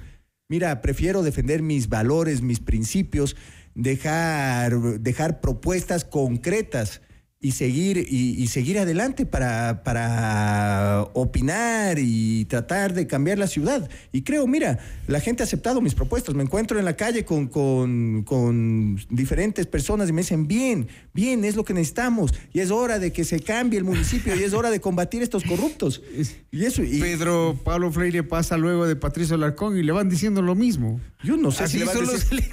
Mira, 0.50 0.82
prefiero 0.82 1.24
defender 1.24 1.62
mis 1.62 1.90
valores, 1.90 2.42
mis 2.42 2.60
principios, 2.60 3.36
dejar, 3.76 5.00
dejar 5.00 5.42
propuestas 5.42 6.06
concretas 6.06 7.02
y 7.44 7.52
seguir, 7.52 7.98
y, 7.98 8.48
seguir 8.48 8.80
adelante 8.80 9.26
para, 9.26 9.84
para 9.84 11.10
opinar 11.12 12.00
y 12.00 12.46
tratar 12.46 12.94
de 12.94 13.06
cambiar 13.06 13.38
la 13.38 13.48
ciudad. 13.48 13.90
Y 14.14 14.22
creo, 14.22 14.48
mira, 14.48 14.80
la 15.08 15.20
gente 15.20 15.44
ha 15.44 15.46
aceptado 15.46 15.82
mis 15.82 15.94
propuestas. 15.94 16.36
Me 16.36 16.44
encuentro 16.44 16.80
en 16.80 16.86
la 16.86 16.96
calle 16.96 17.26
con, 17.26 17.48
con, 17.48 18.24
con 18.24 18.98
diferentes 19.10 19.68
personas 19.68 20.08
y 20.08 20.14
me 20.14 20.22
dicen, 20.22 20.48
bien, 20.48 20.88
bien, 21.14 21.44
es 21.44 21.58
lo 21.58 21.66
que 21.66 21.74
necesitamos. 21.74 22.34
Y 22.54 22.62
es 22.62 22.72
hora 22.72 22.98
de 22.98 23.12
que 23.12 23.26
se 23.26 23.42
cambie 23.42 23.78
el 23.78 23.84
municipio 23.84 24.34
y 24.38 24.44
es 24.44 24.54
hora 24.54 24.72
de 24.72 24.80
combatir 24.80 25.22
estos 25.22 25.44
corruptos. 25.44 26.02
Y 26.50 26.64
eso, 26.64 26.82
y, 26.82 27.02
Pedro 27.02 27.60
Pablo 27.62 27.92
Freire 27.92 28.24
pasa 28.24 28.56
luego 28.56 28.88
de 28.88 28.96
Patricio 28.96 29.36
Larcón 29.36 29.78
y 29.78 29.84
le 29.84 29.92
van 29.92 30.08
diciendo 30.08 30.42
lo 30.42 30.56
mismo. 30.56 31.02
Yo 31.22 31.36
no 31.36 31.52
sé, 31.52 31.68
si 31.68 31.80
le, 31.80 31.86
van 31.86 31.96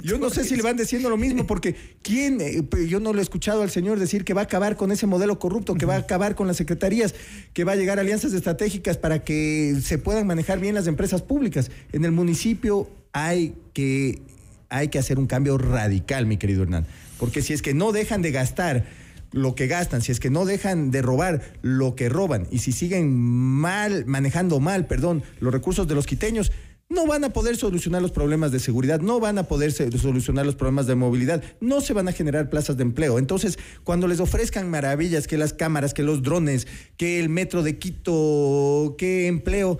yo 0.01 0.17
no 0.17 0.29
sé 0.29 0.45
si 0.45 0.55
le 0.55 0.61
van 0.61 0.77
diciendo 0.77 1.09
lo 1.09 1.17
mismo 1.17 1.45
porque 1.45 1.75
¿quién? 2.01 2.39
Eh, 2.39 2.65
yo 2.87 3.01
no 3.01 3.11
lo 3.11 3.19
he 3.19 3.21
escuchado 3.21 3.63
al 3.63 3.69
señor 3.69 3.99
decir 3.99 4.23
que 4.23 4.33
va 4.33 4.41
a 4.41 4.43
acabar 4.45 4.77
con 4.81 4.91
ese 4.91 5.05
modelo 5.05 5.37
corrupto, 5.37 5.75
que 5.75 5.85
va 5.85 5.93
a 5.93 5.99
acabar 5.99 6.33
con 6.33 6.47
las 6.47 6.57
secretarías, 6.57 7.13
que 7.53 7.65
va 7.65 7.73
a 7.73 7.75
llegar 7.75 7.99
a 7.99 8.01
alianzas 8.01 8.33
estratégicas 8.33 8.97
para 8.97 9.23
que 9.23 9.77
se 9.79 9.99
puedan 9.99 10.25
manejar 10.25 10.59
bien 10.59 10.73
las 10.73 10.87
empresas 10.87 11.21
públicas. 11.21 11.69
En 11.91 12.03
el 12.03 12.11
municipio 12.11 12.89
hay 13.13 13.53
que 13.73 14.23
hay 14.69 14.87
que 14.87 14.97
hacer 14.97 15.19
un 15.19 15.27
cambio 15.27 15.59
radical, 15.59 16.25
mi 16.25 16.37
querido 16.37 16.63
Hernán. 16.63 16.87
Porque 17.19 17.43
si 17.43 17.53
es 17.53 17.61
que 17.61 17.75
no 17.75 17.91
dejan 17.91 18.23
de 18.23 18.31
gastar 18.31 18.85
lo 19.31 19.53
que 19.53 19.67
gastan, 19.67 20.01
si 20.01 20.11
es 20.11 20.19
que 20.19 20.31
no 20.31 20.45
dejan 20.45 20.89
de 20.89 21.03
robar 21.03 21.43
lo 21.61 21.93
que 21.93 22.09
roban 22.09 22.47
y 22.49 22.57
si 22.57 22.71
siguen 22.71 23.15
mal, 23.15 24.05
manejando 24.07 24.59
mal, 24.59 24.87
perdón, 24.87 25.21
los 25.39 25.53
recursos 25.53 25.87
de 25.87 25.93
los 25.93 26.07
quiteños, 26.07 26.51
no 26.91 27.07
van 27.07 27.23
a 27.23 27.31
poder 27.31 27.55
solucionar 27.55 28.01
los 28.01 28.11
problemas 28.11 28.51
de 28.51 28.59
seguridad, 28.59 28.99
no 28.99 29.21
van 29.21 29.37
a 29.37 29.43
poder 29.43 29.71
solucionar 29.71 30.45
los 30.45 30.55
problemas 30.55 30.87
de 30.87 30.95
movilidad, 30.95 31.41
no 31.61 31.79
se 31.79 31.93
van 31.93 32.09
a 32.09 32.11
generar 32.11 32.49
plazas 32.49 32.75
de 32.75 32.83
empleo. 32.83 33.17
Entonces, 33.17 33.57
cuando 33.85 34.07
les 34.07 34.19
ofrezcan 34.19 34.69
maravillas, 34.69 35.25
que 35.25 35.37
las 35.37 35.53
cámaras, 35.53 35.93
que 35.93 36.03
los 36.03 36.21
drones, 36.21 36.67
que 36.97 37.21
el 37.21 37.29
metro 37.29 37.63
de 37.63 37.79
Quito, 37.79 38.95
que 38.97 39.27
empleo, 39.27 39.79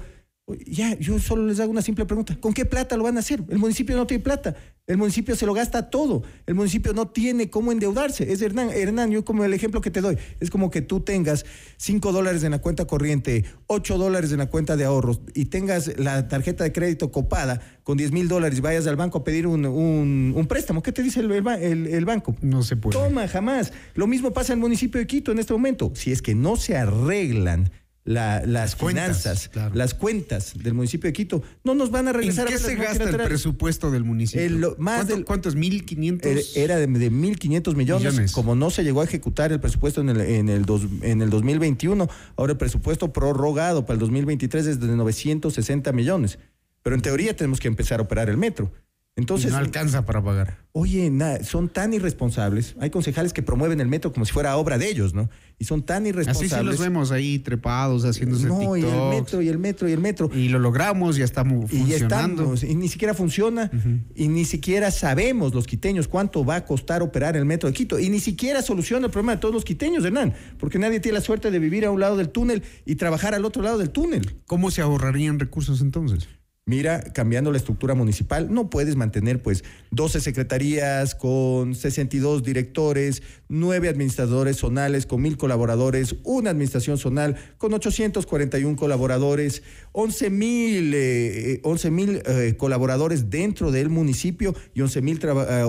ya, 0.66 0.98
yo 1.00 1.20
solo 1.20 1.46
les 1.46 1.60
hago 1.60 1.72
una 1.72 1.82
simple 1.82 2.06
pregunta. 2.06 2.36
¿Con 2.40 2.54
qué 2.54 2.66
plata 2.66 2.98
lo 2.98 3.04
van 3.04 3.18
a 3.18 3.20
hacer? 3.20 3.44
El 3.50 3.58
municipio 3.58 3.96
no 3.96 4.08
tiene 4.08 4.24
plata. 4.24 4.56
El 4.88 4.98
municipio 4.98 5.36
se 5.36 5.46
lo 5.46 5.54
gasta 5.54 5.90
todo. 5.90 6.24
El 6.46 6.56
municipio 6.56 6.94
no 6.94 7.08
tiene 7.08 7.50
cómo 7.50 7.72
endeudarse. 7.72 8.32
Es 8.32 8.42
Hernán, 8.42 8.70
Hernán, 8.72 9.12
yo 9.12 9.24
como 9.24 9.46
el 9.46 9.54
ejemplo 9.54 9.80
que 9.80 9.92
te 9.92 10.02
doy, 10.02 10.18
es 10.40 10.50
como 10.50 10.70
que 10.70 10.82
tú 10.82 11.00
tengas 11.02 11.46
5 11.78 12.12
dólares 12.12 12.44
en 12.44 12.52
la 12.52 12.60
cuenta 12.60 12.86
corriente, 12.86 13.46
8 13.68 13.98
dólares 13.98 14.32
en 14.32 14.40
la 14.40 14.48
cuenta 14.48 14.76
de 14.76 14.86
ahorros 14.86 15.22
y 15.34 15.46
tengas 15.46 15.98
la 15.98 16.28
tarjeta 16.28 16.64
de 16.64 16.74
crédito 16.74 17.12
copada 17.12 17.62
con 17.84 17.98
10 17.98 18.12
mil 18.12 18.28
dólares 18.28 18.58
y 18.58 18.62
vayas 18.62 18.88
al 18.88 18.96
banco 18.96 19.20
a 19.20 19.24
pedir 19.24 19.48
un, 19.48 19.66
un, 19.66 20.48
préstamo. 20.48 20.82
¿Qué 20.82 20.92
te 20.92 21.04
dice 21.04 21.22
el, 21.22 21.32
el, 21.32 22.06
banco? 22.06 22.36
No 22.42 22.64
se 22.64 22.76
puede. 22.76 22.98
Toma, 22.98 23.28
jamás. 23.28 23.72
Lo 23.94 24.08
mismo 24.08 24.32
pasa 24.32 24.52
en 24.54 24.60
el 24.60 24.62
municipio 24.62 25.00
de 25.00 25.08
Quito 25.08 25.32
en 25.32 25.40
este 25.40 25.54
momento. 25.54 25.92
Si 25.96 26.12
es 26.12 26.22
que 26.22 26.36
no 26.36 26.58
se 26.58 26.76
arreglan 26.76 27.72
las, 28.04 28.76
finanzas, 28.76 29.52
las 29.74 29.94
cuentas 29.94 30.54
del 30.56 30.74
municipio 30.74 31.08
de 31.08 31.14
Quito, 31.14 31.44
no 31.64 31.76
nos 31.76 31.92
van 31.92 32.08
a 32.08 32.14
regresar 32.14 32.48
¿En 32.48 32.54
qué 32.54 32.60
se 32.60 32.76
gasta 32.76 33.10
el 33.10 33.18
presupuesto 33.18 33.92
del 33.92 34.04
municipio? 34.04 34.76
más 34.80 35.06
¿Cuánto, 35.06 35.26
¿Cuántos? 35.26 35.56
¿1.500? 35.56 36.56
Era 36.56 36.78
de, 36.78 36.88
de 36.88 37.12
1.500 37.12 37.76
millones, 37.76 38.32
Como 38.32 38.56
no 38.56 38.70
se 38.72 38.84
llegó 38.84 39.02
a 39.02 39.04
ejecutar 39.04 39.52
el 39.52 39.60
presupuesto 39.60 40.02
en 40.02 40.10
el, 40.10 40.22
en, 40.22 40.50
el 40.50 40.66
dos, 40.66 40.88
en 41.02 41.22
el 41.22 41.30
2021, 41.30 42.10
ahora 42.36 42.54
el 42.54 42.58
presupuesto 42.58 43.14
prorrogado 43.14 43.86
para 43.86 43.96
el 43.96 44.00
2023 44.00 44.66
es 44.68 44.80
de 44.80 44.88
960 44.88 45.92
millones. 45.92 46.40
Pero 46.84 46.96
en 46.96 47.02
teoría 47.02 47.36
tenemos 47.36 47.60
que 47.60 47.68
empezar 47.68 48.00
a 48.00 48.04
operar 48.04 48.30
el 48.30 48.38
metro. 48.38 48.72
Entonces, 49.18 49.52
no 49.52 49.58
alcanza 49.58 50.06
para 50.06 50.24
pagar. 50.24 50.58
Oye, 50.72 51.12
son 51.44 51.68
tan 51.68 51.94
irresponsables. 51.94 52.76
Hay 52.80 52.90
concejales 52.90 53.34
que 53.34 53.44
promueven 53.44 53.82
el 53.82 53.90
metro 53.90 54.14
como 54.14 54.26
si 54.26 54.32
fuera 54.32 54.56
obra 54.56 54.78
de 54.78 54.90
ellos, 54.90 55.14
¿no? 55.14 55.30
Y 55.60 55.66
son 55.66 55.84
tan 55.84 56.08
irresponsables. 56.08 56.54
Así 56.54 56.62
sí 56.62 56.66
los 56.66 56.80
vemos 56.80 57.12
ahí 57.12 57.38
trepados, 57.40 58.06
haciéndose 58.06 58.48
No, 58.48 58.78
y 58.78 58.84
el 58.84 59.10
metro, 59.10 59.42
y 59.42 59.50
el 59.50 59.58
metro, 59.60 59.90
y 59.90 59.92
el 59.92 60.00
metro. 60.00 60.32
Y 60.34 60.48
lo 60.48 60.60
logramos, 60.60 61.18
ya 61.18 61.26
estamos 61.26 61.70
funcionando. 61.70 61.88
Y 61.88 61.90
ya 61.90 61.98
estamos, 61.98 62.64
y 62.64 62.74
ni 62.74 62.88
siquiera 62.88 63.14
funciona, 63.14 63.70
y 64.16 64.30
ni 64.30 64.46
siquiera 64.46 64.92
sabemos 64.92 65.54
los 65.54 65.68
quiteños 65.68 66.08
cuánto 66.08 66.46
va 66.46 66.56
a 66.56 66.66
costar 66.66 67.02
operar 67.02 67.36
el 67.36 67.44
metro 67.44 67.68
de 67.68 67.74
Quito. 67.74 68.00
Y 68.00 68.10
ni 68.10 68.22
siquiera 68.22 68.62
soluciona 68.62 69.08
el 69.08 69.12
problema 69.12 69.34
de 69.34 69.42
todos 69.42 69.54
los 69.54 69.66
quiteños, 69.66 70.06
Hernán, 70.06 70.34
porque 70.58 70.80
nadie 70.80 71.02
tiene 71.02 71.18
la 71.18 71.24
suerte 71.24 71.52
de 71.52 71.60
vivir 71.60 71.86
a 71.86 71.92
un 71.92 72.00
lado 72.00 72.16
del 72.16 72.30
túnel 72.30 72.64
y 72.86 72.96
trabajar 72.96 73.36
al 73.36 73.44
otro 73.44 73.62
lado 73.62 73.78
del 73.78 73.90
túnel. 73.90 74.38
¿Cómo 74.46 74.72
se 74.72 74.82
ahorrarían 74.82 75.38
recursos 75.38 75.82
entonces? 75.82 76.30
Mira, 76.68 77.02
cambiando 77.02 77.52
la 77.52 77.58
estructura 77.58 77.96
municipal, 77.96 78.54
no 78.54 78.70
puedes 78.70 78.96
mantener 78.96 79.42
pues 79.42 79.64
12 79.90 80.22
secretarías 80.22 81.16
con 81.16 81.74
62 81.74 82.44
directores, 82.44 83.24
9 83.50 83.90
administradores 83.90 84.58
zonales 84.58 85.08
con 85.08 85.24
1000 85.24 85.38
colaboradores, 85.38 86.18
una 86.24 86.52
administración 86.52 87.00
zonal 87.00 87.36
con 87.58 87.74
841 87.74 88.78
colaboradores, 88.78 89.64
11 89.94 90.30
mil 90.30 90.94
eh, 90.94 91.62
eh, 91.64 92.56
colaboradores 92.58 93.32
dentro 93.32 93.72
del 93.72 93.90
municipio 93.90 94.56
y 94.76 94.82
11 94.82 95.02
mil 95.02 95.20
eh, 95.24 95.66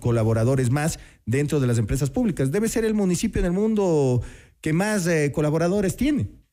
colaboradores 0.00 0.70
más 0.70 1.00
dentro 1.26 1.58
de 1.58 1.66
las 1.66 1.76
empresas 1.78 2.08
públicas. 2.08 2.52
Debe 2.52 2.68
ser 2.68 2.84
el 2.84 2.94
municipio 2.94 3.40
en 3.40 3.46
el 3.46 3.52
mundo 3.52 4.22
que 4.60 4.72
más 4.72 5.08
colaboradores 5.32 5.96
tiene. 5.96 6.47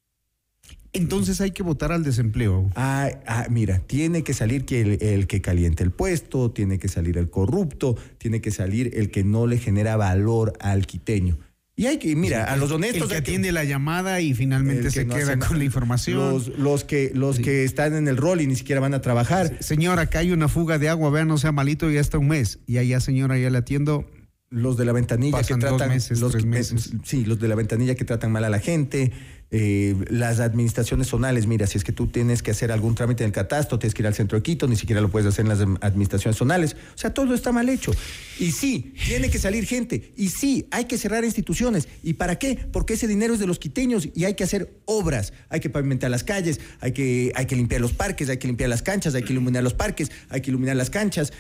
Entonces 0.96 1.42
hay 1.42 1.52
que 1.52 1.62
votar 1.62 1.92
al 1.92 2.04
desempleo. 2.04 2.72
Ah, 2.76 3.10
ah 3.28 3.48
mira, 3.50 3.80
tiene 3.80 4.24
que 4.24 4.34
salir 4.34 4.66
que 4.66 4.98
el, 5.00 5.28
que 5.28 5.42
caliente 5.42 5.84
el 5.84 5.92
puesto, 5.92 6.52
tiene 6.52 6.80
que 6.80 6.88
salir 6.88 7.18
el 7.18 7.30
corrupto, 7.30 7.98
tiene 8.18 8.40
que 8.42 8.52
salir 8.52 8.92
el 8.96 9.12
que 9.12 9.24
no 9.24 9.46
le 9.46 9.58
genera 9.58 9.98
valor 9.98 10.54
al 10.60 10.86
quiteño. 10.88 11.38
Y 11.78 11.88
hay 11.88 11.98
que, 11.98 12.16
mira, 12.16 12.46
a 12.46 12.56
los 12.56 12.72
honestos. 12.72 13.04
El 13.04 13.10
que 13.10 13.16
atiende 13.18 13.52
la 13.52 13.66
llamada 13.66 14.22
y 14.22 14.34
finalmente 14.34 14.90
se 14.92 15.06
queda 15.06 15.38
con 15.38 15.58
la 15.58 15.66
información. 15.66 16.18
Los, 16.18 16.48
los 16.58 16.86
que, 16.86 17.12
los 17.14 17.40
que 17.40 17.66
están 17.66 17.94
en 17.96 18.08
el 18.08 18.16
rol 18.16 18.40
y 18.40 18.48
ni 18.48 18.56
siquiera 18.56 18.80
van 18.80 18.94
a 18.94 19.02
trabajar. 19.02 19.58
Señora, 19.60 20.04
acá 20.04 20.20
hay 20.20 20.32
una 20.32 20.48
fuga 20.48 20.80
de 20.80 20.88
agua, 20.88 21.10
vean, 21.10 21.28
no 21.28 21.38
sea 21.38 21.52
malito, 21.52 21.90
ya 21.92 22.00
está 22.00 22.18
un 22.18 22.30
mes. 22.30 22.60
Y 22.66 22.78
allá, 22.78 23.02
señora, 23.02 23.38
ya 23.38 23.50
le 23.50 23.58
atiendo. 23.58 24.06
Los 24.50 24.78
de 24.78 24.86
la 24.86 24.94
ventanilla 24.94 25.42
que 25.42 25.56
tratan. 25.56 25.90
Meses, 25.90 26.22
los, 26.22 26.46
meses. 26.46 26.94
Sí, 27.04 27.26
los 27.26 27.40
de 27.42 27.50
la 27.50 27.56
ventanilla 27.56 27.96
que 27.96 28.06
tratan 28.06 28.32
mal 28.32 28.46
a 28.46 28.50
la 28.50 28.60
gente 28.60 29.12
eh, 29.52 29.96
las 30.10 30.40
administraciones 30.40 31.08
zonales, 31.08 31.46
mira, 31.46 31.68
si 31.68 31.78
es 31.78 31.84
que 31.84 31.92
tú 31.92 32.08
tienes 32.08 32.42
que 32.42 32.52
hacer 32.52 32.72
algún 32.72 32.96
trámite 32.96 33.24
en 33.24 33.28
el 33.28 33.34
catastro, 33.34 33.78
tienes 33.80 33.94
que 33.94 34.02
ir 34.02 34.08
al 34.08 34.14
centro 34.14 34.38
de 34.38 34.44
Quito, 34.44 34.68
ni 34.68 34.76
siquiera 34.76 35.02
lo 35.02 35.10
puedes 35.10 35.28
hacer 35.28 35.46
en 35.46 35.50
las 35.50 35.62
administraciones 35.82 36.38
zonales. 36.38 36.76
O 36.96 36.98
sea, 36.98 37.14
todo 37.14 37.34
está 37.34 37.52
mal 37.52 37.70
hecho. 37.70 37.92
Y 38.40 38.52
sí, 38.52 38.94
tiene 39.06 39.30
que 39.30 39.38
salir 39.40 39.66
gente. 39.66 40.12
Y 40.18 40.30
sí, 40.30 40.68
hay 40.72 40.86
que 40.86 40.98
cerrar 40.98 41.24
instituciones. 41.24 41.88
¿Y 42.04 42.14
para 42.14 42.38
qué? 42.38 42.58
Porque 42.72 42.94
ese 42.94 43.08
dinero 43.08 43.36
es 43.36 43.40
de 43.40 43.48
los 43.48 43.60
quiteños 43.60 44.10
y 44.14 44.26
hay 44.26 44.34
que 44.34 44.44
hacer 44.44 44.74
obras. 44.86 45.32
Hay 45.50 45.60
que 45.60 45.70
pavimentar 45.70 46.10
las 46.10 46.24
calles, 46.24 46.60
hay 46.80 46.92
que, 46.92 47.32
hay 47.36 47.46
que 47.46 47.56
limpiar 47.56 47.82
los 47.82 47.94
parques, 47.94 48.30
hay 48.30 48.38
que 48.38 48.48
limpiar 48.48 48.70
las 48.70 48.82
canchas, 48.82 49.16
hay 49.16 49.24
que 49.24 49.34
iluminar 49.34 49.64
los 49.64 49.74
parques, 49.74 50.12
hay 50.30 50.42
que 50.42 50.50
iluminar 50.50 50.76
las 50.76 50.90
canchas 50.90 51.32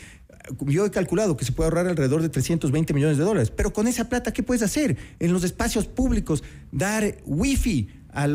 yo 0.67 0.85
he 0.85 0.91
calculado 0.91 1.37
que 1.37 1.45
se 1.45 1.51
puede 1.51 1.67
ahorrar 1.67 1.87
alrededor 1.87 2.21
de 2.21 2.29
320 2.29 2.93
millones 2.93 3.17
de 3.17 3.23
dólares, 3.23 3.51
pero 3.51 3.73
con 3.73 3.87
esa 3.87 4.09
plata, 4.09 4.33
¿qué 4.33 4.43
puedes 4.43 4.63
hacer? 4.63 4.97
En 5.19 5.33
los 5.33 5.43
espacios 5.43 5.85
públicos, 5.87 6.43
dar 6.71 7.17
wifi, 7.25 7.89
a, 8.15 8.27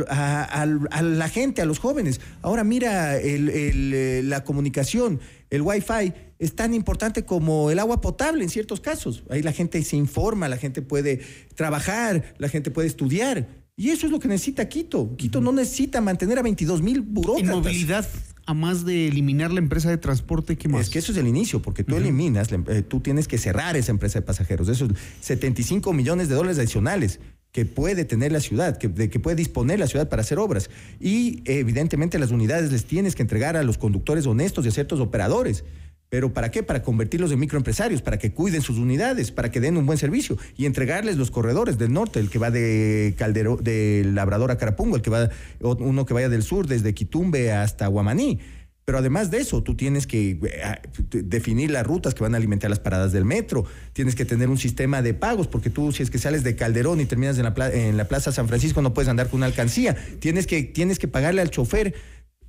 la 1.02 1.28
gente, 1.28 1.62
a 1.62 1.64
los 1.64 1.78
jóvenes. 1.78 2.20
Ahora 2.42 2.64
mira, 2.64 3.16
eh, 3.16 4.22
la 4.24 4.44
comunicación, 4.44 5.20
el 5.48 5.62
Wi-Fi 5.62 6.12
es 6.38 6.54
tan 6.54 6.74
importante 6.74 7.24
como 7.24 7.70
el 7.70 7.78
agua 7.78 8.00
potable 8.00 8.44
en 8.44 8.50
ciertos 8.50 8.80
casos. 8.80 9.24
Ahí 9.30 9.42
la 9.42 9.52
gente 9.52 9.82
se 9.82 9.96
informa, 9.96 10.48
la 10.48 10.56
gente 10.56 10.82
puede 10.82 11.20
trabajar, 11.54 12.34
la 12.38 12.48
gente 12.48 12.70
puede 12.70 12.88
estudiar. 12.88 13.48
Y 13.80 13.88
eso 13.88 14.04
es 14.04 14.12
lo 14.12 14.18
que 14.18 14.28
necesita 14.28 14.68
Quito. 14.68 15.16
Quito 15.16 15.40
no 15.40 15.52
necesita 15.52 16.02
mantener 16.02 16.38
a 16.38 16.42
22 16.42 16.82
mil 16.82 17.00
burócratas. 17.00 17.56
movilidad, 17.56 18.06
a 18.44 18.52
más 18.52 18.84
de 18.84 19.08
eliminar 19.08 19.50
la 19.52 19.58
empresa 19.58 19.88
de 19.88 19.96
transporte, 19.96 20.58
¿qué 20.58 20.68
más? 20.68 20.82
Es 20.82 20.90
que 20.90 20.98
eso 20.98 21.12
es 21.12 21.18
el 21.18 21.26
inicio, 21.26 21.62
porque 21.62 21.82
tú 21.82 21.96
eliminas, 21.96 22.48
eh, 22.52 22.82
tú 22.82 23.00
tienes 23.00 23.26
que 23.26 23.38
cerrar 23.38 23.78
esa 23.78 23.90
empresa 23.90 24.18
de 24.18 24.26
pasajeros. 24.26 24.68
Esos 24.68 24.90
75 25.22 25.94
millones 25.94 26.28
de 26.28 26.34
dólares 26.34 26.58
adicionales 26.58 27.20
que 27.52 27.64
puede 27.64 28.04
tener 28.04 28.32
la 28.32 28.40
ciudad, 28.40 28.76
que, 28.76 28.88
de 28.88 29.08
que 29.08 29.18
puede 29.18 29.36
disponer 29.36 29.78
la 29.78 29.86
ciudad 29.86 30.10
para 30.10 30.20
hacer 30.20 30.38
obras. 30.38 30.68
Y 31.00 31.42
evidentemente 31.46 32.18
las 32.18 32.32
unidades 32.32 32.70
les 32.70 32.84
tienes 32.84 33.14
que 33.16 33.22
entregar 33.22 33.56
a 33.56 33.62
los 33.62 33.78
conductores 33.78 34.26
honestos 34.26 34.66
y 34.66 34.68
a 34.68 34.72
ciertos 34.72 35.00
operadores. 35.00 35.64
¿Pero 36.10 36.34
para 36.34 36.50
qué? 36.50 36.64
Para 36.64 36.82
convertirlos 36.82 37.30
en 37.30 37.38
microempresarios, 37.38 38.02
para 38.02 38.18
que 38.18 38.32
cuiden 38.32 38.62
sus 38.62 38.78
unidades, 38.78 39.30
para 39.30 39.52
que 39.52 39.60
den 39.60 39.76
un 39.76 39.86
buen 39.86 39.96
servicio 39.96 40.36
y 40.56 40.66
entregarles 40.66 41.16
los 41.16 41.30
corredores 41.30 41.78
del 41.78 41.92
norte, 41.92 42.18
el 42.18 42.28
que 42.28 42.40
va 42.40 42.50
de 42.50 43.14
Caldero, 43.16 43.56
de 43.56 44.02
Labrador 44.12 44.50
a 44.50 44.58
Carapungo, 44.58 44.96
el 44.96 45.02
que 45.02 45.10
va, 45.10 45.30
uno 45.60 46.04
que 46.04 46.12
vaya 46.12 46.28
del 46.28 46.42
sur, 46.42 46.66
desde 46.66 46.94
Quitumbe 46.94 47.52
hasta 47.52 47.86
Guamaní. 47.86 48.40
Pero 48.84 48.98
además 48.98 49.30
de 49.30 49.38
eso, 49.38 49.62
tú 49.62 49.76
tienes 49.76 50.08
que 50.08 50.40
eh, 50.42 51.22
definir 51.22 51.70
las 51.70 51.86
rutas 51.86 52.12
que 52.12 52.24
van 52.24 52.34
a 52.34 52.38
alimentar 52.38 52.70
las 52.70 52.80
paradas 52.80 53.12
del 53.12 53.24
metro, 53.24 53.64
tienes 53.92 54.16
que 54.16 54.24
tener 54.24 54.48
un 54.48 54.58
sistema 54.58 55.02
de 55.02 55.14
pagos, 55.14 55.46
porque 55.46 55.70
tú 55.70 55.92
si 55.92 56.02
es 56.02 56.10
que 56.10 56.18
sales 56.18 56.42
de 56.42 56.56
Calderón 56.56 57.00
y 57.00 57.06
terminas 57.06 57.38
en 57.38 57.44
la, 57.44 57.70
en 57.72 57.96
la 57.96 58.08
Plaza 58.08 58.32
San 58.32 58.48
Francisco 58.48 58.82
no 58.82 58.92
puedes 58.92 59.08
andar 59.08 59.28
con 59.28 59.38
una 59.38 59.46
alcancía, 59.46 59.94
tienes 60.18 60.48
que, 60.48 60.64
tienes 60.64 60.98
que 60.98 61.06
pagarle 61.06 61.40
al 61.40 61.50
chofer 61.50 61.94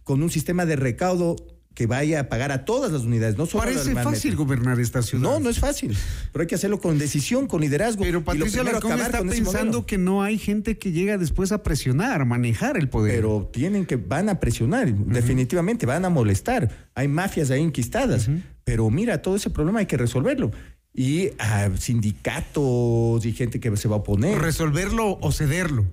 con 0.03 0.23
un 0.23 0.31
sistema 0.31 0.65
de 0.65 0.77
recaudo 0.77 1.35
que 1.73 1.87
vaya 1.87 2.19
a 2.19 2.29
pagar 2.29 2.51
a 2.51 2.65
todas 2.65 2.91
las 2.91 3.03
unidades, 3.03 3.37
no 3.37 3.45
solo 3.45 3.63
Parece 3.63 3.93
fácil 3.95 4.35
gobernar 4.35 4.79
esta 4.79 5.01
ciudad. 5.01 5.23
No, 5.23 5.39
no 5.39 5.49
es 5.49 5.59
fácil, 5.59 5.95
pero 6.31 6.41
hay 6.41 6.47
que 6.47 6.55
hacerlo 6.55 6.81
con 6.81 6.97
decisión, 6.97 7.47
con 7.47 7.61
liderazgo. 7.61 8.03
Pero 8.03 8.23
Patricia 8.23 8.61
Alarcón 8.61 8.99
está 8.99 9.23
pensando 9.23 9.85
que 9.85 9.97
no 9.97 10.21
hay 10.21 10.37
gente 10.37 10.77
que 10.77 10.91
llega 10.91 11.17
después 11.17 11.51
a 11.51 11.63
presionar, 11.63 12.25
manejar 12.25 12.77
el 12.77 12.89
poder. 12.89 13.15
Pero 13.15 13.49
tienen 13.53 13.85
que, 13.85 13.95
van 13.95 14.27
a 14.29 14.39
presionar, 14.39 14.93
definitivamente, 14.93 15.85
van 15.85 16.03
a 16.03 16.09
molestar. 16.09 16.69
Hay 16.93 17.07
mafias 17.07 17.51
ahí 17.51 17.61
enquistadas. 17.61 18.29
Pero 18.63 18.89
mira, 18.89 19.21
todo 19.21 19.35
ese 19.35 19.49
problema 19.49 19.79
hay 19.79 19.85
que 19.85 19.97
resolverlo. 19.97 20.51
Y 20.93 21.29
ah, 21.39 21.69
sindicatos 21.77 23.25
y 23.25 23.31
gente 23.31 23.61
que 23.61 23.75
se 23.77 23.87
va 23.87 23.95
a 23.95 23.99
oponer. 23.99 24.37
Resolverlo 24.39 25.17
o 25.21 25.31
cederlo. 25.31 25.85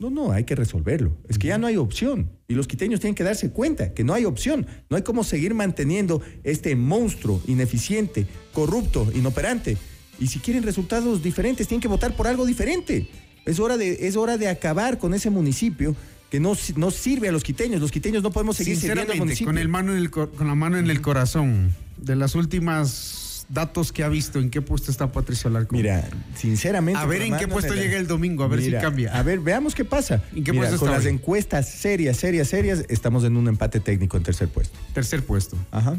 No, 0.00 0.10
no, 0.10 0.30
hay 0.30 0.44
que 0.44 0.54
resolverlo. 0.54 1.16
Es 1.28 1.38
que 1.38 1.48
ya 1.48 1.58
no 1.58 1.66
hay 1.66 1.76
opción. 1.76 2.30
Y 2.46 2.54
los 2.54 2.68
quiteños 2.68 3.00
tienen 3.00 3.16
que 3.16 3.24
darse 3.24 3.50
cuenta 3.50 3.94
que 3.94 4.04
no 4.04 4.14
hay 4.14 4.26
opción. 4.26 4.64
No 4.88 4.96
hay 4.96 5.02
cómo 5.02 5.24
seguir 5.24 5.54
manteniendo 5.54 6.22
este 6.44 6.76
monstruo 6.76 7.42
ineficiente, 7.48 8.28
corrupto, 8.52 9.10
inoperante. 9.12 9.76
Y 10.20 10.28
si 10.28 10.38
quieren 10.38 10.62
resultados 10.62 11.20
diferentes, 11.20 11.66
tienen 11.66 11.80
que 11.80 11.88
votar 11.88 12.14
por 12.14 12.28
algo 12.28 12.46
diferente. 12.46 13.08
Es 13.44 13.58
hora 13.58 13.76
de, 13.76 14.06
es 14.06 14.14
hora 14.14 14.38
de 14.38 14.46
acabar 14.46 14.98
con 14.98 15.14
ese 15.14 15.30
municipio 15.30 15.96
que 16.30 16.38
no, 16.38 16.56
no 16.76 16.92
sirve 16.92 17.28
a 17.28 17.32
los 17.32 17.42
quiteños. 17.42 17.80
Los 17.80 17.90
quiteños 17.90 18.22
no 18.22 18.30
podemos 18.30 18.56
seguir 18.56 18.76
sirviendo 18.76 19.12
al 19.12 19.18
municipio. 19.18 19.46
Con, 19.46 19.58
el 19.58 19.68
mano 19.68 19.90
en 19.90 19.98
el, 19.98 20.10
con 20.12 20.46
la 20.46 20.54
mano 20.54 20.78
en 20.78 20.88
el 20.90 21.00
corazón, 21.00 21.74
de 21.96 22.14
las 22.14 22.36
últimas 22.36 23.27
datos 23.48 23.92
que 23.92 24.04
ha 24.04 24.08
visto, 24.08 24.38
¿en 24.38 24.50
qué 24.50 24.60
puesto 24.60 24.90
está 24.90 25.10
Patricio 25.10 25.48
Alarcón? 25.48 25.78
Mira, 25.78 26.08
sinceramente. 26.36 27.00
A 27.00 27.06
ver 27.06 27.22
en 27.22 27.36
qué 27.36 27.48
puesto 27.48 27.74
llega 27.74 27.96
el 27.96 28.06
domingo, 28.06 28.44
a 28.44 28.48
ver 28.48 28.62
si 28.62 28.72
cambia. 28.72 29.16
A 29.16 29.22
ver, 29.22 29.40
veamos 29.40 29.74
qué 29.74 29.84
pasa. 29.84 30.22
¿En 30.34 30.44
qué 30.44 30.52
Mira, 30.52 30.64
puesto 30.64 30.78
con 30.78 30.88
está 30.88 30.98
las 30.98 31.06
hoy? 31.06 31.12
encuestas 31.12 31.68
serias, 31.68 32.16
serias, 32.16 32.48
serias, 32.48 32.84
estamos 32.88 33.24
en 33.24 33.36
un 33.36 33.48
empate 33.48 33.80
técnico 33.80 34.16
en 34.16 34.22
tercer 34.22 34.48
puesto. 34.48 34.78
Tercer 34.92 35.24
puesto. 35.24 35.56
Ajá. 35.70 35.96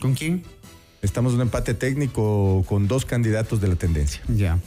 ¿Con 0.00 0.14
quién? 0.14 0.42
Estamos 1.00 1.32
en 1.32 1.36
un 1.36 1.42
empate 1.42 1.74
técnico 1.74 2.64
con 2.68 2.88
dos 2.88 3.04
candidatos 3.04 3.60
de 3.60 3.68
la 3.68 3.76
tendencia. 3.76 4.20
Ya. 4.28 4.58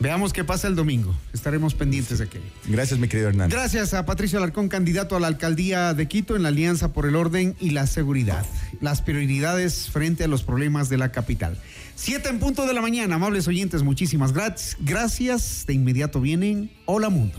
Veamos 0.00 0.32
qué 0.32 0.44
pasa 0.44 0.66
el 0.66 0.76
domingo. 0.76 1.14
Estaremos 1.34 1.74
pendientes 1.74 2.18
de 2.18 2.24
aquello. 2.24 2.46
Gracias, 2.66 2.98
mi 2.98 3.06
querido 3.06 3.28
Hernán. 3.28 3.50
Gracias 3.50 3.92
a 3.92 4.06
Patricio 4.06 4.38
Alarcón, 4.38 4.68
candidato 4.68 5.14
a 5.14 5.20
la 5.20 5.26
alcaldía 5.26 5.92
de 5.92 6.08
Quito 6.08 6.36
en 6.36 6.42
la 6.42 6.48
Alianza 6.48 6.94
por 6.94 7.04
el 7.04 7.16
Orden 7.16 7.54
y 7.60 7.70
la 7.70 7.86
Seguridad. 7.86 8.46
Las 8.80 9.02
prioridades 9.02 9.90
frente 9.90 10.24
a 10.24 10.28
los 10.28 10.42
problemas 10.42 10.88
de 10.88 10.96
la 10.96 11.12
capital. 11.12 11.58
Siete 11.96 12.30
en 12.30 12.38
punto 12.38 12.66
de 12.66 12.72
la 12.72 12.80
mañana, 12.80 13.16
amables 13.16 13.46
oyentes, 13.46 13.82
muchísimas 13.82 14.32
gracias. 14.32 14.78
Gracias. 14.80 15.64
De 15.66 15.74
inmediato 15.74 16.22
vienen 16.22 16.70
Hola 16.86 17.10
Mundo. 17.10 17.38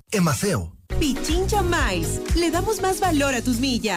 Emaceo. 0.13 0.75
Pichincha 0.99 1.63
Miles. 1.63 2.19
Le 2.35 2.51
damos 2.51 2.81
más 2.81 2.99
valor 2.99 3.33
a 3.33 3.41
tus 3.41 3.59
millas. 3.59 3.89